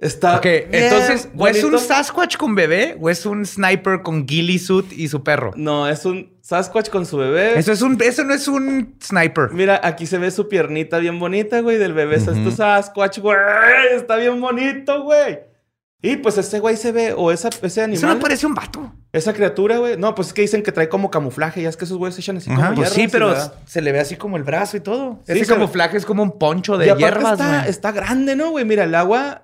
Está. 0.00 0.36
Ok, 0.36 0.44
bien 0.44 0.68
entonces, 0.70 1.28
¿o 1.36 1.48
es 1.48 1.62
un. 1.64 1.76
Sasquatch 1.78 2.36
con 2.36 2.54
bebé 2.54 2.96
o 3.00 3.10
es 3.10 3.26
un 3.26 3.44
sniper 3.44 4.02
con 4.02 4.26
ghillie 4.26 4.58
suit 4.60 4.92
y 4.92 5.08
su 5.08 5.24
perro? 5.24 5.52
No, 5.56 5.88
es 5.88 6.04
un 6.04 6.36
Sasquatch 6.40 6.88
con 6.88 7.04
su 7.04 7.16
bebé. 7.16 7.58
Eso, 7.58 7.72
es 7.72 7.82
un, 7.82 8.00
eso 8.00 8.22
no 8.22 8.32
es 8.32 8.46
un 8.46 8.96
sniper. 9.02 9.50
Mira, 9.50 9.80
aquí 9.82 10.06
se 10.06 10.18
ve 10.18 10.30
su 10.30 10.48
piernita 10.48 10.98
bien 10.98 11.18
bonita, 11.18 11.60
güey, 11.60 11.78
del 11.78 11.94
bebé. 11.94 12.16
Es 12.16 12.24
tu 12.26 12.50
Sasquatch, 12.52 13.18
güey. 13.18 13.36
Está 13.94 14.16
bien 14.16 14.40
bonito, 14.40 15.02
güey. 15.02 15.40
Y 16.00 16.16
pues 16.18 16.38
ese 16.38 16.60
güey 16.60 16.76
se 16.76 16.92
ve, 16.92 17.12
o 17.16 17.32
esa, 17.32 17.50
ese 17.60 17.82
animal, 17.82 17.98
Eso 17.98 18.06
no 18.06 18.20
parece 18.20 18.46
un 18.46 18.54
vato. 18.54 18.92
esa 19.12 19.32
criatura, 19.32 19.78
güey. 19.78 19.96
No, 19.96 20.14
pues 20.14 20.28
es 20.28 20.32
que 20.32 20.42
dicen 20.42 20.62
que 20.62 20.70
trae 20.70 20.88
como 20.88 21.10
camuflaje. 21.10 21.60
Ya 21.60 21.68
es 21.68 21.76
que 21.76 21.86
esos 21.86 21.98
güeyes 21.98 22.14
se 22.14 22.20
echan 22.20 22.36
así 22.36 22.48
como 22.50 22.60
Pues 22.72 22.76
hierbas 22.76 22.92
sí, 22.92 23.08
pero 23.10 23.34
se 23.66 23.82
le 23.82 23.90
ve 23.90 23.98
así 23.98 24.14
como 24.14 24.36
el 24.36 24.44
brazo 24.44 24.76
y 24.76 24.80
todo. 24.80 25.18
Sí, 25.26 25.32
Ese 25.32 25.40
ve- 25.40 25.46
camuflaje 25.58 25.96
es 25.96 26.06
como 26.06 26.22
un 26.22 26.38
poncho 26.38 26.78
de 26.78 26.86
y 26.86 26.94
hierbas, 26.94 27.32
está, 27.32 27.58
güey. 27.58 27.70
está 27.70 27.90
grande, 27.90 28.36
¿no, 28.36 28.50
güey? 28.52 28.64
Mira, 28.64 28.84
el 28.84 28.94
agua... 28.94 29.42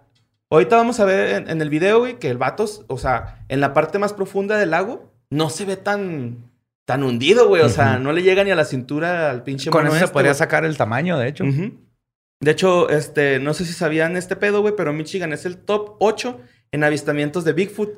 Ahorita 0.51 0.77
vamos 0.77 1.01
a 1.01 1.05
ver 1.05 1.35
en, 1.43 1.51
en 1.51 1.61
el 1.63 1.71
video, 1.71 2.01
güey, 2.01 2.19
que 2.19 2.31
el 2.31 2.39
vato, 2.39 2.67
o 2.87 2.99
sea, 2.99 3.45
en 3.49 3.61
la 3.61 3.73
parte 3.73 3.99
más 3.99 4.13
profunda 4.13 4.57
del 4.57 4.71
lago, 4.71 5.13
no 5.31 5.51
se 5.51 5.65
ve 5.65 5.77
tan, 5.77 6.51
tan 6.85 7.03
hundido, 7.03 7.49
güey. 7.49 7.63
O 7.63 7.69
sea, 7.69 7.99
no 7.99 8.13
le 8.13 8.23
llega 8.23 8.45
ni 8.45 8.51
a 8.51 8.55
la 8.57 8.65
cintura 8.65 9.31
al 9.31 9.43
pinche 9.43 9.71
Con 9.71 9.87
eso 9.87 9.97
se 9.97 10.05
este, 10.05 10.13
podría 10.13 10.33
güey. 10.33 10.39
sacar 10.39 10.65
el 10.65 10.77
tamaño, 10.77 11.19
de 11.19 11.29
hecho. 11.29 11.45
De 12.41 12.51
hecho, 12.51 12.89
este, 12.91 13.39
no 13.39 13.55
sé 13.55 13.65
si 13.65 13.73
sabían 13.73 14.17
este 14.17 14.37
pedo, 14.37 14.61
güey, 14.61 14.75
pero 14.77 14.93
Michigan 14.93 15.33
es 15.33 15.47
el 15.47 15.57
top 15.57 15.97
8 16.01 16.41
en 16.73 16.85
avistamientos 16.85 17.45
de 17.45 17.53
Bigfoot. 17.53 17.91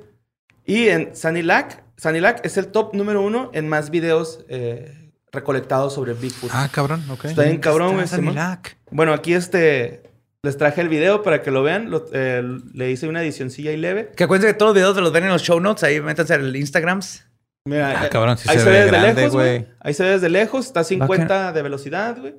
Y 0.64 0.88
en 0.88 1.14
Sanilac, 1.14 1.84
Sanilac 1.96 2.44
es 2.44 2.56
el 2.56 2.68
top 2.68 2.94
número 2.94 3.22
uno 3.22 3.50
en 3.54 3.68
más 3.68 3.90
videos 3.90 4.44
eh, 4.48 5.12
recolectados 5.32 5.94
sobre 5.94 6.14
Bigfoot. 6.14 6.50
Ah, 6.54 6.68
cabrón, 6.72 7.04
ok. 7.10 7.26
Está 7.26 7.42
bien 7.42 7.58
cabrón, 7.58 7.94
güey. 7.94 8.06
Sanilac. 8.06 8.76
Bueno, 8.90 9.12
aquí 9.12 9.34
este, 9.34 10.02
les 10.42 10.56
traje 10.56 10.80
el 10.80 10.88
video 10.88 11.22
para 11.22 11.42
que 11.42 11.50
lo 11.50 11.62
vean. 11.62 11.90
Lo- 11.90 12.06
eh, 12.12 12.42
le 12.72 12.90
hice 12.90 13.08
una 13.08 13.22
edicioncilla 13.22 13.72
y 13.72 13.76
leve. 13.76 14.12
Que 14.16 14.24
acuérdense 14.24 14.52
que 14.52 14.58
todos 14.58 14.70
los 14.70 14.74
videos 14.76 14.96
los 14.96 15.12
ven 15.12 15.24
en 15.24 15.30
los 15.30 15.42
show 15.42 15.58
notes. 15.60 15.82
Ahí 15.84 16.00
métanse 16.00 16.34
al 16.34 16.54
Instagrams. 16.54 17.24
Mira, 17.68 18.00
Ah, 18.02 18.06
eh, 18.06 18.08
cabrón, 18.10 18.38
sí 18.38 18.48
ahí 18.48 18.58
se 18.58 18.64
se, 18.64 18.70
ve 18.70 18.76
ve 18.76 18.84
desde 18.84 18.90
grande, 18.98 19.14
lejos, 19.22 19.34
güey. 19.34 19.66
Ahí 19.80 19.92
se 19.94 20.04
ve 20.04 20.10
desde 20.10 20.28
lejos, 20.28 20.66
está 20.66 20.80
a 20.80 20.84
50 20.84 21.52
de 21.52 21.62
velocidad, 21.62 22.16
güey. 22.20 22.36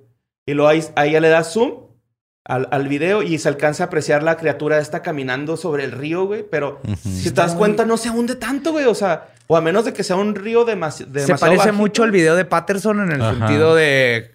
Y 0.48 0.54
luego 0.54 0.70
ahí, 0.70 0.82
ahí 0.96 1.12
ya 1.12 1.20
le 1.20 1.28
das 1.28 1.52
zoom 1.52 1.88
al, 2.46 2.70
al 2.72 2.88
video 2.88 3.22
y 3.24 3.38
se 3.38 3.50
alcanza 3.50 3.84
a 3.84 3.88
apreciar 3.88 4.24
la 4.24 4.38
criatura 4.38 4.80
esta 4.80 5.02
caminando 5.02 5.58
sobre 5.58 5.84
el 5.84 5.92
río, 5.92 6.26
güey. 6.26 6.46
Pero 6.50 6.80
si 7.04 7.30
te 7.32 7.42
das 7.42 7.56
cuenta, 7.56 7.84
no 7.84 7.98
se 7.98 8.10
hunde 8.10 8.36
tanto, 8.38 8.72
güey. 8.72 8.86
O 8.86 8.96
sea, 8.96 9.26
o 9.48 9.58
a 9.58 9.62
menos 9.62 9.84
de 9.84 9.92
que 9.92 10.04
sea 10.04 10.16
un 10.16 10.34
río 10.34 10.66
demasi- 10.66 11.04
demasiado 11.06 11.26
Se 11.26 11.38
parece 11.38 11.58
bajito, 11.58 11.74
mucho 11.74 12.04
al 12.04 12.12
video 12.12 12.38
de 12.38 12.46
Patterson 12.46 13.02
en 13.02 13.12
el 13.12 13.22
Ajá. 13.22 13.36
sentido 13.38 13.76
de 13.76 14.32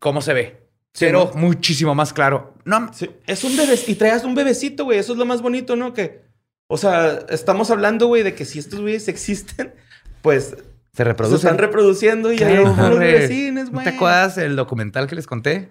cómo 0.00 0.22
se 0.22 0.32
ve. 0.32 0.62
Pero 0.98 1.30
muchísimo 1.36 1.94
más 1.94 2.12
claro. 2.12 2.51
No, 2.64 2.90
Sí, 2.92 3.10
es 3.26 3.44
un 3.44 3.56
bebé 3.56 3.78
y 3.86 3.94
traes 3.96 4.24
un 4.24 4.34
bebecito, 4.34 4.84
güey. 4.84 4.98
Eso 4.98 5.12
es 5.12 5.18
lo 5.18 5.24
más 5.24 5.42
bonito, 5.42 5.76
¿no? 5.76 5.92
Que, 5.92 6.22
o 6.68 6.76
sea, 6.76 7.20
estamos 7.28 7.70
hablando, 7.70 8.06
güey, 8.06 8.22
de 8.22 8.34
que 8.34 8.44
si 8.44 8.58
estos 8.58 8.80
güeyes 8.80 9.08
existen, 9.08 9.74
pues 10.22 10.44
se 10.50 10.56
se 10.94 11.04
reproduce. 11.04 11.36
están 11.36 11.58
reproduciendo 11.58 12.30
y 12.32 12.36
hay 12.36 12.38
Claro, 12.54 12.62
unos 12.72 12.76
¿No 12.76 12.96
güey. 12.96 13.84
te 13.84 13.90
acuerdas 13.90 14.38
el 14.38 14.56
documental 14.56 15.06
que 15.06 15.14
les 15.16 15.26
conté? 15.26 15.70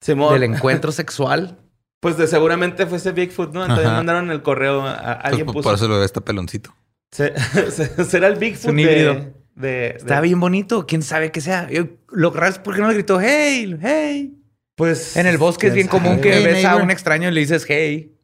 Simón, 0.00 0.32
Del 0.32 0.44
encuentro 0.44 0.92
sexual. 0.92 1.58
Pues 2.00 2.16
de 2.16 2.26
seguramente 2.26 2.86
fue 2.86 2.96
ese 2.96 3.12
Bigfoot, 3.12 3.52
¿no? 3.52 3.60
Entonces 3.60 3.84
Ajá. 3.84 3.96
mandaron 3.96 4.30
el 4.30 4.40
correo 4.40 4.80
a, 4.80 4.94
a- 4.94 5.14
Pues, 5.16 5.24
alguien 5.26 5.44
por- 5.44 5.54
puso. 5.56 5.68
por 5.68 5.74
eso 5.74 5.86
lo 5.86 5.98
ve 5.98 6.06
está 6.06 6.22
peloncito. 6.22 6.74
Se- 7.12 7.34
se- 7.70 8.04
será 8.06 8.28
el 8.28 8.36
Bigfoot 8.36 8.70
un 8.70 8.76
de, 8.76 8.82
híbrido. 8.82 9.14
de, 9.54 9.68
de- 9.68 9.86
Está 9.98 10.22
bien 10.22 10.40
bonito. 10.40 10.86
¿Quién 10.86 11.02
sabe 11.02 11.30
qué 11.30 11.42
sea? 11.42 11.68
Yo- 11.70 11.88
lo 12.08 12.30
raro 12.30 12.52
es 12.52 12.58
porque 12.58 12.80
no 12.80 12.88
le 12.88 12.94
gritó 12.94 13.20
hey, 13.20 13.76
hey. 13.82 14.34
Pues 14.80 15.16
En 15.16 15.26
el 15.26 15.36
bosque 15.38 15.66
es 15.68 15.74
bien 15.74 15.88
común 15.88 16.20
que 16.20 16.32
Hey, 16.38 16.44
ves 16.44 16.64
a 16.64 16.76
un 16.76 16.90
extraño 16.90 17.28
y 17.28 17.32
le 17.32 17.40
dices 17.40 17.64
hey. 17.68 18.16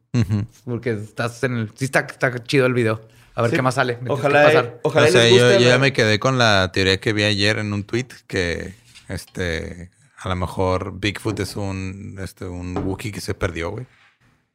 Porque 0.65 0.91
estás 0.91 1.43
en 1.43 1.53
el... 1.57 1.71
Sí 1.75 1.85
está, 1.85 1.99
está 2.01 2.43
chido 2.43 2.65
el 2.65 2.73
video. 2.73 3.07
A 3.35 3.43
ver 3.43 3.51
Sí. 3.51 3.55
qué 3.57 3.61
más 3.61 3.75
sale. 3.75 3.99
¿Qué 3.99 4.09
Ojalá, 4.09 4.43
pasa? 4.45 4.73
ojalá 4.81 5.05
o 5.07 5.11
sea, 5.11 5.21
les 5.23 5.29
yo, 5.29 5.37
guste. 5.45 5.53
yo 5.59 5.65
la- 5.65 5.75
ya 5.75 5.77
me 5.79 5.93
quedé 5.93 6.19
con 6.19 6.39
la 6.39 6.71
teoría 6.73 6.99
que 6.99 7.13
vi 7.13 7.23
ayer 7.23 7.59
en 7.59 7.71
un 7.73 7.83
tweet 7.83 8.07
que 8.25 8.73
este 9.07 9.91
a 10.19 10.29
lo 10.29 10.35
mejor 10.35 10.99
Bigfoot 10.99 11.39
es 11.39 11.55
un 11.55 12.17
este 12.19 12.45
un 12.45 12.75
Wookiee 12.75 13.11
que 13.11 13.21
se 13.21 13.35
perdió, 13.35 13.69
güey. 13.69 13.85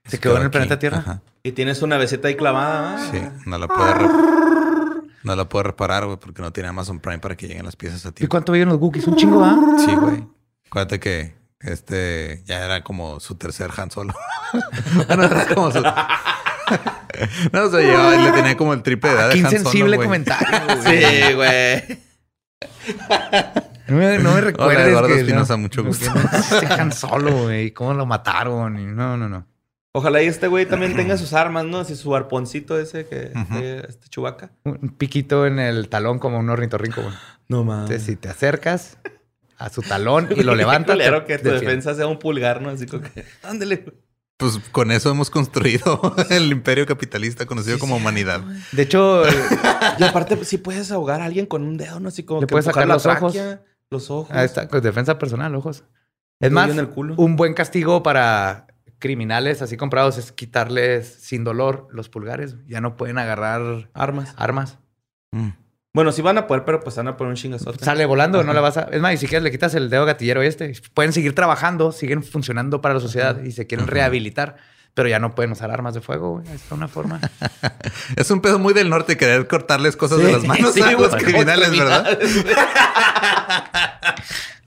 ¿Se 0.04 0.18
quedó 0.18 0.32
en 0.34 0.40
el 0.42 0.46
aquí. 0.48 0.52
planeta 0.54 0.78
Tierra? 0.80 0.98
Ajá. 0.98 1.22
Y 1.44 1.52
tienes 1.52 1.80
una 1.82 1.96
beseta 1.98 2.26
ahí 2.26 2.34
clavada. 2.34 2.96
¿ah? 2.96 3.10
Sí, 3.12 3.20
no 3.46 3.56
la 3.58 3.68
puede 3.68 3.94
re- 3.94 4.08
no 5.22 5.36
la 5.36 5.48
puede 5.48 5.62
reparar, 5.62 6.04
güey, 6.06 6.16
porque 6.18 6.42
no 6.42 6.52
tiene 6.52 6.68
Amazon 6.68 6.98
Prime 6.98 7.20
para 7.20 7.36
que 7.36 7.46
lleguen 7.46 7.64
las 7.64 7.76
piezas 7.76 8.04
a 8.04 8.08
¿Y 8.08 8.12
tiempo. 8.12 8.30
cuánto 8.32 8.50
viven 8.50 8.68
los 8.68 8.78
Wookiees? 8.80 9.06
Un 9.06 9.14
chingo, 9.14 9.38
¿va? 9.40 9.56
Sí, 9.78 9.94
güey. 9.94 10.24
Acuérdate 10.66 10.98
que 10.98 11.34
este 11.62 12.42
ya 12.46 12.64
era 12.64 12.82
como 12.82 13.20
su 13.20 13.36
tercer 13.36 13.70
Han 13.76 13.90
Solo. 13.90 14.14
bueno, 15.06 15.24
era 15.24 15.46
como 15.46 15.70
su 15.70 15.82
No, 17.52 17.62
o 17.64 17.70
sea, 17.70 17.80
llevaba- 17.80 18.16
le 18.16 18.32
tenía 18.32 18.56
como 18.56 18.72
el 18.72 18.82
triple 18.82 19.10
de 19.10 19.16
edad 19.16 19.30
Qué 19.32 19.38
Han 19.40 19.44
insensible 19.44 19.96
comentario. 19.96 20.58
güey. 20.82 21.02
Sí, 21.02 21.32
güey. 21.34 21.98
No 23.88 23.96
me, 23.96 24.18
no 24.18 24.24
me 24.24 24.30
Hola, 24.30 24.40
recuerdes 24.40 24.86
Eduardo 24.88 25.08
que... 25.08 25.20
Espinosa, 25.20 25.54
no, 25.54 25.58
mucho 25.58 25.84
gusto. 25.84 26.06
Se 26.48 26.60
dejan 26.60 26.92
solo, 26.92 27.42
güey. 27.42 27.72
¿Cómo 27.72 27.94
lo 27.94 28.06
mataron? 28.06 28.78
Y 28.78 28.86
no, 28.86 29.16
no, 29.16 29.28
no. 29.28 29.46
Ojalá 29.94 30.22
y 30.22 30.26
este 30.26 30.46
güey 30.46 30.64
también 30.64 30.96
tenga 30.96 31.18
sus 31.18 31.34
armas, 31.34 31.66
¿no? 31.66 31.80
Así 31.80 31.96
su 31.96 32.16
arponcito 32.16 32.78
ese 32.80 33.06
que 33.06 33.32
este 33.86 34.08
chubaca. 34.08 34.50
Un 34.64 34.94
piquito 34.96 35.46
en 35.46 35.58
el 35.58 35.90
talón 35.90 36.18
como 36.18 36.38
un 36.38 36.48
ornitorrinco, 36.48 37.02
güey. 37.02 37.14
No 37.48 37.62
mames. 37.64 37.90
Entonces, 37.90 38.06
si 38.06 38.16
te 38.16 38.30
acercas 38.30 38.96
a 39.64 39.70
su 39.70 39.82
talón 39.82 40.28
y 40.36 40.42
lo 40.42 40.54
levantas... 40.54 40.96
te 40.96 41.02
Claro 41.02 41.24
que 41.24 41.38
tu 41.38 41.44
defiende. 41.44 41.66
defensa 41.66 41.94
sea 41.94 42.06
un 42.06 42.18
pulgar, 42.18 42.60
¿no? 42.62 42.70
Así 42.70 42.86
como 42.86 43.02
que. 43.02 43.24
Ándale. 43.42 43.84
Pues 44.38 44.58
con 44.72 44.90
eso 44.90 45.10
hemos 45.10 45.30
construido 45.30 46.00
el 46.30 46.50
imperio 46.50 46.84
capitalista 46.86 47.46
conocido 47.46 47.78
como 47.78 47.96
humanidad. 47.96 48.40
De 48.72 48.82
hecho, 48.82 49.22
Y 49.98 50.02
aparte, 50.02 50.36
pues, 50.36 50.48
sí 50.48 50.58
puedes 50.58 50.90
ahogar 50.90 51.20
a 51.20 51.26
alguien 51.26 51.46
con 51.46 51.62
un 51.62 51.76
dedo, 51.76 52.00
¿no? 52.00 52.08
Así 52.08 52.24
como 52.24 52.40
Le 52.40 52.46
que 52.46 52.52
puedes 52.52 52.64
sacar 52.64 52.88
la 52.88 52.94
los 52.94 53.06
ojos. 53.06 53.32
tráquea, 53.32 53.62
Los 53.90 54.10
ojos. 54.10 54.34
ahí 54.36 54.44
está, 54.46 54.66
con 54.68 54.80
defensa 54.82 55.18
personal, 55.18 55.54
ojos. 55.54 55.84
Es 56.40 56.48
Un 56.48 56.54
más, 56.54 56.64
hoyo 56.64 56.72
en 56.72 56.78
el 56.80 56.88
culo. 56.88 57.14
un 57.18 57.36
buen 57.36 57.54
castigo 57.54 58.02
para 58.02 58.66
criminales 58.98 59.62
así 59.62 59.76
comprados 59.76 60.16
es 60.18 60.32
quitarles 60.32 61.06
sin 61.20 61.44
dolor 61.44 61.86
los 61.92 62.08
pulgares. 62.08 62.56
Ya 62.66 62.80
no 62.80 62.96
pueden 62.96 63.18
agarrar 63.18 63.90
Armas. 63.94 64.32
armas. 64.36 64.78
Mm. 65.32 65.50
Bueno, 65.94 66.10
sí 66.10 66.22
van 66.22 66.38
a 66.38 66.46
poder, 66.46 66.64
pero 66.64 66.80
pues 66.80 66.96
van 66.96 67.08
a 67.08 67.18
poner 67.18 67.32
un 67.32 67.36
chingazote. 67.36 67.84
Sale 67.84 68.06
volando, 68.06 68.42
no 68.42 68.54
le 68.54 68.60
vas 68.60 68.78
a... 68.78 68.84
Es 68.84 69.02
más, 69.02 69.12
y 69.12 69.18
si 69.18 69.26
quieres 69.26 69.42
le 69.42 69.50
quitas 69.50 69.74
el 69.74 69.90
dedo 69.90 70.06
gatillero 70.06 70.40
este. 70.40 70.72
Pueden 70.94 71.12
seguir 71.12 71.34
trabajando, 71.34 71.92
siguen 71.92 72.22
funcionando 72.22 72.80
para 72.80 72.94
la 72.94 73.00
sociedad 73.00 73.42
y 73.42 73.52
se 73.52 73.66
quieren 73.66 73.86
rehabilitar. 73.86 74.56
Pero 74.94 75.08
ya 75.08 75.18
no 75.18 75.34
pueden 75.34 75.52
usar 75.52 75.70
armas 75.70 75.92
de 75.92 76.00
fuego, 76.00 76.38
güey. 76.38 76.46
Está 76.54 76.74
una 76.74 76.88
forma. 76.88 77.20
Es 78.16 78.30
un 78.30 78.40
pedo 78.40 78.58
muy 78.58 78.72
del 78.72 78.88
norte 78.88 79.18
querer 79.18 79.46
cortarles 79.46 79.96
cosas 79.96 80.18
de 80.18 80.32
las 80.32 80.44
manos 80.44 80.72
sí, 80.72 80.80
a 80.80 80.92
los 80.92 81.10
güey, 81.10 81.24
criminales, 81.24 81.70
¿verdad? 81.70 82.18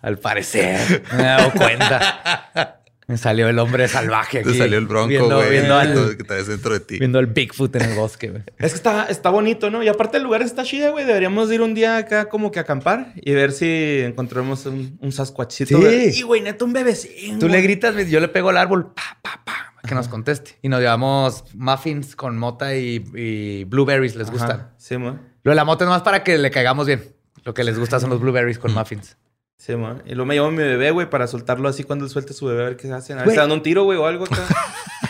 Al 0.01 0.19
parecer. 0.19 1.03
Me 1.13 1.23
he 1.23 1.25
dado 1.25 1.51
cuenta. 1.51 2.81
Me 3.07 3.17
salió 3.17 3.47
el 3.47 3.59
hombre 3.59 3.87
salvaje 3.87 4.39
aquí. 4.39 4.51
Te 4.51 4.57
salió 4.57 4.79
el 4.79 4.87
bronco, 4.87 5.09
viendo, 5.09 5.35
güey. 5.37 5.51
Viendo 5.51 5.75
al, 5.75 6.17
Que 6.17 6.23
traes 6.23 6.47
dentro 6.47 6.73
de 6.73 6.79
ti. 6.79 6.97
viendo 6.97 7.19
al 7.19 7.27
Bigfoot 7.27 7.75
en 7.75 7.83
el 7.83 7.95
bosque, 7.95 8.29
güey. 8.29 8.43
Es 8.57 8.71
que 8.71 8.77
está, 8.77 9.05
está 9.05 9.29
bonito, 9.29 9.69
¿no? 9.69 9.83
Y 9.83 9.87
aparte 9.87 10.17
el 10.17 10.23
lugar 10.23 10.41
está 10.41 10.63
chido, 10.63 10.91
güey. 10.93 11.05
Deberíamos 11.05 11.51
ir 11.51 11.61
un 11.61 11.75
día 11.75 11.97
acá 11.97 12.29
como 12.29 12.49
que 12.51 12.57
a 12.57 12.63
acampar 12.63 13.13
y 13.15 13.31
ver 13.33 13.51
si 13.51 13.99
encontramos 14.01 14.65
un, 14.65 14.97
un 14.99 15.11
sasquatchito. 15.11 15.79
Sí. 15.79 16.11
Y, 16.15 16.21
güey, 16.23 16.41
neta, 16.41 16.65
un 16.65 16.73
bebecín. 16.73 17.37
Tú 17.37 17.45
le 17.47 17.53
güey. 17.57 17.63
gritas, 17.63 17.95
yo 18.09 18.19
le 18.19 18.27
pego 18.27 18.49
al 18.49 18.57
árbol, 18.57 18.87
pa, 18.93 19.19
pa, 19.21 19.41
pa, 19.45 19.73
que 19.87 19.93
nos 19.93 20.07
conteste. 20.07 20.57
Y 20.63 20.69
nos 20.69 20.79
llevamos 20.79 21.43
muffins 21.53 22.15
con 22.15 22.39
mota 22.39 22.75
y, 22.75 23.03
y 23.13 23.65
blueberries, 23.65 24.15
les 24.15 24.29
Ajá. 24.29 24.33
gustan. 24.37 24.69
Sí, 24.77 24.97
man. 24.97 25.21
Lo 25.43 25.51
de 25.51 25.55
la 25.55 25.63
mota 25.63 25.83
es 25.83 25.89
más 25.89 26.01
para 26.01 26.23
que 26.23 26.39
le 26.39 26.49
caigamos 26.49 26.87
bien. 26.87 27.03
Lo 27.43 27.53
que 27.53 27.63
les 27.63 27.77
gusta 27.77 27.99
son 27.99 28.09
los 28.09 28.19
blueberries 28.19 28.57
con 28.57 28.73
muffins. 28.73 29.15
Sí, 29.57 29.75
man. 29.75 30.03
Y 30.05 30.09
luego 30.15 30.25
me 30.25 30.35
llevo 30.35 30.47
a 30.47 30.51
mi 30.51 30.57
bebé, 30.57 30.91
güey, 30.91 31.09
para 31.09 31.27
soltarlo 31.27 31.67
así 31.69 31.83
cuando 31.83 32.05
él 32.05 32.11
suelte 32.11 32.33
su 32.33 32.45
bebé, 32.45 32.61
a 32.61 32.65
ver 32.65 32.77
qué 32.77 32.91
hacen. 32.91 33.17
A 33.17 33.21
ver 33.21 33.31
si 33.31 33.37
dan 33.37 33.51
un 33.51 33.63
tiro, 33.63 33.83
güey, 33.83 33.97
o 33.97 34.05
algo 34.05 34.25
acá. 34.25 34.43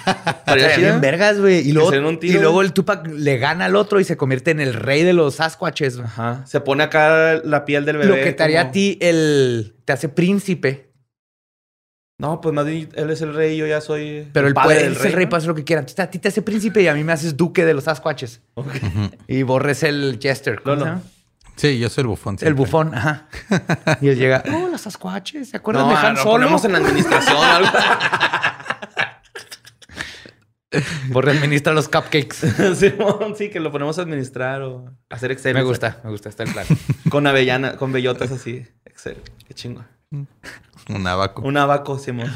Estaría 0.48 0.78
bien 0.78 1.02
vergas, 1.02 1.40
güey. 1.40 1.68
Y, 1.68 1.72
luego, 1.72 1.90
se 1.90 1.96
den 1.96 2.06
un 2.06 2.20
tiro, 2.20 2.38
y 2.38 2.42
luego 2.42 2.56
güey. 2.56 2.68
el 2.68 2.74
Tupac 2.74 3.08
le 3.08 3.38
gana 3.38 3.66
al 3.66 3.76
otro 3.76 4.00
y 4.00 4.04
se 4.04 4.18
convierte 4.18 4.52
en 4.52 4.60
el 4.60 4.74
rey 4.76 5.04
de 5.04 5.14
los 5.14 5.36
Sasquatches. 5.36 6.00
Ajá. 6.00 6.44
Se 6.46 6.62
pone 6.62 6.84
acá 6.84 7.42
la 7.44 7.66
piel 7.66 7.86
del 7.86 7.98
bebé. 7.98 8.10
Lo 8.18 8.24
que 8.24 8.32
te 8.34 8.44
haría 8.44 8.60
como- 8.62 8.70
a 8.70 8.72
ti 8.72 8.98
el... 9.02 9.76
Te 9.84 9.94
hace 9.94 10.10
príncipe. 10.10 10.92
No, 12.18 12.40
pues 12.40 12.56
más 12.56 12.66
bien 12.66 12.90
él 12.96 13.10
es 13.10 13.22
el 13.22 13.34
rey 13.34 13.56
y 13.56 13.58
yo 13.58 13.68
ya 13.68 13.82
soy. 13.82 14.30
Pero 14.32 14.48
el 14.48 14.54
padre 14.54 14.76
puede, 14.76 14.88
él 14.88 14.94
es 14.94 15.04
el 15.06 15.12
rey 15.12 15.26
¿no? 15.26 15.30
puede 15.32 15.38
hacer 15.40 15.50
lo 15.50 15.56
que 15.56 15.64
quiera. 15.66 15.82
Entonces, 15.82 16.00
a 16.00 16.10
ti 16.10 16.18
te 16.20 16.30
hace 16.30 16.42
príncipe 16.42 16.82
y 16.82 16.88
a 16.88 16.94
mí 16.94 17.04
me 17.04 17.12
haces 17.12 17.36
duque 17.36 17.66
de 17.66 17.74
los 17.74 17.84
Sasquatches. 17.86 18.42
Ok. 18.54 18.68
Y 19.28 19.44
borres 19.44 19.84
el 19.84 20.18
jester. 20.22 20.62
¿cómo 20.62 20.78
No, 20.78 20.84
se 20.86 20.92
no. 20.92 21.02
Sí, 21.56 21.80
yo 21.80 21.90
soy 21.90 22.02
el 22.04 22.08
bufón. 22.08 22.38
El 22.42 22.54
bufón, 22.54 22.94
ajá. 22.94 23.28
Y 24.02 24.10
él 24.10 24.18
llega, 24.18 24.44
oh, 24.54 24.68
los 24.70 24.82
Sasquatches, 24.82 25.50
¿se 25.50 25.58
acuerdan 25.58 25.88
No, 25.88 25.92
de 25.92 25.96
Han 25.98 26.16
lo 26.16 26.22
Solo? 26.22 26.32
ponemos 26.34 26.66
en 26.66 26.76
administración 26.76 27.38
o 27.38 27.42
algo. 27.44 27.70
Borre 31.10 31.32
administra 31.32 31.74
los 31.74 31.88
cupcakes. 31.88 32.36
Simón, 32.76 33.36
sí, 33.38 33.50
que 33.50 33.60
lo 33.62 33.72
ponemos 33.72 33.98
a 33.98 34.02
administrar 34.02 34.62
o 34.62 34.92
hacer 35.10 35.32
Excel. 35.32 35.54
Me 35.54 35.64
gusta, 35.64 36.02
me 36.04 36.10
gusta, 36.10 36.28
está 36.28 36.44
el 36.44 36.52
plan. 36.52 36.66
Con 37.10 37.26
avellana, 37.28 37.78
con 37.78 37.94
bellotas 37.94 38.32
así. 38.32 38.68
Excel. 38.84 39.18
Qué 39.48 39.54
chingo. 39.54 39.86
Un 40.12 41.08
abaco. 41.08 41.42
Un 41.44 41.56
abaco, 41.58 41.98
Simón. 41.98 42.32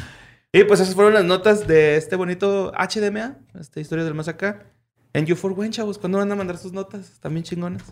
Y 0.54 0.64
pues 0.64 0.80
esas 0.80 0.96
fueron 0.96 1.14
las 1.14 1.26
notas 1.26 1.68
de 1.68 1.98
este 1.98 2.16
bonito 2.16 2.72
HDMA, 2.72 3.38
esta 3.60 3.80
historia 3.82 4.06
del 4.06 4.14
más 4.16 4.28
acá. 4.28 4.64
En 5.14 5.26
You 5.26 5.36
for 5.36 5.52
When, 5.52 5.72
chavos, 5.72 5.98
¿cuándo 5.98 6.18
van 6.20 6.32
a 6.32 6.36
mandar 6.36 6.58
sus 6.58 6.72
notas? 6.72 7.12
Están 7.12 7.34
bien 7.34 7.44
chingonas. 7.44 7.84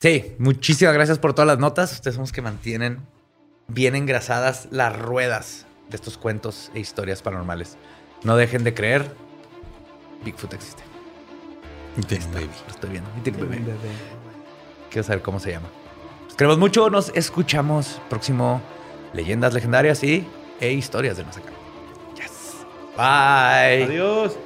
Sí, 0.00 0.34
muchísimas 0.38 0.94
gracias 0.94 1.18
por 1.18 1.34
todas 1.34 1.46
las 1.46 1.58
notas. 1.58 1.92
Ustedes 1.92 2.14
son 2.14 2.22
los 2.22 2.32
que 2.32 2.42
mantienen 2.42 3.00
bien 3.68 3.94
engrasadas 3.96 4.68
las 4.70 4.96
ruedas 4.98 5.66
de 5.88 5.96
estos 5.96 6.18
cuentos 6.18 6.70
e 6.74 6.80
historias 6.80 7.22
paranormales. 7.22 7.76
No 8.22 8.36
dejen 8.36 8.64
de 8.64 8.74
creer. 8.74 9.10
Bigfoot 10.24 10.54
existe. 10.54 10.82
Bien, 12.08 12.22
baby. 12.32 12.50
Lo 12.66 12.74
estoy 12.74 12.90
viendo. 12.90 13.10
Y 13.18 13.20
tiene 13.20 13.38
bebé. 13.38 13.62
Quiero 14.90 15.06
saber 15.06 15.22
cómo 15.22 15.38
se 15.38 15.52
llama. 15.52 15.68
Los 16.26 16.36
queremos 16.36 16.58
mucho. 16.58 16.90
Nos 16.90 17.10
escuchamos 17.14 18.00
próximo 18.08 18.60
Leyendas 19.12 19.54
Legendarias 19.54 20.02
y 20.02 20.26
e 20.60 20.72
Historias 20.72 21.24
Más 21.24 21.36
Acá. 21.36 21.50
Yes. 22.16 22.66
Bye. 22.96 23.84
Adiós. 23.84 24.36